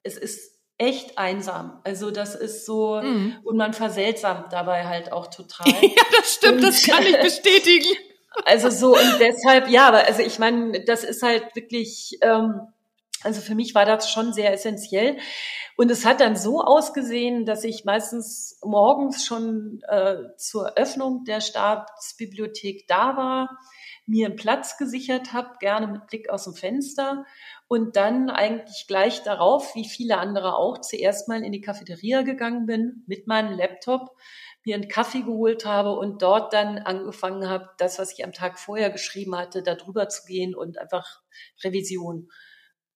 es 0.03 0.17
ist 0.17 0.52
echt 0.83 1.17
einsam. 1.17 1.81
Also 1.85 2.11
das 2.11 2.35
ist 2.35 2.67
so, 2.67 3.01
mhm. 3.01 3.37
und 3.45 3.57
man 3.57 3.73
verseltsamt 3.73 4.53
dabei 4.53 4.87
halt 4.87 5.13
auch 5.13 5.29
total. 5.29 5.69
ja, 5.83 6.03
das 6.19 6.35
stimmt, 6.35 6.57
und, 6.57 6.65
das 6.65 6.83
kann 6.83 7.05
ich 7.05 7.21
bestätigen. 7.23 7.97
Also 8.45 8.71
so 8.71 8.95
und 8.95 9.21
deshalb, 9.21 9.69
ja, 9.69 9.87
aber 9.89 10.07
also 10.07 10.23
ich 10.23 10.39
meine, 10.39 10.85
das 10.85 11.05
ist 11.05 11.23
halt 11.23 11.55
wirklich, 11.55 12.19
ähm, 12.23 12.61
Also 13.23 13.41
für 13.41 13.55
mich 13.55 13.75
war 13.75 13.85
das 13.85 14.11
schon 14.11 14.33
sehr 14.33 14.53
essentiell. 14.53 15.19
Und 15.77 15.91
es 15.91 16.05
hat 16.05 16.21
dann 16.21 16.35
so 16.37 16.61
ausgesehen, 16.61 17.45
dass 17.45 17.65
ich 17.65 17.85
meistens 17.85 18.59
morgens 18.65 19.25
schon 19.25 19.81
äh, 19.89 20.17
zur 20.37 20.77
Öffnung 20.77 21.25
der 21.25 21.41
Staatsbibliothek 21.41 22.87
da 22.89 23.17
war, 23.17 23.59
mir 24.07 24.27
einen 24.27 24.37
Platz 24.37 24.77
gesichert 24.79 25.33
habe, 25.33 25.59
gerne 25.61 25.87
mit 25.87 26.07
Blick 26.07 26.29
aus 26.29 26.45
dem 26.45 26.55
Fenster 26.55 27.25
und 27.69 27.97
dann 27.97 28.31
eigentlich 28.31 28.87
gleich 28.87 29.23
darauf, 29.23 29.75
wie 29.75 29.89
viele 29.89 30.19
andere 30.19 30.57
auch, 30.57 30.81
zuerst 30.81 31.29
mal 31.29 31.43
in 31.43 31.53
die 31.53 31.61
Cafeteria 31.61 32.23
gegangen 32.23 32.67
bin 32.67 33.05
mit 33.07 33.27
meinem 33.27 33.57
Laptop, 33.57 34.11
mir 34.65 34.75
einen 34.75 34.89
Kaffee 34.89 35.23
geholt 35.23 35.65
habe 35.65 35.93
und 35.93 36.23
dort 36.23 36.53
dann 36.53 36.79
angefangen 36.79 37.49
habe, 37.49 37.71
das, 37.79 37.99
was 37.99 38.13
ich 38.13 38.25
am 38.25 38.33
Tag 38.33 38.59
vorher 38.59 38.91
geschrieben 38.91 39.37
hatte, 39.37 39.63
da 39.63 39.75
drüber 39.75 40.09
zu 40.09 40.25
gehen 40.27 40.55
und 40.55 40.79
einfach 40.79 41.23
Revision. 41.65 42.29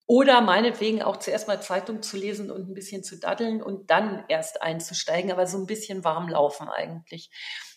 Oder 0.08 0.40
meinetwegen 0.40 1.02
auch 1.02 1.16
zuerst 1.16 1.48
mal 1.48 1.60
Zeitung 1.60 2.02
zu 2.02 2.16
lesen 2.16 2.50
und 2.52 2.68
ein 2.68 2.74
bisschen 2.74 3.02
zu 3.02 3.18
daddeln 3.18 3.60
und 3.60 3.90
dann 3.90 4.24
erst 4.28 4.62
einzusteigen, 4.62 5.32
aber 5.32 5.48
so 5.48 5.58
ein 5.58 5.66
bisschen 5.66 6.04
warm 6.04 6.28
laufen 6.28 6.68
eigentlich. 6.68 7.30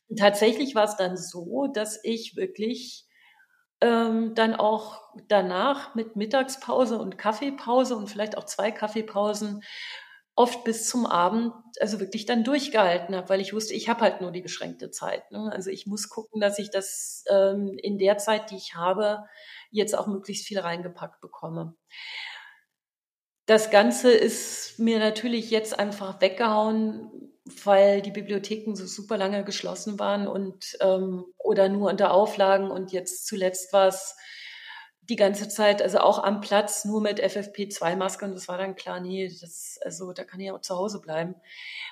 Und 0.07 0.19
tatsächlich 0.19 0.75
war 0.75 0.85
es 0.85 0.95
dann 0.95 1.17
so, 1.17 1.67
dass 1.73 1.99
ich 2.03 2.35
wirklich 2.35 3.08
ähm, 3.81 4.35
dann 4.35 4.55
auch 4.55 5.01
danach 5.27 5.95
mit 5.95 6.15
Mittagspause 6.15 6.97
und 6.97 7.17
Kaffeepause 7.17 7.95
und 7.95 8.07
vielleicht 8.07 8.37
auch 8.37 8.45
zwei 8.45 8.71
Kaffeepausen 8.71 9.63
oft 10.35 10.63
bis 10.63 10.87
zum 10.87 11.05
Abend, 11.05 11.53
also 11.81 11.99
wirklich 11.99 12.25
dann 12.25 12.45
durchgehalten 12.45 13.13
habe, 13.13 13.27
weil 13.27 13.41
ich 13.41 13.53
wusste, 13.53 13.73
ich 13.73 13.89
habe 13.89 13.99
halt 14.01 14.21
nur 14.21 14.31
die 14.31 14.41
beschränkte 14.41 14.89
Zeit. 14.89 15.29
Ne? 15.31 15.51
Also 15.51 15.69
ich 15.69 15.85
muss 15.85 16.07
gucken, 16.07 16.39
dass 16.39 16.59
ich 16.59 16.71
das 16.71 17.25
ähm, 17.29 17.77
in 17.77 17.97
der 17.97 18.17
Zeit, 18.17 18.49
die 18.49 18.55
ich 18.55 18.75
habe, 18.75 19.25
jetzt 19.69 19.97
auch 19.97 20.07
möglichst 20.07 20.47
viel 20.47 20.59
reingepackt 20.59 21.19
bekomme. 21.19 21.75
Das 23.47 23.69
Ganze 23.69 24.11
ist 24.11 24.79
mir 24.79 24.99
natürlich 24.99 25.49
jetzt 25.49 25.77
einfach 25.77 26.21
weggehauen, 26.21 27.18
weil 27.65 28.01
die 28.01 28.11
Bibliotheken 28.11 28.75
so 28.75 28.85
super 28.85 29.17
lange 29.17 29.43
geschlossen 29.43 29.99
waren 29.99 30.27
und 30.27 30.77
ähm, 30.81 31.25
oder 31.37 31.69
nur 31.69 31.89
unter 31.89 32.11
Auflagen 32.11 32.71
und 32.71 32.91
jetzt 32.91 33.27
zuletzt 33.27 33.73
war 33.73 33.87
es 33.87 34.15
die 35.09 35.15
ganze 35.15 35.49
Zeit, 35.49 35.81
also 35.81 35.99
auch 35.99 36.23
am 36.23 36.39
Platz 36.39 36.85
nur 36.85 37.01
mit 37.01 37.19
FFP2-Maske 37.19 38.25
und 38.25 38.35
das 38.35 38.47
war 38.47 38.59
dann 38.59 38.75
klar, 38.75 38.99
nee, 38.99 39.27
das, 39.27 39.79
also 39.83 40.13
da 40.13 40.23
kann 40.23 40.39
ich 40.39 40.51
auch 40.51 40.61
zu 40.61 40.75
Hause 40.75 41.01
bleiben. 41.01 41.35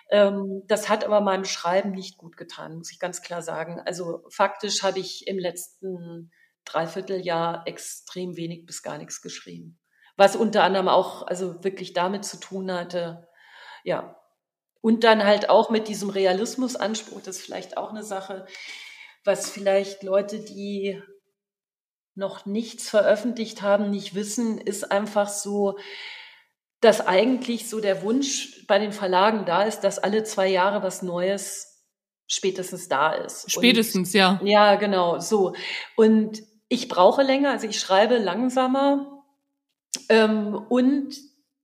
Ähm, 0.10 0.62
das 0.68 0.88
hat 0.88 1.04
aber 1.04 1.20
meinem 1.22 1.46
Schreiben 1.46 1.92
nicht 1.92 2.18
gut 2.18 2.38
getan, 2.38 2.76
muss 2.78 2.92
ich 2.92 3.00
ganz 3.00 3.22
klar 3.24 3.42
sagen. 3.42 3.82
Also 3.86 4.24
faktisch 4.30 4.84
habe 4.84 5.00
ich 5.00 5.28
im 5.28 5.40
letzten 5.40 6.32
Dreivierteljahr 6.66 7.64
extrem 7.66 8.38
wenig 8.38 8.66
bis 8.66 8.84
gar 8.84 8.98
nichts 9.00 9.22
geschrieben. 9.22 9.80
Was 10.16 10.36
unter 10.36 10.64
anderem 10.64 10.88
auch, 10.88 11.26
also 11.26 11.64
wirklich 11.64 11.94
damit 11.94 12.24
zu 12.24 12.40
tun 12.40 12.72
hatte, 12.72 13.28
ja. 13.84 14.17
Und 14.88 15.04
dann 15.04 15.26
halt 15.26 15.50
auch 15.50 15.70
mit 15.70 15.90
diesem 15.90 16.10
Realismusanspruch, 16.10 17.22
das 17.22 17.40
ist 17.40 17.46
vielleicht 17.46 17.76
auch 17.76 17.90
eine 17.90 18.04
Sache, 18.04 18.46
was 19.26 19.50
vielleicht 19.50 20.02
Leute, 20.02 20.40
die 20.40 21.04
noch 22.16 22.46
nichts 22.46 22.90
veröffentlicht 22.90 23.62
haben, 23.62 23.90
nicht 23.90 24.16
wissen, 24.16 24.58
ist 24.58 24.90
einfach 24.90 25.28
so, 25.28 25.78
dass 26.80 27.06
eigentlich 27.06 27.68
so 27.68 27.82
der 27.82 28.02
Wunsch 28.02 28.66
bei 28.66 28.80
den 28.80 28.94
Verlagen 28.94 29.44
da 29.44 29.64
ist, 29.64 29.82
dass 29.82 30.00
alle 30.00 30.24
zwei 30.24 30.48
Jahre 30.48 30.82
was 30.84 31.02
Neues 31.02 31.84
spätestens 32.26 32.88
da 32.88 33.12
ist. 33.12 33.52
Spätestens, 33.52 34.14
und, 34.14 34.18
ja. 34.18 34.40
Ja, 34.42 34.76
genau, 34.76 35.20
so. 35.20 35.54
Und 35.98 36.42
ich 36.70 36.88
brauche 36.88 37.24
länger, 37.24 37.52
also 37.52 37.68
ich 37.68 37.78
schreibe 37.78 38.20
langsamer. 38.20 39.22
Ähm, 40.08 40.56
und 40.70 41.14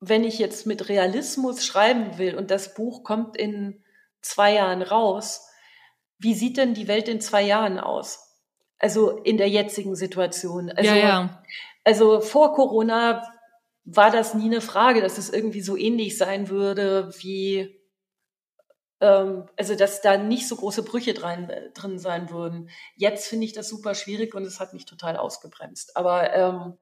wenn 0.10 0.24
ich 0.24 0.38
jetzt 0.38 0.66
mit 0.66 0.90
Realismus 0.90 1.66
schreiben 1.66 2.18
will 2.18 2.36
und 2.36 2.52
das 2.52 2.74
Buch 2.74 3.04
kommt 3.04 3.38
in 3.38 3.84
zwei 4.22 4.54
Jahren 4.54 4.82
raus, 4.82 5.48
wie 6.20 6.34
sieht 6.34 6.58
denn 6.58 6.74
die 6.74 6.88
Welt 6.88 7.08
in 7.08 7.22
zwei 7.22 7.42
Jahren 7.42 7.80
aus? 7.80 8.38
Also 8.80 9.12
in 9.12 9.38
der 9.38 9.50
jetzigen 9.50 9.96
Situation. 9.96 10.70
Also, 10.70 10.92
ja, 10.92 10.98
ja. 10.98 11.44
also 11.84 12.20
vor 12.20 12.54
Corona 12.54 13.24
war 13.86 14.12
das 14.12 14.34
nie 14.34 14.46
eine 14.46 14.62
Frage, 14.62 15.02
dass 15.02 15.18
es 15.18 15.30
irgendwie 15.30 15.62
so 15.62 15.78
ähnlich 15.78 16.18
sein 16.18 16.50
würde 16.50 17.10
wie, 17.20 17.80
ähm, 19.00 19.46
also 19.58 19.76
dass 19.76 20.02
da 20.02 20.18
nicht 20.18 20.48
so 20.48 20.56
große 20.56 20.84
Brüche 20.84 21.14
drin, 21.14 21.50
drin 21.74 21.98
sein 21.98 22.30
würden. 22.30 22.70
Jetzt 22.96 23.28
finde 23.28 23.46
ich 23.46 23.54
das 23.54 23.70
super 23.70 23.96
schwierig 23.96 24.36
und 24.36 24.44
es 24.44 24.60
hat 24.60 24.74
mich 24.74 24.86
total 24.86 25.18
ausgebremst. 25.18 25.96
Aber 25.96 26.34
ähm, 26.34 26.78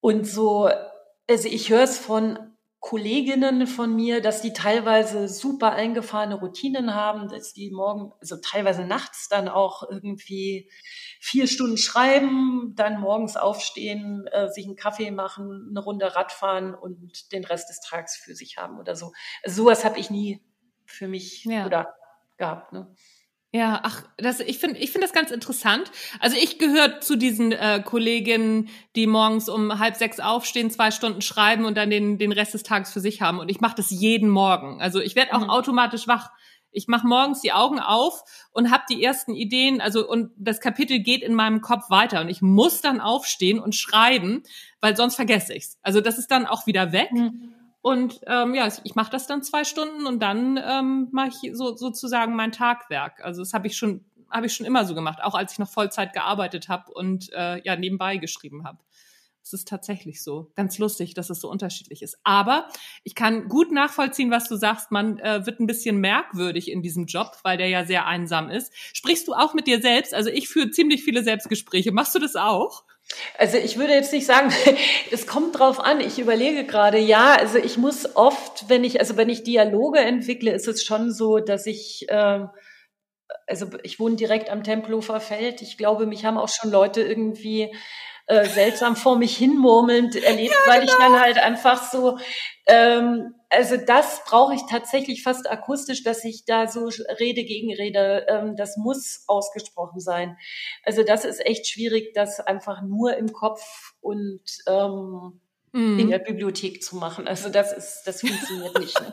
und 0.00 0.26
so, 0.26 0.70
also 1.28 1.48
ich 1.48 1.70
höre 1.70 1.82
es 1.82 1.98
von 1.98 2.38
Kolleginnen 2.84 3.66
von 3.66 3.96
mir, 3.96 4.20
dass 4.20 4.42
die 4.42 4.52
teilweise 4.52 5.26
super 5.26 5.72
eingefahrene 5.72 6.34
Routinen 6.34 6.94
haben, 6.94 7.28
dass 7.28 7.54
die 7.54 7.70
morgen, 7.70 8.12
also 8.20 8.36
teilweise 8.36 8.84
nachts 8.84 9.28
dann 9.30 9.48
auch 9.48 9.88
irgendwie 9.88 10.70
vier 11.18 11.46
Stunden 11.46 11.78
schreiben, 11.78 12.74
dann 12.76 13.00
morgens 13.00 13.38
aufstehen, 13.38 14.26
äh, 14.26 14.50
sich 14.50 14.66
einen 14.66 14.76
Kaffee 14.76 15.10
machen, 15.10 15.68
eine 15.70 15.80
Runde 15.80 16.14
Radfahren 16.14 16.74
und 16.74 17.32
den 17.32 17.44
Rest 17.46 17.70
des 17.70 17.80
Tages 17.80 18.16
für 18.16 18.34
sich 18.34 18.58
haben 18.58 18.78
oder 18.78 18.96
so. 18.96 19.12
Also 19.42 19.62
sowas 19.62 19.86
habe 19.86 19.98
ich 19.98 20.10
nie 20.10 20.44
für 20.84 21.08
mich 21.08 21.46
ja. 21.46 21.64
oder 21.64 21.94
gehabt. 22.36 22.74
Ne? 22.74 22.94
Ja, 23.54 23.78
ach, 23.84 24.02
das, 24.16 24.40
ich 24.40 24.58
finde 24.58 24.80
ich 24.80 24.90
finde 24.90 25.06
das 25.06 25.14
ganz 25.14 25.30
interessant. 25.30 25.88
Also 26.18 26.36
ich 26.36 26.58
gehöre 26.58 27.00
zu 27.00 27.14
diesen 27.14 27.52
äh, 27.52 27.80
Kolleginnen, 27.84 28.68
die 28.96 29.06
morgens 29.06 29.48
um 29.48 29.78
halb 29.78 29.94
sechs 29.94 30.18
aufstehen, 30.18 30.72
zwei 30.72 30.90
Stunden 30.90 31.22
schreiben 31.22 31.64
und 31.64 31.76
dann 31.76 31.88
den, 31.88 32.18
den 32.18 32.32
Rest 32.32 32.54
des 32.54 32.64
Tages 32.64 32.92
für 32.92 32.98
sich 32.98 33.22
haben. 33.22 33.38
Und 33.38 33.48
ich 33.48 33.60
mache 33.60 33.76
das 33.76 33.90
jeden 33.90 34.28
Morgen. 34.28 34.82
Also 34.82 35.00
ich 35.00 35.14
werde 35.14 35.34
auch 35.34 35.42
mhm. 35.42 35.50
automatisch 35.50 36.08
wach. 36.08 36.32
Ich 36.72 36.88
mache 36.88 37.06
morgens 37.06 37.42
die 37.42 37.52
Augen 37.52 37.78
auf 37.78 38.24
und 38.50 38.72
habe 38.72 38.82
die 38.90 39.00
ersten 39.00 39.36
Ideen, 39.36 39.80
also 39.80 40.04
und 40.04 40.32
das 40.36 40.58
Kapitel 40.58 40.98
geht 40.98 41.22
in 41.22 41.34
meinem 41.34 41.60
Kopf 41.60 41.90
weiter 41.90 42.22
und 42.22 42.30
ich 42.30 42.42
muss 42.42 42.80
dann 42.80 43.00
aufstehen 43.00 43.60
und 43.60 43.76
schreiben, 43.76 44.42
weil 44.80 44.96
sonst 44.96 45.14
vergesse 45.14 45.54
ich's. 45.54 45.78
Also 45.80 46.00
das 46.00 46.18
ist 46.18 46.32
dann 46.32 46.46
auch 46.46 46.66
wieder 46.66 46.90
weg. 46.90 47.12
Mhm. 47.12 47.53
Und 47.84 48.20
ähm, 48.26 48.54
ja, 48.54 48.66
ich 48.82 48.94
mache 48.94 49.10
das 49.10 49.26
dann 49.26 49.42
zwei 49.42 49.62
Stunden 49.62 50.06
und 50.06 50.18
dann 50.22 50.56
ähm, 50.56 51.08
mache 51.12 51.28
ich 51.28 51.54
so, 51.54 51.76
sozusagen 51.76 52.34
mein 52.34 52.50
Tagwerk. 52.50 53.22
Also 53.22 53.42
das 53.42 53.52
habe 53.52 53.66
ich 53.66 53.76
schon 53.76 54.06
habe 54.30 54.46
ich 54.46 54.54
schon 54.54 54.64
immer 54.64 54.86
so 54.86 54.94
gemacht, 54.94 55.22
auch 55.22 55.34
als 55.34 55.52
ich 55.52 55.58
noch 55.58 55.68
Vollzeit 55.68 56.14
gearbeitet 56.14 56.70
habe 56.70 56.90
und 56.94 57.30
äh, 57.34 57.62
ja 57.62 57.76
nebenbei 57.76 58.16
geschrieben 58.16 58.64
habe. 58.64 58.78
Es 59.42 59.52
ist 59.52 59.68
tatsächlich 59.68 60.22
so. 60.22 60.50
Ganz 60.56 60.78
lustig, 60.78 61.12
dass 61.12 61.28
es 61.28 61.42
so 61.42 61.50
unterschiedlich 61.50 62.00
ist. 62.00 62.16
Aber 62.24 62.70
ich 63.02 63.14
kann 63.14 63.48
gut 63.48 63.70
nachvollziehen, 63.70 64.30
was 64.30 64.48
du 64.48 64.56
sagst. 64.56 64.90
Man 64.90 65.18
äh, 65.18 65.44
wird 65.44 65.60
ein 65.60 65.66
bisschen 65.66 65.98
merkwürdig 65.98 66.70
in 66.70 66.80
diesem 66.80 67.04
Job, 67.04 67.36
weil 67.42 67.58
der 67.58 67.68
ja 67.68 67.84
sehr 67.84 68.06
einsam 68.06 68.48
ist. 68.48 68.72
Sprichst 68.96 69.28
du 69.28 69.34
auch 69.34 69.52
mit 69.52 69.66
dir 69.66 69.82
selbst? 69.82 70.14
Also 70.14 70.30
ich 70.30 70.48
führe 70.48 70.70
ziemlich 70.70 71.04
viele 71.04 71.22
Selbstgespräche. 71.22 71.92
Machst 71.92 72.14
du 72.14 72.18
das 72.18 72.34
auch? 72.34 72.84
Also 73.38 73.58
ich 73.58 73.78
würde 73.78 73.92
jetzt 73.92 74.12
nicht 74.12 74.26
sagen, 74.26 74.52
es 75.10 75.26
kommt 75.26 75.58
drauf 75.58 75.80
an. 75.80 76.00
Ich 76.00 76.18
überlege 76.18 76.64
gerade, 76.64 76.98
ja, 76.98 77.34
also 77.34 77.58
ich 77.58 77.76
muss 77.76 78.16
oft, 78.16 78.68
wenn 78.68 78.84
ich, 78.84 79.00
also 79.00 79.16
wenn 79.16 79.28
ich 79.28 79.44
Dialoge 79.44 80.00
entwickle, 80.00 80.52
ist 80.52 80.68
es 80.68 80.84
schon 80.84 81.12
so, 81.12 81.38
dass 81.38 81.66
ich, 81.66 82.08
äh, 82.08 82.46
also 83.46 83.66
ich 83.82 84.00
wohne 84.00 84.16
direkt 84.16 84.50
am 84.50 84.62
Tempelhofer 84.62 85.20
Feld. 85.20 85.62
Ich 85.62 85.76
glaube, 85.76 86.06
mich 86.06 86.24
haben 86.24 86.38
auch 86.38 86.48
schon 86.48 86.70
Leute 86.70 87.02
irgendwie 87.02 87.74
äh, 88.26 88.46
seltsam 88.46 88.96
vor 88.96 89.18
mich 89.18 89.36
hinmurmelnd 89.36 90.16
erlebt, 90.16 90.54
ja, 90.66 90.72
weil 90.72 90.80
genau. 90.80 90.92
ich 90.92 90.98
dann 90.98 91.20
halt 91.20 91.38
einfach 91.38 91.90
so, 91.90 92.18
ähm, 92.66 93.34
also 93.56 93.76
das 93.76 94.22
brauche 94.24 94.54
ich 94.54 94.62
tatsächlich 94.68 95.22
fast 95.22 95.50
akustisch, 95.50 96.02
dass 96.02 96.24
ich 96.24 96.44
da 96.44 96.66
so 96.66 96.90
Rede 97.18 97.44
gegen 97.44 97.72
Rede, 97.74 98.26
ähm, 98.28 98.56
das 98.56 98.76
muss 98.76 99.24
ausgesprochen 99.26 100.00
sein. 100.00 100.36
Also 100.84 101.02
das 101.02 101.24
ist 101.24 101.44
echt 101.44 101.66
schwierig, 101.66 102.12
das 102.14 102.40
einfach 102.40 102.82
nur 102.82 103.16
im 103.16 103.32
Kopf 103.32 103.94
und 104.00 104.42
ähm, 104.66 105.40
mhm. 105.74 105.98
in 105.98 106.10
der 106.10 106.18
Bibliothek 106.18 106.82
zu 106.82 106.96
machen. 106.96 107.28
Also 107.28 107.48
das 107.50 107.72
ist, 107.72 108.02
das 108.04 108.20
funktioniert 108.20 108.78
nicht. 108.78 108.98
Ne? 109.00 109.12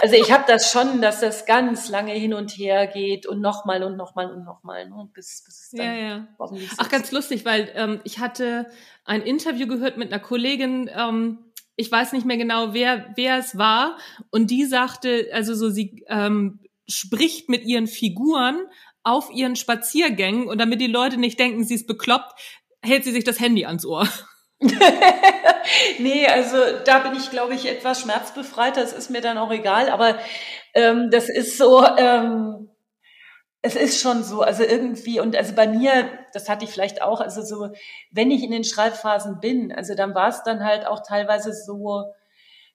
Also 0.00 0.16
ich 0.16 0.30
habe 0.30 0.44
das 0.46 0.70
schon, 0.70 1.00
dass 1.00 1.20
das 1.20 1.46
ganz 1.46 1.88
lange 1.88 2.12
hin 2.12 2.34
und 2.34 2.52
her 2.52 2.86
geht 2.86 3.26
und 3.26 3.40
nochmal 3.40 3.82
und 3.82 3.96
nochmal 3.96 4.30
und 4.30 4.44
nochmal, 4.44 4.88
ne? 4.88 5.08
bis, 5.14 5.42
bis 5.44 5.62
es 5.62 5.70
dann 5.70 5.86
ja, 5.86 5.94
ja. 5.94 6.28
Ach, 6.76 6.88
ganz 6.88 7.10
lustig, 7.10 7.44
weil 7.44 7.70
ähm, 7.74 8.00
ich 8.04 8.18
hatte 8.18 8.66
ein 9.04 9.22
Interview 9.22 9.66
gehört 9.66 9.96
mit 9.96 10.12
einer 10.12 10.22
Kollegin, 10.22 10.90
ähm, 10.94 11.38
ich 11.76 11.90
weiß 11.90 12.12
nicht 12.12 12.26
mehr 12.26 12.36
genau, 12.36 12.72
wer, 12.72 13.12
wer 13.16 13.38
es 13.38 13.58
war, 13.58 13.98
und 14.30 14.50
die 14.50 14.64
sagte, 14.64 15.28
also 15.32 15.54
so, 15.54 15.70
sie 15.70 16.04
ähm, 16.08 16.60
spricht 16.88 17.48
mit 17.48 17.64
ihren 17.64 17.86
Figuren 17.86 18.66
auf 19.02 19.30
ihren 19.30 19.56
Spaziergängen 19.56 20.48
und 20.48 20.58
damit 20.58 20.80
die 20.80 20.86
Leute 20.86 21.18
nicht 21.18 21.38
denken, 21.38 21.64
sie 21.64 21.74
ist 21.74 21.86
bekloppt, 21.86 22.32
hält 22.82 23.04
sie 23.04 23.12
sich 23.12 23.24
das 23.24 23.40
Handy 23.40 23.66
ans 23.66 23.84
Ohr. 23.84 24.08
nee, 25.98 26.26
also 26.26 26.56
da 26.84 27.00
bin 27.00 27.14
ich, 27.14 27.30
glaube 27.30 27.54
ich, 27.54 27.66
etwas 27.66 28.00
schmerzbefreiter. 28.00 28.80
Das 28.80 28.92
ist 28.92 29.10
mir 29.10 29.20
dann 29.20 29.38
auch 29.38 29.50
egal. 29.50 29.90
Aber 29.90 30.18
ähm, 30.74 31.10
das 31.10 31.28
ist 31.28 31.58
so, 31.58 31.84
ähm, 31.98 32.70
es 33.64 33.76
ist 33.76 33.98
schon 33.98 34.22
so, 34.22 34.42
also 34.42 34.62
irgendwie, 34.62 35.20
und 35.20 35.34
also 35.34 35.54
bei 35.54 35.66
mir, 35.66 36.10
das 36.34 36.50
hatte 36.50 36.66
ich 36.66 36.70
vielleicht 36.70 37.00
auch, 37.00 37.22
also 37.22 37.42
so, 37.42 37.70
wenn 38.10 38.30
ich 38.30 38.42
in 38.42 38.50
den 38.50 38.62
Schreibphasen 38.62 39.40
bin, 39.40 39.72
also 39.72 39.94
dann 39.94 40.14
war 40.14 40.28
es 40.28 40.42
dann 40.42 40.62
halt 40.62 40.86
auch 40.86 41.02
teilweise 41.02 41.54
so, 41.54 42.12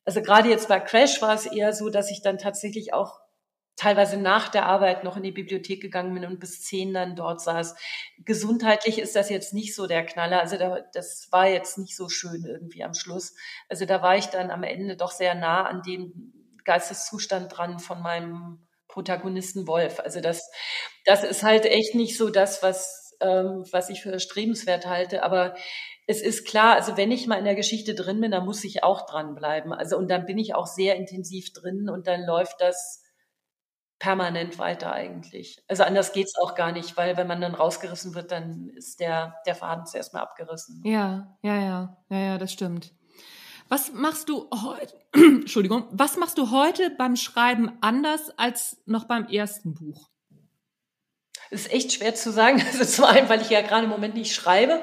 also 0.03 0.23
gerade 0.23 0.49
jetzt 0.49 0.67
bei 0.67 0.79
Crash 0.79 1.21
war 1.21 1.35
es 1.35 1.45
eher 1.45 1.73
so, 1.73 1.91
dass 1.91 2.09
ich 2.09 2.23
dann 2.23 2.39
tatsächlich 2.39 2.91
auch 2.91 3.19
teilweise 3.75 4.17
nach 4.17 4.49
der 4.49 4.65
Arbeit 4.65 5.03
noch 5.03 5.15
in 5.15 5.21
die 5.21 5.31
Bibliothek 5.31 5.79
gegangen 5.79 6.15
bin 6.15 6.25
und 6.25 6.39
bis 6.39 6.63
zehn 6.63 6.91
dann 6.91 7.15
dort 7.15 7.39
saß. 7.39 7.75
Gesundheitlich 8.25 8.97
ist 8.97 9.15
das 9.15 9.29
jetzt 9.29 9.53
nicht 9.53 9.75
so 9.75 9.85
der 9.85 10.03
Knaller. 10.07 10.39
Also 10.39 10.57
da, 10.57 10.79
das 10.93 11.27
war 11.29 11.47
jetzt 11.47 11.77
nicht 11.77 11.95
so 11.95 12.09
schön 12.09 12.45
irgendwie 12.45 12.83
am 12.83 12.95
Schluss. 12.95 13.35
Also 13.69 13.85
da 13.85 14.01
war 14.01 14.17
ich 14.17 14.25
dann 14.25 14.49
am 14.49 14.63
Ende 14.63 14.97
doch 14.97 15.11
sehr 15.11 15.35
nah 15.35 15.65
an 15.67 15.83
dem 15.83 16.33
Geisteszustand 16.65 17.55
dran 17.55 17.77
von 17.77 18.01
meinem 18.01 18.65
Protagonisten 18.89 19.67
Wolf. 19.67 20.01
Also 20.01 20.19
das, 20.19 20.51
das 21.05 21.23
ist 21.23 21.43
halt 21.43 21.65
echt 21.65 21.95
nicht 21.95 22.17
so 22.17 22.29
das, 22.29 22.61
was, 22.61 23.15
ähm, 23.21 23.63
was 23.71 23.89
ich 23.89 24.01
für 24.01 24.11
erstrebenswert 24.11 24.85
halte. 24.85 25.23
Aber 25.23 25.55
es 26.07 26.21
ist 26.21 26.45
klar, 26.45 26.75
also 26.75 26.97
wenn 26.97 27.11
ich 27.11 27.27
mal 27.27 27.37
in 27.37 27.45
der 27.45 27.55
Geschichte 27.55 27.95
drin 27.95 28.19
bin, 28.19 28.31
dann 28.31 28.45
muss 28.45 28.63
ich 28.63 28.83
auch 28.83 29.05
dranbleiben. 29.05 29.71
Also 29.71 29.97
und 29.97 30.09
dann 30.09 30.25
bin 30.25 30.37
ich 30.37 30.55
auch 30.55 30.67
sehr 30.67 30.95
intensiv 30.95 31.53
drin 31.53 31.87
und 31.89 32.07
dann 32.07 32.25
läuft 32.25 32.59
das 32.59 33.03
permanent 33.99 34.57
weiter 34.57 34.91
eigentlich. 34.93 35.61
Also 35.67 35.83
anders 35.83 36.13
geht's 36.13 36.33
auch 36.41 36.55
gar 36.55 36.71
nicht, 36.71 36.97
weil 36.97 37.17
wenn 37.17 37.27
man 37.27 37.41
dann 37.41 37.53
rausgerissen 37.53 38.15
wird, 38.15 38.31
dann 38.31 38.69
ist 38.69 38.99
der, 38.99 39.35
der 39.45 39.55
Faden 39.55 39.85
zuerst 39.85 40.13
mal 40.13 40.21
abgerissen. 40.21 40.81
Ja, 40.85 41.37
ja, 41.43 41.59
ja, 41.59 41.97
ja, 42.09 42.17
ja, 42.17 42.37
das 42.37 42.53
stimmt. 42.53 42.93
Was 43.69 43.93
machst 43.93 44.29
du 44.29 44.49
heute, 44.51 44.99
Entschuldigung, 45.13 45.87
was 45.91 46.17
machst 46.17 46.39
du 46.39 46.49
heute 46.49 46.89
beim 46.89 47.15
Schreiben 47.15 47.71
anders 47.81 48.31
als 48.37 48.81
noch 48.85 49.05
beim 49.05 49.27
ersten 49.27 49.75
Buch? 49.75 50.09
Das 51.51 51.61
ist 51.61 51.71
echt 51.71 51.93
schwer 51.93 52.15
zu 52.15 52.31
sagen. 52.31 52.61
Also 52.67 52.83
zum 52.83 53.05
einen, 53.05 53.29
weil 53.29 53.41
ich 53.41 53.49
ja 53.49 53.61
gerade 53.61 53.83
im 53.83 53.91
Moment 53.91 54.15
nicht 54.15 54.33
schreibe. 54.33 54.81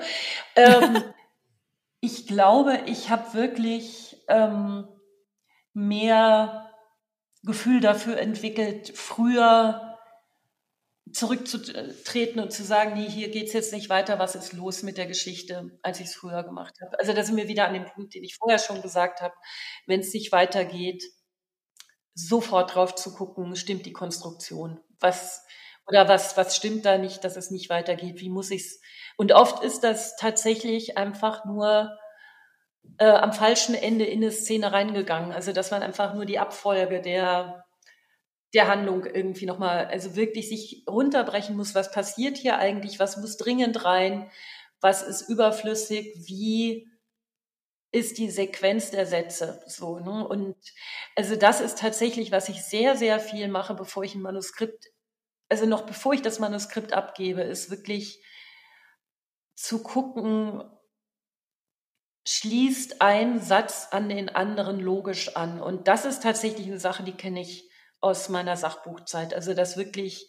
Ähm, 0.55 1.03
ich 2.01 2.29
glaube, 2.29 2.81
ich 2.87 3.11
habe 3.11 3.35
wirklich 3.35 4.23
ähm, 4.29 4.87
mehr 5.73 6.73
Gefühl 7.43 7.81
dafür 7.81 8.19
entwickelt, 8.19 8.93
früher 8.97 9.86
zurückzutreten 11.17 12.41
und 12.41 12.53
zu 12.53 12.63
sagen, 12.63 12.95
nee, 12.95 13.09
hier 13.09 13.31
geht's 13.31 13.55
jetzt 13.55 13.73
nicht 13.73 13.89
weiter, 13.89 14.19
was 14.19 14.35
ist 14.35 14.53
los 14.53 14.83
mit 14.83 14.99
der 14.99 15.07
Geschichte, 15.07 15.71
als 15.83 15.99
ich 15.99 16.09
es 16.09 16.15
früher 16.15 16.43
gemacht 16.43 16.75
habe. 16.83 16.99
Also 16.99 17.15
da 17.15 17.25
sind 17.25 17.37
wir 17.37 17.49
wieder 17.49 17.67
an 17.67 17.75
dem 17.75 17.87
Punkt, 17.87 18.15
den 18.15 18.23
ich 18.23 18.37
vorher 18.37 18.59
schon 18.59 18.83
gesagt 18.83 19.23
habe, 19.23 19.35
wenn 19.87 20.01
es 20.01 20.13
nicht 20.13 20.31
weitergeht, 20.31 21.03
sofort 22.15 22.75
drauf 22.75 22.95
zu 22.95 23.15
gucken, 23.15 23.57
stimmt 23.57 23.87
die 23.87 23.93
Konstruktion, 23.93 24.81
was 25.01 25.43
oder 25.89 26.09
was 26.09 26.37
was 26.37 26.57
stimmt 26.57 26.85
da 26.85 26.99
nicht, 26.99 27.25
dass 27.25 27.37
es 27.37 27.51
nicht 27.51 27.71
weitergeht, 27.71 28.21
wie 28.21 28.31
muss 28.31 28.51
ich's? 28.51 28.81
Und 29.17 29.33
oft 29.33 29.63
ist 29.63 29.81
das 29.85 30.17
tatsächlich 30.17 30.99
einfach 30.99 31.45
nur 31.47 31.97
äh, 32.99 33.07
am 33.07 33.33
falschen 33.33 33.75
Ende 33.75 34.05
in 34.05 34.23
eine 34.23 34.33
Szene 34.33 34.73
reingegangen. 34.73 35.33
Also 35.33 35.53
dass 35.53 35.71
man 35.71 35.83
einfach 35.83 36.15
nur 36.15 36.27
die 36.27 36.39
Abfolge 36.39 37.01
der 37.01 37.66
der 38.57 38.69
Handlung 38.69 39.05
irgendwie 39.05 39.45
nochmal, 39.45 39.87
also 39.87 40.17
wirklich 40.17 40.49
sich 40.49 40.83
runterbrechen 40.89 41.55
muss, 41.57 41.75
was 41.75 41.93
passiert 41.93 42.39
hier 42.39 42.59
eigentlich, 42.59 42.99
was 42.99 43.19
muss 43.19 43.37
dringend 43.37 43.85
rein, 43.85 44.31
was 44.81 45.03
ist 45.03 45.29
überflüssig, 45.29 46.15
wie 46.27 46.89
ist 47.93 48.17
die 48.17 48.31
Sequenz 48.31 48.91
der 48.91 49.05
Sätze 49.05 49.63
so. 49.67 49.99
Ne? 49.99 50.27
Und 50.27 50.57
also 51.17 51.37
das 51.37 51.61
ist 51.61 51.79
tatsächlich, 51.79 52.33
was 52.33 52.49
ich 52.49 52.65
sehr, 52.65 52.97
sehr 52.97 53.21
viel 53.21 53.49
mache, 53.49 53.75
bevor 53.75 54.05
ich 54.05 54.15
ein 54.15 54.23
Manuskript, 54.23 54.87
also 55.51 55.67
noch 55.67 55.83
bevor 55.83 56.15
ich 56.15 56.23
das 56.23 56.39
Manuskript 56.39 56.95
abgebe, 56.95 57.43
ist 57.43 57.71
wirklich 57.71 58.23
zu 59.55 59.83
gucken, 59.83 60.65
schließt 62.27 63.03
ein 63.03 63.41
Satz 63.41 63.89
an 63.91 64.09
den 64.09 64.31
anderen 64.31 64.81
logisch 64.81 65.37
an. 65.37 65.61
Und 65.61 65.89
das 65.89 66.07
ist 66.07 66.23
tatsächlich 66.23 66.67
eine 66.67 66.81
Sache, 66.81 67.03
die 67.03 67.17
kenne 67.17 67.43
ich 67.43 67.71
aus 68.07 68.29
meiner 68.29 68.57
Sachbuchzeit. 68.57 69.35
Also 69.35 69.55
das 69.55 69.77
wirklich, 69.77 70.29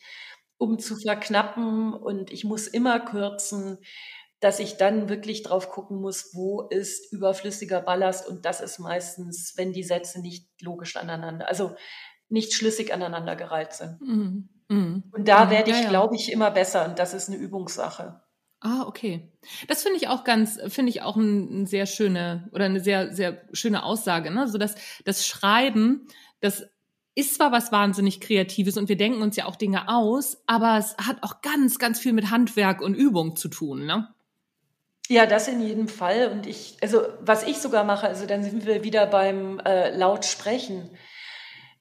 um 0.57 0.79
zu 0.79 0.95
verknappen 0.95 1.93
und 1.93 2.31
ich 2.31 2.43
muss 2.43 2.67
immer 2.67 2.99
kürzen, 2.99 3.77
dass 4.39 4.59
ich 4.59 4.77
dann 4.77 5.09
wirklich 5.09 5.43
drauf 5.43 5.69
gucken 5.69 5.99
muss, 5.99 6.31
wo 6.33 6.61
ist 6.69 7.11
überflüssiger 7.11 7.81
Ballast 7.81 8.27
und 8.27 8.45
das 8.45 8.61
ist 8.61 8.79
meistens, 8.79 9.53
wenn 9.57 9.73
die 9.73 9.83
Sätze 9.83 10.21
nicht 10.21 10.47
logisch 10.61 10.95
aneinander, 10.95 11.47
also 11.47 11.75
nicht 12.29 12.53
schlüssig 12.53 12.93
aneinandergereiht 12.93 13.73
sind. 13.73 13.99
Mhm. 14.01 14.49
Mhm. 14.69 15.03
Und 15.11 15.27
da 15.27 15.45
mhm. 15.45 15.49
werde 15.49 15.71
ich, 15.71 15.77
ja, 15.77 15.83
ja. 15.83 15.89
glaube 15.89 16.15
ich, 16.15 16.31
immer 16.31 16.51
besser 16.51 16.85
und 16.85 16.99
das 16.99 17.13
ist 17.13 17.29
eine 17.29 17.37
Übungssache. 17.37 18.21
Ah, 18.59 18.83
okay. 18.87 19.31
Das 19.67 19.83
finde 19.83 19.97
ich 19.97 20.07
auch 20.07 20.23
ganz, 20.23 20.59
finde 20.67 20.89
ich 20.89 21.03
auch 21.03 21.15
ein, 21.15 21.61
ein, 21.61 21.65
sehr 21.67 21.85
schöne 21.85 22.49
oder 22.51 22.65
eine 22.65 22.79
sehr, 22.79 23.13
sehr 23.13 23.43
schöne 23.53 23.83
Aussage, 23.83 24.31
ne? 24.31 24.47
So 24.47 24.57
dass 24.57 24.75
das 25.05 25.27
Schreiben, 25.27 26.07
das 26.41 26.67
ist 27.17 27.33
zwar 27.33 27.51
was 27.51 27.71
wahnsinnig 27.71 28.21
Kreatives 28.21 28.77
und 28.77 28.89
wir 28.89 28.95
denken 28.95 29.23
uns 29.23 29.35
ja 29.35 29.45
auch 29.45 29.55
Dinge 29.55 29.89
aus, 29.89 30.37
aber 30.45 30.77
es 30.77 30.95
hat 30.97 31.23
auch 31.23 31.41
ganz, 31.41 31.79
ganz 31.79 31.99
viel 31.99 32.13
mit 32.13 32.29
Handwerk 32.29 32.79
und 32.79 32.93
Übung 32.93 33.35
zu 33.35 33.47
tun, 33.47 33.87
ne? 33.87 34.13
Ja, 35.09 35.25
das 35.25 35.47
in 35.47 35.59
jedem 35.61 35.87
Fall. 35.87 36.29
Und 36.31 36.45
ich, 36.45 36.77
also 36.81 37.01
was 37.19 37.41
ich 37.41 37.57
sogar 37.57 37.85
mache, 37.85 38.07
also 38.07 38.27
dann 38.27 38.43
sind 38.43 38.67
wir 38.67 38.83
wieder 38.83 39.07
beim 39.07 39.59
äh, 39.59 39.89
laut 39.97 40.25
sprechen. 40.25 40.95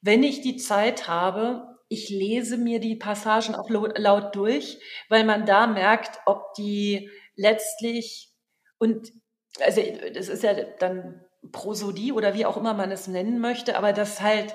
Wenn 0.00 0.22
ich 0.22 0.40
die 0.40 0.56
Zeit 0.56 1.06
habe, 1.06 1.76
ich 1.88 2.08
lese 2.08 2.56
mir 2.56 2.80
die 2.80 2.96
Passagen 2.96 3.54
auch 3.54 3.68
laut 3.68 4.34
durch, 4.34 4.78
weil 5.10 5.24
man 5.24 5.44
da 5.44 5.66
merkt, 5.66 6.18
ob 6.24 6.54
die 6.54 7.10
letztlich 7.34 8.32
und 8.78 9.12
also 9.60 9.82
das 10.14 10.28
ist 10.28 10.42
ja 10.42 10.54
dann 10.78 11.20
Prosodie 11.52 12.12
oder 12.12 12.32
wie 12.32 12.46
auch 12.46 12.56
immer 12.56 12.72
man 12.72 12.90
es 12.90 13.06
nennen 13.06 13.38
möchte, 13.38 13.76
aber 13.76 13.92
das 13.92 14.22
halt 14.22 14.54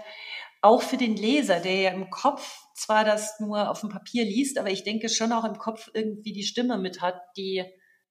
auch 0.61 0.81
für 0.81 0.97
den 0.97 1.15
Leser, 1.15 1.59
der 1.59 1.75
ja 1.75 1.91
im 1.91 2.09
Kopf 2.09 2.59
zwar 2.75 3.03
das 3.03 3.39
nur 3.39 3.69
auf 3.69 3.81
dem 3.81 3.89
Papier 3.89 4.23
liest, 4.23 4.57
aber 4.57 4.69
ich 4.69 4.83
denke 4.83 5.09
schon 5.09 5.31
auch 5.31 5.43
im 5.43 5.57
Kopf 5.57 5.89
irgendwie 5.93 6.33
die 6.33 6.43
Stimme 6.43 6.77
mit 6.77 7.01
hat, 7.01 7.19
die, 7.35 7.63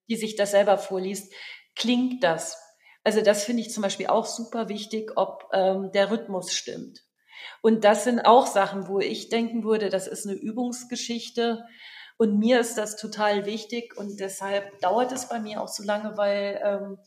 die 0.08 0.16
sich 0.16 0.36
das 0.36 0.50
selber 0.50 0.78
vorliest, 0.78 1.32
klingt 1.76 2.24
das. 2.24 2.58
Also 3.04 3.22
das 3.22 3.44
finde 3.44 3.62
ich 3.62 3.70
zum 3.70 3.82
Beispiel 3.82 4.08
auch 4.08 4.26
super 4.26 4.68
wichtig, 4.68 5.12
ob 5.16 5.48
ähm, 5.52 5.90
der 5.92 6.10
Rhythmus 6.10 6.52
stimmt. 6.52 7.00
Und 7.62 7.84
das 7.84 8.04
sind 8.04 8.20
auch 8.20 8.46
Sachen, 8.46 8.88
wo 8.88 9.00
ich 9.00 9.28
denken 9.28 9.64
würde, 9.64 9.88
das 9.88 10.06
ist 10.06 10.26
eine 10.26 10.36
Übungsgeschichte. 10.36 11.64
Und 12.18 12.38
mir 12.38 12.60
ist 12.60 12.76
das 12.76 12.96
total 12.96 13.46
wichtig 13.46 13.96
und 13.96 14.20
deshalb 14.20 14.78
dauert 14.80 15.10
es 15.12 15.28
bei 15.28 15.40
mir 15.40 15.62
auch 15.62 15.68
so 15.68 15.82
lange, 15.82 16.18
weil 16.18 16.60
ähm, 16.62 16.98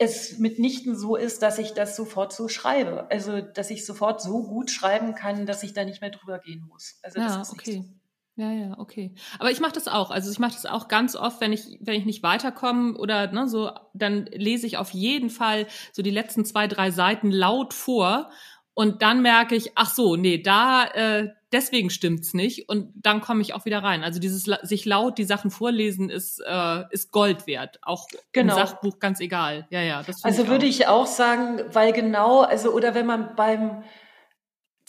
es 0.00 0.38
mitnichten 0.38 0.96
so 0.96 1.14
ist, 1.14 1.42
dass 1.42 1.58
ich 1.58 1.74
das 1.74 1.94
sofort 1.94 2.32
so 2.32 2.48
schreibe. 2.48 3.10
Also, 3.10 3.42
dass 3.42 3.70
ich 3.70 3.84
sofort 3.84 4.22
so 4.22 4.42
gut 4.42 4.70
schreiben 4.70 5.14
kann, 5.14 5.44
dass 5.44 5.62
ich 5.62 5.74
da 5.74 5.84
nicht 5.84 6.00
mehr 6.00 6.10
drüber 6.10 6.38
gehen 6.38 6.64
muss. 6.66 6.98
Also, 7.02 7.20
ja, 7.20 7.42
okay. 7.52 7.84
So. 7.86 8.00
Ja, 8.36 8.50
ja, 8.52 8.78
okay. 8.78 9.14
Aber 9.38 9.50
ich 9.50 9.60
mache 9.60 9.72
das 9.72 9.86
auch. 9.86 10.10
Also 10.10 10.30
ich 10.30 10.38
mache 10.38 10.54
das 10.54 10.64
auch 10.64 10.88
ganz 10.88 11.14
oft, 11.14 11.42
wenn 11.42 11.52
ich, 11.52 11.78
wenn 11.82 11.96
ich 11.96 12.06
nicht 12.06 12.22
weiterkomme 12.22 12.96
oder 12.96 13.30
ne, 13.30 13.46
so, 13.46 13.70
dann 13.92 14.24
lese 14.26 14.66
ich 14.66 14.78
auf 14.78 14.90
jeden 14.90 15.28
Fall 15.28 15.66
so 15.92 16.00
die 16.00 16.10
letzten 16.10 16.46
zwei, 16.46 16.66
drei 16.66 16.90
Seiten 16.90 17.30
laut 17.30 17.74
vor 17.74 18.30
und 18.74 19.02
dann 19.02 19.22
merke 19.22 19.54
ich, 19.54 19.72
ach 19.74 19.92
so, 19.92 20.16
nee, 20.16 20.38
da 20.38 20.86
äh, 20.86 21.28
deswegen 21.52 21.90
stimmt's 21.90 22.34
nicht 22.34 22.68
und 22.68 22.92
dann 22.94 23.20
komme 23.20 23.42
ich 23.42 23.54
auch 23.54 23.64
wieder 23.64 23.82
rein. 23.82 24.04
Also 24.04 24.20
dieses 24.20 24.44
sich 24.62 24.84
laut 24.84 25.18
die 25.18 25.24
Sachen 25.24 25.50
vorlesen 25.50 26.10
ist 26.10 26.42
äh, 26.46 26.84
ist 26.90 27.10
Gold 27.12 27.46
wert, 27.46 27.78
auch 27.82 28.06
genau. 28.32 28.54
im 28.54 28.58
Sachbuch 28.58 28.98
ganz 28.98 29.20
egal. 29.20 29.66
Ja, 29.70 29.80
ja, 29.80 30.02
das 30.02 30.24
Also 30.24 30.44
ich 30.44 30.48
würde 30.48 30.66
ich 30.66 30.86
auch 30.86 31.06
sagen, 31.06 31.60
weil 31.72 31.92
genau, 31.92 32.40
also 32.40 32.72
oder 32.72 32.94
wenn 32.94 33.06
man 33.06 33.34
beim 33.36 33.82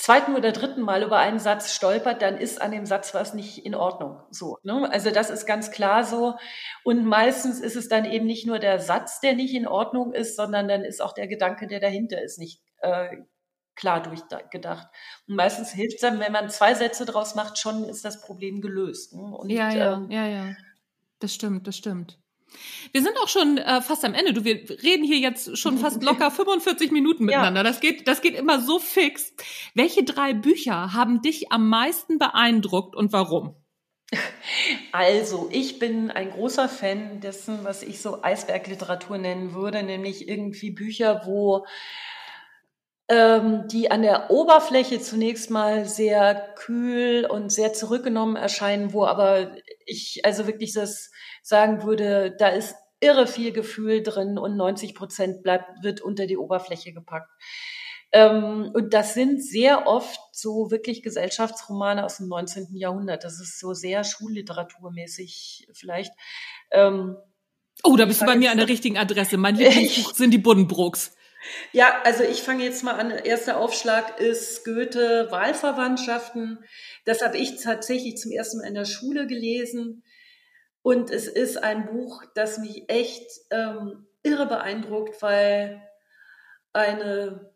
zweiten 0.02 0.36
oder 0.36 0.52
dritten 0.52 0.82
Mal 0.82 1.04
über 1.04 1.18
einen 1.18 1.38
Satz 1.38 1.74
stolpert, 1.74 2.22
dann 2.24 2.38
ist 2.38 2.60
an 2.60 2.72
dem 2.72 2.86
Satz 2.88 3.14
was 3.14 3.36
nicht 3.36 3.66
in 3.66 3.76
Ordnung. 3.76 4.20
So, 4.32 4.58
ne? 4.64 4.90
Also 4.92 5.12
das 5.12 5.30
ist 5.30 5.46
ganz 5.46 5.70
klar 5.70 6.04
so. 6.04 6.36
Und 6.84 7.06
meistens 7.06 7.60
ist 7.60 7.76
es 7.76 7.88
dann 7.88 8.06
eben 8.06 8.26
nicht 8.26 8.48
nur 8.48 8.58
der 8.58 8.80
Satz, 8.80 9.20
der 9.20 9.36
nicht 9.36 9.54
in 9.54 9.68
Ordnung 9.68 10.12
ist, 10.14 10.36
sondern 10.36 10.68
dann 10.68 10.84
ist 10.84 11.02
auch 11.02 11.14
der 11.14 11.28
Gedanke, 11.28 11.68
der 11.68 11.80
dahinter 11.80 12.22
ist, 12.22 12.40
nicht 12.40 12.62
äh, 12.80 13.18
klar 13.82 14.02
durchgedacht. 14.02 14.88
Und 15.28 15.36
meistens 15.36 15.72
hilft 15.72 15.96
es 15.96 16.02
dann, 16.02 16.20
wenn 16.20 16.32
man 16.32 16.50
zwei 16.50 16.74
Sätze 16.76 17.06
draus 17.06 17.36
macht, 17.36 17.58
schon 17.58 17.84
ist 17.84 18.06
das 18.06 18.22
Problem 18.22 18.62
gelöst. 18.62 19.14
Ne? 19.14 19.24
Und, 19.24 19.50
ja, 19.50 19.74
ja, 19.74 19.98
ähm, 19.98 20.10
ja, 20.10 20.28
ja. 20.28 20.56
Das 21.20 21.34
stimmt, 21.34 21.68
das 21.68 21.76
stimmt. 21.76 22.18
Wir 22.92 23.02
sind 23.02 23.18
auch 23.24 23.28
schon 23.28 23.58
äh, 23.58 23.82
fast 23.82 24.04
am 24.06 24.14
Ende. 24.14 24.34
Du, 24.34 24.44
wir 24.44 24.70
reden 24.84 25.04
hier 25.04 25.18
jetzt 25.18 25.58
schon 25.58 25.78
fast 25.78 26.04
locker 26.04 26.32
45 26.32 26.92
Minuten 26.92 27.26
miteinander. 27.26 27.62
Ja. 27.62 27.64
Das 27.64 27.80
geht, 27.80 28.08
das 28.08 28.22
geht 28.22 28.36
immer 28.36 28.62
so 28.62 28.78
fix. 28.78 29.34
Welche 29.74 30.04
drei 30.04 30.34
Bücher 30.34 30.94
haben 30.94 31.22
dich 31.22 31.52
am 31.52 31.68
meisten 31.68 32.20
beeindruckt 32.20 32.96
und 32.96 33.14
warum? 33.14 33.56
Also, 34.92 35.48
ich 35.52 35.80
bin 35.80 36.12
ein 36.12 36.32
großer 36.32 36.68
Fan 36.68 37.22
dessen, 37.22 37.64
was 37.64 37.82
ich 37.82 38.02
so 38.02 38.22
Eisbergliteratur 38.22 39.18
nennen 39.18 39.54
würde, 39.54 39.84
nämlich 39.84 40.28
irgendwie 40.28 40.72
Bücher, 40.72 41.22
wo 41.26 41.66
ähm, 43.12 43.68
die 43.68 43.91
an 43.91 44.03
der 44.03 44.32
Oberfläche 44.32 45.01
zunächst 45.01 45.49
mal 45.49 45.86
sehr 45.86 46.53
kühl 46.55 47.26
und 47.26 47.51
sehr 47.51 47.74
zurückgenommen 47.74 48.38
erscheinen, 48.38 48.93
wo 48.93 49.03
aber 49.03 49.51
ich 49.86 50.22
also 50.24 50.47
wirklich 50.47 50.72
das 50.72 51.12
sagen 51.43 51.84
würde, 51.84 52.34
da 52.39 52.47
ist 52.47 52.74
irre 53.01 53.28
viel 53.28 53.51
Gefühl 53.51 54.01
drin 54.01 54.38
und 54.38 54.55
90 54.55 54.95
Prozent 54.95 55.43
bleibt, 55.43 55.84
wird 55.84 55.99
unter 55.99 56.26
die 56.26 56.38
Oberfläche 56.38 56.93
gepackt. 56.93 57.30
Ähm, 58.14 58.72
und 58.74 58.93
das 58.93 59.14
sind 59.14 59.43
sehr 59.43 59.88
oft 59.88 60.20
so 60.32 60.72
wirklich 60.72 61.03
Gesellschaftsromane 61.03 62.05
aus 62.05 62.18
dem 62.18 62.30
19. 62.30 62.78
Jahrhundert. 62.78 63.26
Das 63.26 63.41
ist 63.41 63.59
so 63.59 63.74
sehr 63.74 64.05
schulliteraturmäßig 64.05 65.68
vielleicht. 65.74 66.14
Ähm, 66.72 67.18
oh, 67.84 67.97
da 67.97 68.05
bist 68.05 68.22
du 68.22 68.26
bei 68.26 68.38
mir 68.38 68.51
an 68.51 68.57
der 68.57 68.70
richtigen 68.70 68.97
Adresse. 68.97 69.36
Mein 69.36 69.55
Lieblingsbuch 69.55 70.14
sind 70.16 70.32
die 70.32 70.38
Buddenbrooks. 70.38 71.14
Ja, 71.72 72.02
also 72.04 72.24
ich 72.24 72.44
fange 72.44 72.64
jetzt 72.64 72.84
mal 72.84 72.94
an. 72.94 73.12
Erster 73.12 73.58
Aufschlag 73.58 74.20
ist 74.20 74.64
Goethe 74.64 75.28
Wahlverwandtschaften. 75.32 76.64
Das 77.06 77.22
habe 77.22 77.38
ich 77.38 77.62
tatsächlich 77.62 78.18
zum 78.18 78.32
ersten 78.32 78.60
Mal 78.60 78.68
in 78.68 78.76
der 78.76 78.86
Schule 78.86 79.28
gelesen. 79.28 80.04
Und 80.84 81.10
es 81.12 81.28
ist 81.28 81.58
ein 81.58 81.88
Buch, 81.88 82.24
das 82.36 82.58
mich 82.58 82.89
echt 82.89 83.28
ähm, 83.52 84.08
irre 84.24 84.48
beeindruckt, 84.48 85.22
weil 85.22 85.82
eine 86.74 87.54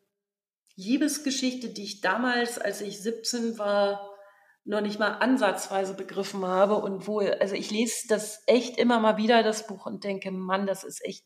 Liebesgeschichte, 0.75 1.69
die 1.69 1.83
ich 1.83 2.01
damals, 2.01 2.59
als 2.59 2.81
ich 2.81 3.01
17 3.01 3.57
war, 3.57 4.11
noch 4.65 4.81
nicht 4.81 4.99
mal 4.99 5.13
ansatzweise 5.19 5.93
begriffen 5.93 6.45
habe 6.45 6.75
und 6.75 7.07
wo, 7.07 7.19
also 7.19 7.53
ich 7.53 7.69
lese 7.69 8.07
das 8.09 8.41
echt 8.47 8.77
immer 8.77 8.99
mal 8.99 9.17
wieder, 9.17 9.43
das 9.43 9.67
Buch, 9.67 9.86
und 9.86 10.03
denke, 10.03 10.31
Mann, 10.31 10.65
das 10.65 10.83
ist 10.83 11.05
echt 11.05 11.23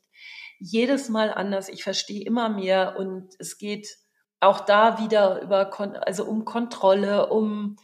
jedes 0.60 1.10
Mal 1.10 1.34
anders. 1.34 1.70
Ich 1.70 1.84
verstehe 1.84 2.24
immer 2.24 2.50
mehr 2.50 2.96
und 2.98 3.30
es 3.40 3.58
geht 3.58 3.98
auch 4.40 4.62
da 4.62 5.00
wieder 5.00 5.42
über, 5.42 5.72
also 6.06 6.26
um 6.26 6.46
Kontrolle, 6.46 7.28
um 7.28 7.78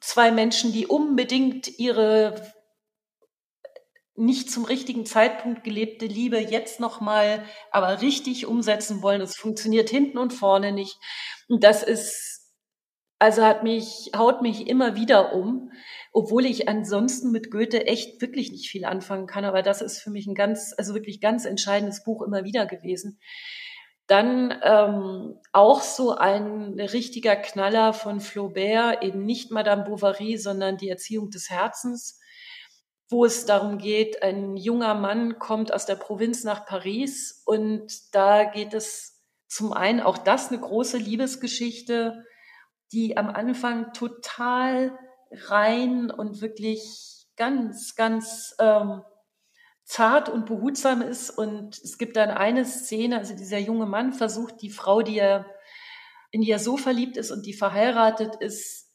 zwei 0.00 0.30
Menschen, 0.30 0.72
die 0.72 0.86
unbedingt 0.86 1.78
ihre 1.78 2.52
nicht 4.16 4.50
zum 4.50 4.64
richtigen 4.64 5.06
Zeitpunkt 5.06 5.64
gelebte 5.64 6.06
Liebe 6.06 6.38
jetzt 6.38 6.78
nochmal 6.78 7.44
aber 7.72 8.00
richtig 8.00 8.46
umsetzen 8.46 9.02
wollen. 9.02 9.20
Das 9.20 9.36
funktioniert 9.36 9.90
hinten 9.90 10.18
und 10.18 10.32
vorne 10.32 10.70
nicht. 10.70 10.98
Und 11.48 11.64
das 11.64 11.82
ist, 11.82 12.52
also 13.18 13.44
hat 13.44 13.64
mich, 13.64 14.12
haut 14.16 14.40
mich 14.40 14.68
immer 14.68 14.94
wieder 14.94 15.32
um 15.32 15.72
obwohl 16.14 16.46
ich 16.46 16.68
ansonsten 16.68 17.32
mit 17.32 17.50
Goethe 17.50 17.88
echt 17.88 18.22
wirklich 18.22 18.52
nicht 18.52 18.70
viel 18.70 18.84
anfangen 18.84 19.26
kann. 19.26 19.44
Aber 19.44 19.62
das 19.62 19.82
ist 19.82 19.98
für 19.98 20.10
mich 20.10 20.28
ein 20.28 20.36
ganz, 20.36 20.72
also 20.78 20.94
wirklich 20.94 21.20
ganz 21.20 21.44
entscheidendes 21.44 22.04
Buch 22.04 22.22
immer 22.22 22.44
wieder 22.44 22.66
gewesen. 22.66 23.18
Dann 24.06 24.54
ähm, 24.62 25.40
auch 25.52 25.82
so 25.82 26.14
ein 26.14 26.78
richtiger 26.78 27.34
Knaller 27.34 27.92
von 27.92 28.20
Flaubert, 28.20 29.02
eben 29.02 29.26
nicht 29.26 29.50
Madame 29.50 29.82
Bovary, 29.82 30.38
sondern 30.38 30.76
die 30.76 30.88
Erziehung 30.88 31.30
des 31.30 31.50
Herzens, 31.50 32.20
wo 33.10 33.24
es 33.24 33.44
darum 33.44 33.78
geht, 33.78 34.22
ein 34.22 34.56
junger 34.56 34.94
Mann 34.94 35.40
kommt 35.40 35.74
aus 35.74 35.84
der 35.84 35.96
Provinz 35.96 36.44
nach 36.44 36.64
Paris 36.64 37.42
und 37.44 37.90
da 38.12 38.44
geht 38.44 38.72
es 38.72 39.20
zum 39.48 39.72
einen 39.72 40.00
auch 40.00 40.18
das 40.18 40.52
eine 40.52 40.60
große 40.60 40.98
Liebesgeschichte, 40.98 42.24
die 42.92 43.16
am 43.16 43.30
Anfang 43.30 43.92
total 43.92 44.96
rein 45.48 46.10
und 46.10 46.40
wirklich 46.40 47.26
ganz, 47.36 47.94
ganz 47.94 48.54
ähm, 48.58 49.02
zart 49.84 50.28
und 50.28 50.46
behutsam 50.46 51.02
ist. 51.02 51.30
Und 51.30 51.78
es 51.78 51.98
gibt 51.98 52.16
dann 52.16 52.30
eine 52.30 52.64
Szene, 52.64 53.18
also 53.18 53.34
dieser 53.34 53.58
junge 53.58 53.86
Mann 53.86 54.12
versucht 54.12 54.62
die 54.62 54.70
Frau, 54.70 55.02
die 55.02 55.18
er, 55.18 55.46
in 56.30 56.40
die 56.40 56.50
er 56.50 56.58
so 56.58 56.76
verliebt 56.76 57.16
ist 57.16 57.30
und 57.30 57.46
die 57.46 57.54
verheiratet 57.54 58.36
ist, 58.36 58.90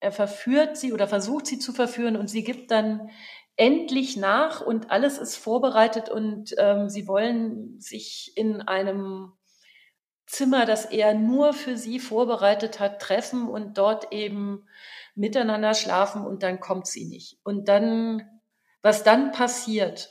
er 0.00 0.12
verführt 0.12 0.76
sie 0.76 0.92
oder 0.92 1.06
versucht 1.06 1.46
sie 1.46 1.58
zu 1.58 1.72
verführen 1.72 2.16
und 2.16 2.28
sie 2.28 2.42
gibt 2.42 2.70
dann 2.70 3.10
endlich 3.56 4.16
nach 4.16 4.62
und 4.62 4.90
alles 4.90 5.18
ist 5.18 5.36
vorbereitet 5.36 6.08
und 6.08 6.54
ähm, 6.56 6.88
sie 6.88 7.06
wollen 7.06 7.78
sich 7.78 8.32
in 8.36 8.62
einem 8.62 9.32
Zimmer, 10.26 10.64
das 10.64 10.86
er 10.86 11.12
nur 11.12 11.52
für 11.52 11.76
sie 11.76 11.98
vorbereitet 11.98 12.80
hat, 12.80 13.02
treffen 13.02 13.48
und 13.48 13.76
dort 13.76 14.12
eben 14.12 14.66
miteinander 15.14 15.74
schlafen 15.74 16.24
und 16.24 16.42
dann 16.42 16.60
kommt 16.60 16.86
sie 16.86 17.06
nicht. 17.06 17.38
Und 17.42 17.68
dann, 17.68 18.22
was 18.82 19.02
dann 19.02 19.32
passiert, 19.32 20.10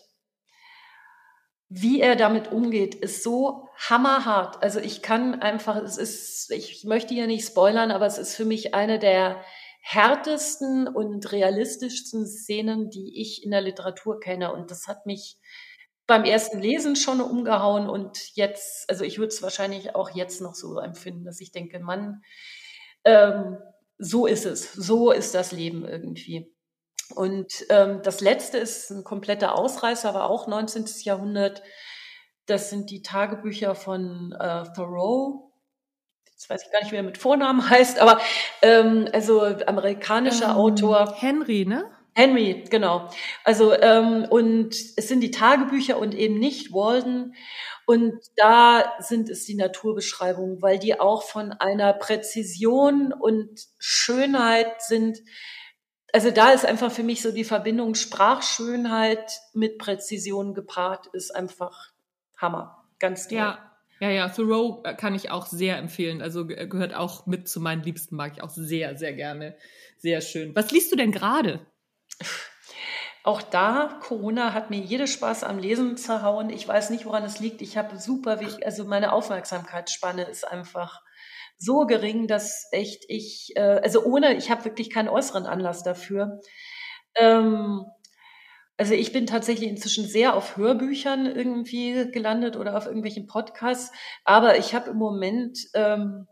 wie 1.70 2.02
er 2.02 2.16
damit 2.16 2.52
umgeht, 2.52 2.96
ist 2.96 3.24
so 3.24 3.68
hammerhart. 3.78 4.62
Also 4.64 4.80
ich 4.80 5.02
kann 5.02 5.42
einfach, 5.42 5.76
es 5.78 5.98
ist, 5.98 6.52
ich 6.52 6.84
möchte 6.84 7.14
hier 7.14 7.28
nicht 7.28 7.48
spoilern, 7.48 7.92
aber 7.92 8.08
es 8.08 8.18
ist 8.18 8.36
für 8.36 8.46
mich 8.46 8.74
eine 8.74 8.98
der 8.98 9.44
härtesten 9.82 10.88
und 10.88 11.32
realistischsten 11.32 12.28
Szenen, 12.28 12.90
die 12.90 13.22
ich 13.22 13.44
in 13.44 13.52
der 13.52 13.62
Literatur 13.62 14.20
kenne. 14.20 14.52
Und 14.52 14.72
das 14.72 14.88
hat 14.88 15.06
mich 15.06 15.38
beim 16.10 16.24
ersten 16.24 16.60
Lesen 16.60 16.96
schon 16.96 17.22
umgehauen 17.22 17.88
und 17.88 18.36
jetzt, 18.36 18.90
also 18.90 19.04
ich 19.04 19.20
würde 19.20 19.28
es 19.28 19.44
wahrscheinlich 19.44 19.94
auch 19.94 20.10
jetzt 20.10 20.42
noch 20.42 20.56
so 20.56 20.80
empfinden, 20.80 21.24
dass 21.24 21.40
ich 21.40 21.52
denke, 21.52 21.80
Mann, 21.80 22.24
ähm, 23.04 23.60
so 24.00 24.26
ist 24.26 24.46
es, 24.46 24.74
so 24.74 25.12
ist 25.12 25.36
das 25.36 25.52
Leben 25.52 25.86
irgendwie. 25.86 26.52
Und 27.16 27.66
ähm, 27.70 28.02
das 28.04 28.22
letzte 28.22 28.58
ist 28.58 28.90
ein 28.92 29.04
kompletter 29.04 29.58
Ausreißer, 29.58 30.10
aber 30.10 30.30
auch 30.30 30.48
19. 30.48 30.86
Jahrhundert. 31.04 31.62
Das 32.46 32.70
sind 32.70 32.90
die 32.90 33.02
Tagebücher 33.02 33.76
von 33.76 34.36
äh, 34.40 34.64
Thoreau. 34.76 35.52
Jetzt 36.32 36.50
weiß 36.50 36.64
ich 36.66 36.72
gar 36.72 36.80
nicht, 36.82 36.92
wie 36.92 36.96
er 36.96 37.04
mit 37.04 37.18
Vornamen 37.18 37.70
heißt, 37.70 38.00
aber 38.00 38.20
ähm, 38.62 39.08
also 39.12 39.42
amerikanischer 39.42 40.52
ähm, 40.52 40.56
Autor. 40.56 41.16
Henry, 41.18 41.66
ne? 41.66 41.86
Henry, 42.16 42.64
genau. 42.70 43.10
Also 43.44 43.74
ähm, 43.74 44.26
und 44.30 44.74
es 44.74 45.08
sind 45.08 45.22
die 45.22 45.32
Tagebücher 45.32 45.98
und 45.98 46.16
eben 46.16 46.40
nicht 46.40 46.74
Walden. 46.74 47.36
Und 47.90 48.20
da 48.36 48.94
sind 49.00 49.32
es 49.32 49.46
die 49.46 49.56
Naturbeschreibungen, 49.56 50.62
weil 50.62 50.78
die 50.78 51.00
auch 51.00 51.24
von 51.24 51.54
einer 51.54 51.92
Präzision 51.94 53.12
und 53.12 53.66
Schönheit 53.80 54.80
sind. 54.84 55.18
Also 56.14 56.30
da 56.30 56.52
ist 56.52 56.68
einfach 56.68 56.92
für 56.92 57.02
mich 57.02 57.24
so 57.24 57.32
die 57.32 57.44
Verbindung 57.44 57.96
Sprachschönheit 57.96 59.32
mit 59.56 59.80
Präzision 59.80 60.54
gepaart, 60.54 61.08
ist 61.14 61.36
einfach 61.36 61.90
Hammer. 62.38 62.86
Ganz 63.00 63.28
toll. 63.28 63.40
Ja, 63.40 63.72
ja, 64.00 64.12
ja, 64.12 64.30
Thoreau 64.30 64.84
kann 64.84 65.16
ich 65.16 65.32
auch 65.32 65.48
sehr 65.48 65.78
empfehlen. 65.78 66.22
Also 66.22 66.46
gehört 66.46 66.94
auch 66.94 67.26
mit 67.26 67.48
zu 67.48 67.60
meinen 67.60 67.82
Liebsten, 67.82 68.16
mag 68.16 68.34
ich 68.36 68.44
auch 68.44 68.52
sehr, 68.52 68.98
sehr 68.98 69.14
gerne. 69.14 69.58
Sehr 69.98 70.22
schön. 70.22 70.56
Was 70.56 70.70
liest 70.70 70.92
du 70.92 70.96
denn 70.96 71.12
gerade? 71.12 71.66
Auch 73.24 73.42
da, 73.42 74.00
Corona 74.02 74.54
hat 74.54 74.70
mir 74.70 74.80
jede 74.80 75.08
Spaß 75.08 75.44
am 75.44 75.60
Lesen 75.60 75.98
zerhauen. 75.98 76.50
Ich 76.50 76.68
weiß 76.68 76.90
nicht, 76.90 77.06
woran 77.06 77.24
es 77.24 77.40
liegt. 77.40 77.62
Ich 77.62 77.78
habe 77.78 77.98
super, 77.98 78.40
also 78.64 78.86
meine 78.86 79.12
Aufmerksamkeitsspanne 79.12 80.24
ist 80.24 80.48
einfach 80.48 81.02
so 81.58 81.86
gering, 81.86 82.28
dass 82.28 82.68
echt 82.72 83.04
ich, 83.10 83.52
äh, 83.56 83.82
also 83.84 84.04
ohne, 84.06 84.36
ich 84.36 84.50
habe 84.50 84.64
wirklich 84.64 84.90
keinen 84.90 85.10
äußeren 85.10 85.46
Anlass 85.46 85.84
dafür. 85.84 86.40
Ähm, 87.16 87.86
also 88.78 88.94
ich 88.94 89.12
bin 89.12 89.28
tatsächlich 89.28 89.70
inzwischen 89.70 90.06
sehr 90.08 90.36
auf 90.36 90.56
Hörbüchern 90.56 91.26
irgendwie 91.26 92.10
gelandet 92.12 92.56
oder 92.56 92.78
auf 92.78 92.86
irgendwelchen 92.86 93.28
Podcasts, 93.28 93.92
aber 94.24 94.58
ich 94.58 94.74
habe 94.74 94.92
im 94.92 94.96
Moment 94.96 95.60
ähm, 95.74 96.29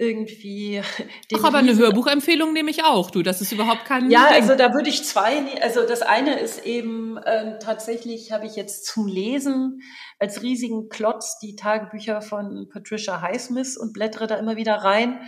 irgendwie. 0.00 0.80
Ach, 1.34 1.44
aber 1.44 1.58
eine 1.58 1.76
Hörbuchempfehlung 1.76 2.52
nehme 2.52 2.70
ich 2.70 2.84
auch, 2.84 3.10
du. 3.10 3.22
Das 3.22 3.40
ist 3.42 3.52
überhaupt 3.52 3.84
kein. 3.84 4.10
Ja, 4.10 4.28
Ding. 4.28 4.42
also 4.42 4.54
da 4.56 4.72
würde 4.72 4.88
ich 4.88 5.04
zwei. 5.04 5.40
Ne-, 5.40 5.62
also 5.62 5.86
das 5.86 6.00
eine 6.02 6.40
ist 6.40 6.64
eben 6.64 7.18
äh, 7.18 7.58
tatsächlich 7.58 8.32
habe 8.32 8.46
ich 8.46 8.56
jetzt 8.56 8.86
zum 8.86 9.06
Lesen 9.06 9.82
als 10.18 10.42
riesigen 10.42 10.88
Klotz 10.88 11.38
die 11.38 11.54
Tagebücher 11.54 12.22
von 12.22 12.68
Patricia 12.72 13.20
Highsmith 13.20 13.76
und 13.76 13.92
blättere 13.92 14.26
da 14.26 14.36
immer 14.36 14.56
wieder 14.56 14.76
rein. 14.76 15.20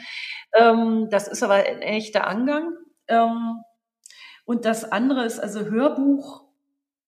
Ähm, 0.54 1.08
das 1.10 1.28
ist 1.28 1.42
aber 1.42 1.54
ein 1.54 1.82
echter 1.82 2.26
Angang. 2.26 2.72
Ähm, 3.08 3.58
und 4.46 4.64
das 4.64 4.90
andere 4.90 5.26
ist 5.26 5.38
also 5.38 5.66
Hörbuch 5.66 6.44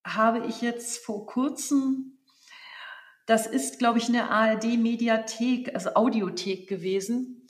habe 0.06 0.46
ich 0.46 0.60
jetzt 0.60 1.04
vor 1.04 1.26
kurzem 1.26 2.10
das 3.26 3.46
ist, 3.46 3.78
glaube 3.78 3.96
ich, 3.96 4.10
eine 4.10 4.28
ARD-Mediathek, 4.28 5.74
also 5.74 5.94
Audiothek 5.94 6.68
gewesen 6.68 7.43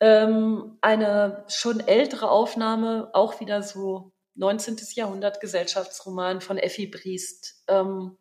ähm, 0.00 0.78
eine 0.80 1.44
schon 1.48 1.80
ältere 1.80 2.30
Aufnahme, 2.30 3.10
auch 3.12 3.40
wieder 3.40 3.62
so 3.62 4.12
19. 4.34 4.76
Jahrhundert 4.94 5.40
Gesellschaftsroman 5.40 6.40
von 6.40 6.58
Effi 6.58 6.86
Briest. 6.86 7.64
Ähm, 7.68 8.18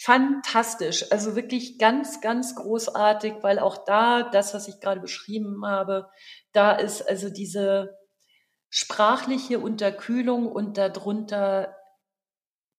fantastisch, 0.00 1.10
also 1.12 1.36
wirklich 1.36 1.78
ganz, 1.78 2.20
ganz 2.20 2.56
großartig, 2.56 3.34
weil 3.42 3.58
auch 3.58 3.84
da, 3.84 4.22
das, 4.22 4.54
was 4.54 4.68
ich 4.68 4.80
gerade 4.80 5.00
beschrieben 5.00 5.64
habe, 5.66 6.10
da 6.52 6.72
ist 6.72 7.08
also 7.08 7.30
diese 7.30 7.96
sprachliche 8.70 9.60
Unterkühlung 9.60 10.50
und 10.50 10.76
darunter 10.78 11.76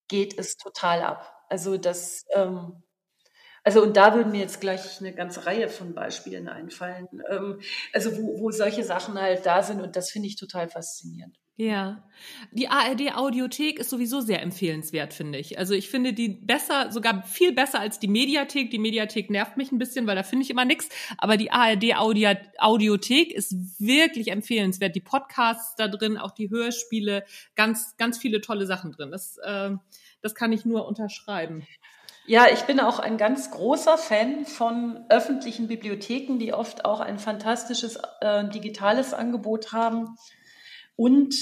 geht 0.07 0.37
es 0.37 0.57
total 0.57 1.01
ab. 1.01 1.31
Also 1.49 1.77
das, 1.77 2.25
ähm, 2.33 2.83
Also 3.65 3.81
und 3.81 3.97
da 3.97 4.13
würden 4.13 4.31
mir 4.31 4.41
jetzt 4.41 4.61
gleich 4.61 4.99
eine 4.99 5.11
ganze 5.11 5.47
Reihe 5.47 5.69
von 5.69 5.95
Beispielen 5.95 6.47
einfallen. 6.47 7.07
Ähm, 7.29 7.59
also 7.93 8.15
wo, 8.15 8.39
wo 8.39 8.51
solche 8.51 8.83
Sachen 8.83 9.19
halt 9.19 9.45
da 9.45 9.63
sind 9.63 9.81
und 9.81 9.95
das 9.95 10.11
finde 10.11 10.27
ich 10.27 10.35
total 10.35 10.69
faszinierend. 10.69 11.35
Ja, 11.57 12.03
die 12.51 12.67
ARD 12.67 13.15
Audiothek 13.15 13.79
ist 13.79 13.89
sowieso 13.89 14.19
sehr 14.19 14.41
empfehlenswert, 14.41 15.13
finde 15.13 15.39
ich. 15.39 15.57
Also 15.57 15.73
ich 15.73 15.89
finde 15.89 16.11
die 16.11 16.27
besser, 16.27 16.91
sogar 16.91 17.23
viel 17.23 17.53
besser 17.53 17.79
als 17.79 17.97
die 17.97 18.09
Mediathek. 18.09 18.69
Die 18.71 18.77
Mediathek 18.77 19.29
nervt 19.31 19.55
mich 19.55 19.71
ein 19.71 19.79
bisschen, 19.79 20.05
weil 20.05 20.17
da 20.17 20.23
finde 20.23 20.43
ich 20.43 20.49
immer 20.49 20.65
nichts. 20.65 20.89
Aber 21.17 21.37
die 21.37 21.51
ARD 21.51 21.95
Audio 21.95 22.31
Audiothek 22.57 23.31
ist 23.31 23.55
wirklich 23.79 24.31
empfehlenswert. 24.31 24.95
Die 24.97 25.01
Podcasts 25.01 25.75
da 25.77 25.87
drin, 25.87 26.17
auch 26.17 26.31
die 26.31 26.49
Hörspiele, 26.49 27.25
ganz, 27.55 27.95
ganz 27.95 28.17
viele 28.17 28.41
tolle 28.41 28.65
Sachen 28.65 28.91
drin. 28.91 29.11
Das, 29.11 29.37
äh, 29.37 29.71
das 30.21 30.35
kann 30.35 30.51
ich 30.51 30.65
nur 30.65 30.85
unterschreiben. 30.85 31.65
Ja, 32.27 32.47
ich 32.51 32.61
bin 32.63 32.79
auch 32.79 32.97
ein 32.99 33.17
ganz 33.17 33.51
großer 33.51 33.97
Fan 33.99 34.45
von 34.45 35.05
öffentlichen 35.09 35.67
Bibliotheken, 35.67 36.39
die 36.39 36.53
oft 36.53 36.83
auch 36.83 36.99
ein 36.99 37.19
fantastisches 37.19 37.99
äh, 38.21 38.49
digitales 38.49 39.13
Angebot 39.13 39.73
haben 39.73 40.17
und 40.95 41.35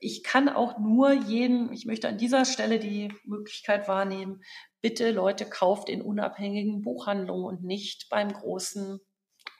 ich 0.00 0.24
kann 0.24 0.48
auch 0.48 0.78
nur 0.78 1.12
jeden, 1.12 1.72
ich 1.72 1.86
möchte 1.86 2.08
an 2.08 2.18
dieser 2.18 2.44
Stelle 2.44 2.78
die 2.78 3.12
Möglichkeit 3.24 3.86
wahrnehmen, 3.86 4.42
bitte 4.80 5.12
Leute 5.12 5.44
kauft 5.46 5.88
in 5.88 6.02
unabhängigen 6.02 6.82
Buchhandlungen 6.82 7.44
und 7.44 7.64
nicht 7.64 8.08
beim 8.10 8.32
großen 8.32 9.00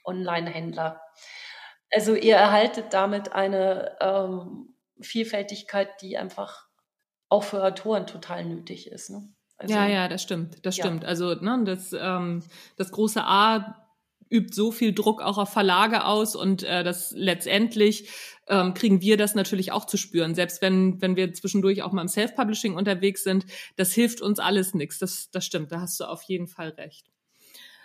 Online-Händler. 0.05 1.01
Also 1.93 2.15
ihr 2.15 2.37
erhaltet 2.37 2.93
damit 2.93 3.33
eine 3.33 3.97
ähm, 4.01 4.75
Vielfältigkeit, 5.01 6.01
die 6.01 6.17
einfach 6.19 6.67
auch 7.29 7.45
für 7.45 7.63
Autoren 7.63 8.07
total 8.07 8.45
nötig 8.45 8.91
ist. 8.91 9.11
Ne? 9.11 9.29
Also, 9.57 9.75
ja, 9.75 9.87
ja, 9.87 10.09
das 10.09 10.23
stimmt, 10.23 10.65
das 10.67 10.77
ja. 10.77 10.85
stimmt. 10.85 11.05
Also 11.05 11.35
ne, 11.35 11.63
das, 11.65 11.95
ähm, 11.99 12.43
das 12.77 12.91
große 12.91 13.23
A 13.23 13.85
übt 14.31 14.55
so 14.55 14.73
viel 14.73 14.93
Druck 14.93 15.23
auch 15.23 15.39
auf 15.39 15.51
Verlage 15.51 16.05
aus 16.05 16.35
und 16.35 16.63
äh, 16.65 16.83
das 16.83 17.13
letztendlich 17.13 18.09
ähm, 18.49 18.75
kriegen 18.75 19.01
wir 19.01 19.17
das 19.17 19.35
natürlich 19.35 19.73
auch 19.73 19.85
zu 19.85 19.97
spüren. 19.97 20.35
Selbst 20.35 20.61
wenn, 20.61 21.01
wenn 21.01 21.17
wir 21.17 21.33
zwischendurch 21.33 21.83
auch 21.83 21.93
mal 21.93 22.03
im 22.03 22.09
Self-Publishing 22.09 22.75
unterwegs 22.75 23.23
sind, 23.23 23.47
das 23.77 23.93
hilft 23.93 24.21
uns 24.21 24.39
alles 24.39 24.75
nichts. 24.75 24.99
Das, 24.99 25.31
das 25.31 25.47
stimmt, 25.47 25.73
da 25.73 25.81
hast 25.81 26.01
du 26.01 26.05
auf 26.05 26.23
jeden 26.23 26.49
Fall 26.49 26.71
recht. 26.71 27.07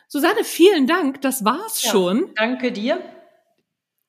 Susanne, 0.08 0.44
vielen 0.44 0.88
Dank. 0.88 1.22
Das 1.22 1.46
war's 1.46 1.84
ja, 1.84 1.92
schon. 1.92 2.32
Danke 2.36 2.72
dir. 2.72 3.00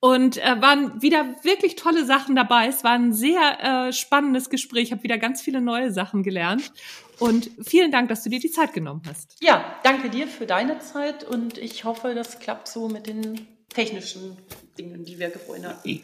Und 0.01 0.39
äh, 0.39 0.61
waren 0.63 1.03
wieder 1.03 1.37
wirklich 1.43 1.77
tolle 1.77 2.07
Sachen 2.07 2.35
dabei. 2.35 2.69
Es 2.69 2.85
war 2.85 2.93
ein 2.93 3.13
sehr 3.13 3.89
äh, 3.89 3.93
spannendes 3.93 4.49
Gespräch. 4.49 4.85
Ich 4.85 4.93
habe 4.93 5.03
wieder 5.03 5.19
ganz 5.19 5.43
viele 5.43 5.61
neue 5.61 5.93
Sachen 5.93 6.23
gelernt. 6.23 6.73
Und 7.19 7.51
vielen 7.63 7.93
Dank, 7.93 8.09
dass 8.09 8.23
du 8.23 8.31
dir 8.31 8.41
die 8.41 8.51
Zeit 8.51 8.73
genommen 8.73 9.03
hast. 9.07 9.37
Ja, 9.41 9.77
danke 9.85 10.09
dir 10.09 10.27
für 10.27 10.47
deine 10.47 10.79
Zeit 10.79 11.23
und 11.23 11.59
ich 11.59 11.85
hoffe, 11.85 12.15
das 12.15 12.39
klappt 12.39 12.67
so 12.67 12.89
mit 12.89 13.07
den 13.07 13.47
technischen 13.69 14.39
Dingen, 14.79 15.05
die 15.05 15.19
wir 15.19 15.31
vorhin 15.31 15.67
hatten. 15.67 16.03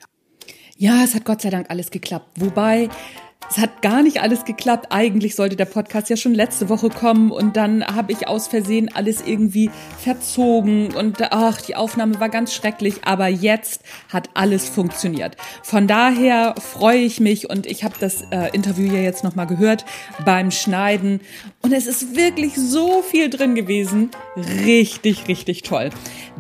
Ja, 0.76 1.03
es 1.03 1.14
hat 1.14 1.24
Gott 1.24 1.40
sei 1.40 1.49
Dank 1.49 1.70
alles 1.70 1.90
geklappt. 1.90 2.28
Wobei 2.38 2.90
es 3.51 3.59
hat 3.59 3.82
gar 3.82 4.03
nicht 4.03 4.20
alles 4.20 4.44
geklappt. 4.44 4.86
Eigentlich 4.90 5.34
sollte 5.34 5.57
der 5.57 5.64
Podcast 5.66 6.11
ja 6.11 6.16
schon 6.16 6.34
letzte 6.34 6.68
Woche 6.68 6.88
kommen 6.88 7.30
und 7.30 7.57
dann 7.57 7.86
habe 7.86 8.12
ich 8.12 8.28
aus 8.28 8.49
Versehen 8.49 8.90
alles 8.94 9.22
irgendwie 9.24 9.70
verzogen 9.99 10.94
und 10.94 11.20
ach, 11.32 11.61
die 11.61 11.76
Aufnahme 11.76 12.18
war 12.20 12.28
ganz 12.28 12.55
schrecklich, 12.55 13.05
aber 13.05 13.28
jetzt 13.28 13.82
hat 14.12 14.30
alles 14.34 14.68
funktioniert. 14.68 15.36
Von 15.62 15.86
daher 15.86 16.55
freue 16.59 16.99
ich 16.99 17.20
mich 17.20 17.49
und 17.49 17.66
ich 17.66 17.84
habe 17.84 17.94
das 18.01 18.22
äh, 18.30 18.51
Interview 18.53 18.92
ja 18.92 19.01
jetzt 19.01 19.24
nochmal 19.24 19.47
gehört 19.47 19.84
beim 20.24 20.51
Schneiden 20.51 21.20
und 21.62 21.72
es 21.72 21.86
ist 21.86 22.16
wirklich 22.16 22.55
so 22.57 23.03
viel 23.03 23.30
drin 23.30 23.55
gewesen. 23.55 24.11
Richtig, 24.64 25.28
richtig 25.28 25.62
toll. 25.62 25.90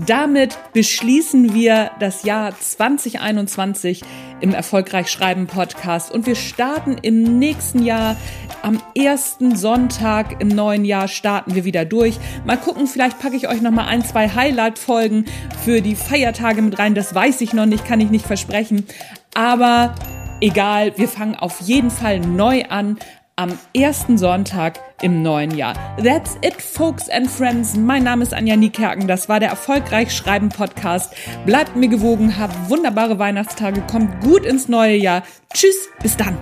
Damit 0.06 0.58
beschließen 0.72 1.54
wir 1.54 1.90
das 2.00 2.22
Jahr 2.22 2.58
2021 2.58 4.02
im 4.40 4.52
Erfolgreich 4.52 5.08
Schreiben 5.08 5.46
Podcast 5.46 6.12
und 6.12 6.26
wir 6.26 6.34
starten 6.34 6.96
im 7.02 7.38
nächsten 7.38 7.82
Jahr 7.82 8.16
am 8.62 8.80
ersten 8.94 9.56
Sonntag 9.56 10.40
im 10.40 10.48
neuen 10.48 10.84
Jahr 10.84 11.08
starten 11.08 11.54
wir 11.54 11.64
wieder 11.64 11.84
durch. 11.84 12.18
Mal 12.44 12.56
gucken, 12.56 12.86
vielleicht 12.86 13.18
packe 13.18 13.36
ich 13.36 13.48
euch 13.48 13.62
noch 13.62 13.70
mal 13.70 13.86
ein, 13.86 14.04
zwei 14.04 14.28
Highlight 14.28 14.78
Folgen 14.78 15.24
für 15.64 15.80
die 15.80 15.94
Feiertage 15.94 16.62
mit 16.62 16.78
rein. 16.78 16.94
Das 16.94 17.14
weiß 17.14 17.40
ich 17.40 17.52
noch 17.52 17.66
nicht, 17.66 17.86
kann 17.86 18.00
ich 18.00 18.10
nicht 18.10 18.26
versprechen, 18.26 18.86
aber 19.34 19.94
egal, 20.40 20.96
wir 20.96 21.08
fangen 21.08 21.34
auf 21.34 21.60
jeden 21.60 21.90
Fall 21.90 22.20
neu 22.20 22.64
an 22.68 22.98
am 23.38 23.58
ersten 23.74 24.16
Sonntag 24.16 24.80
im 25.02 25.22
neuen 25.22 25.54
Jahr. 25.54 25.74
That's 26.02 26.38
it, 26.40 26.60
folks 26.62 27.10
and 27.10 27.30
friends. 27.30 27.76
Mein 27.76 28.02
Name 28.02 28.22
ist 28.22 28.32
Anja 28.32 28.56
Niekerken. 28.56 29.06
Das 29.06 29.28
war 29.28 29.40
der 29.40 29.50
Erfolgreich 29.50 30.10
Schreiben 30.10 30.48
Podcast. 30.48 31.14
Bleibt 31.44 31.76
mir 31.76 31.88
gewogen, 31.88 32.38
habt 32.38 32.70
wunderbare 32.70 33.18
Weihnachtstage, 33.18 33.82
kommt 33.82 34.22
gut 34.22 34.46
ins 34.46 34.68
neue 34.68 34.96
Jahr. 34.96 35.22
Tschüss, 35.52 35.90
bis 36.02 36.16
dann. 36.16 36.38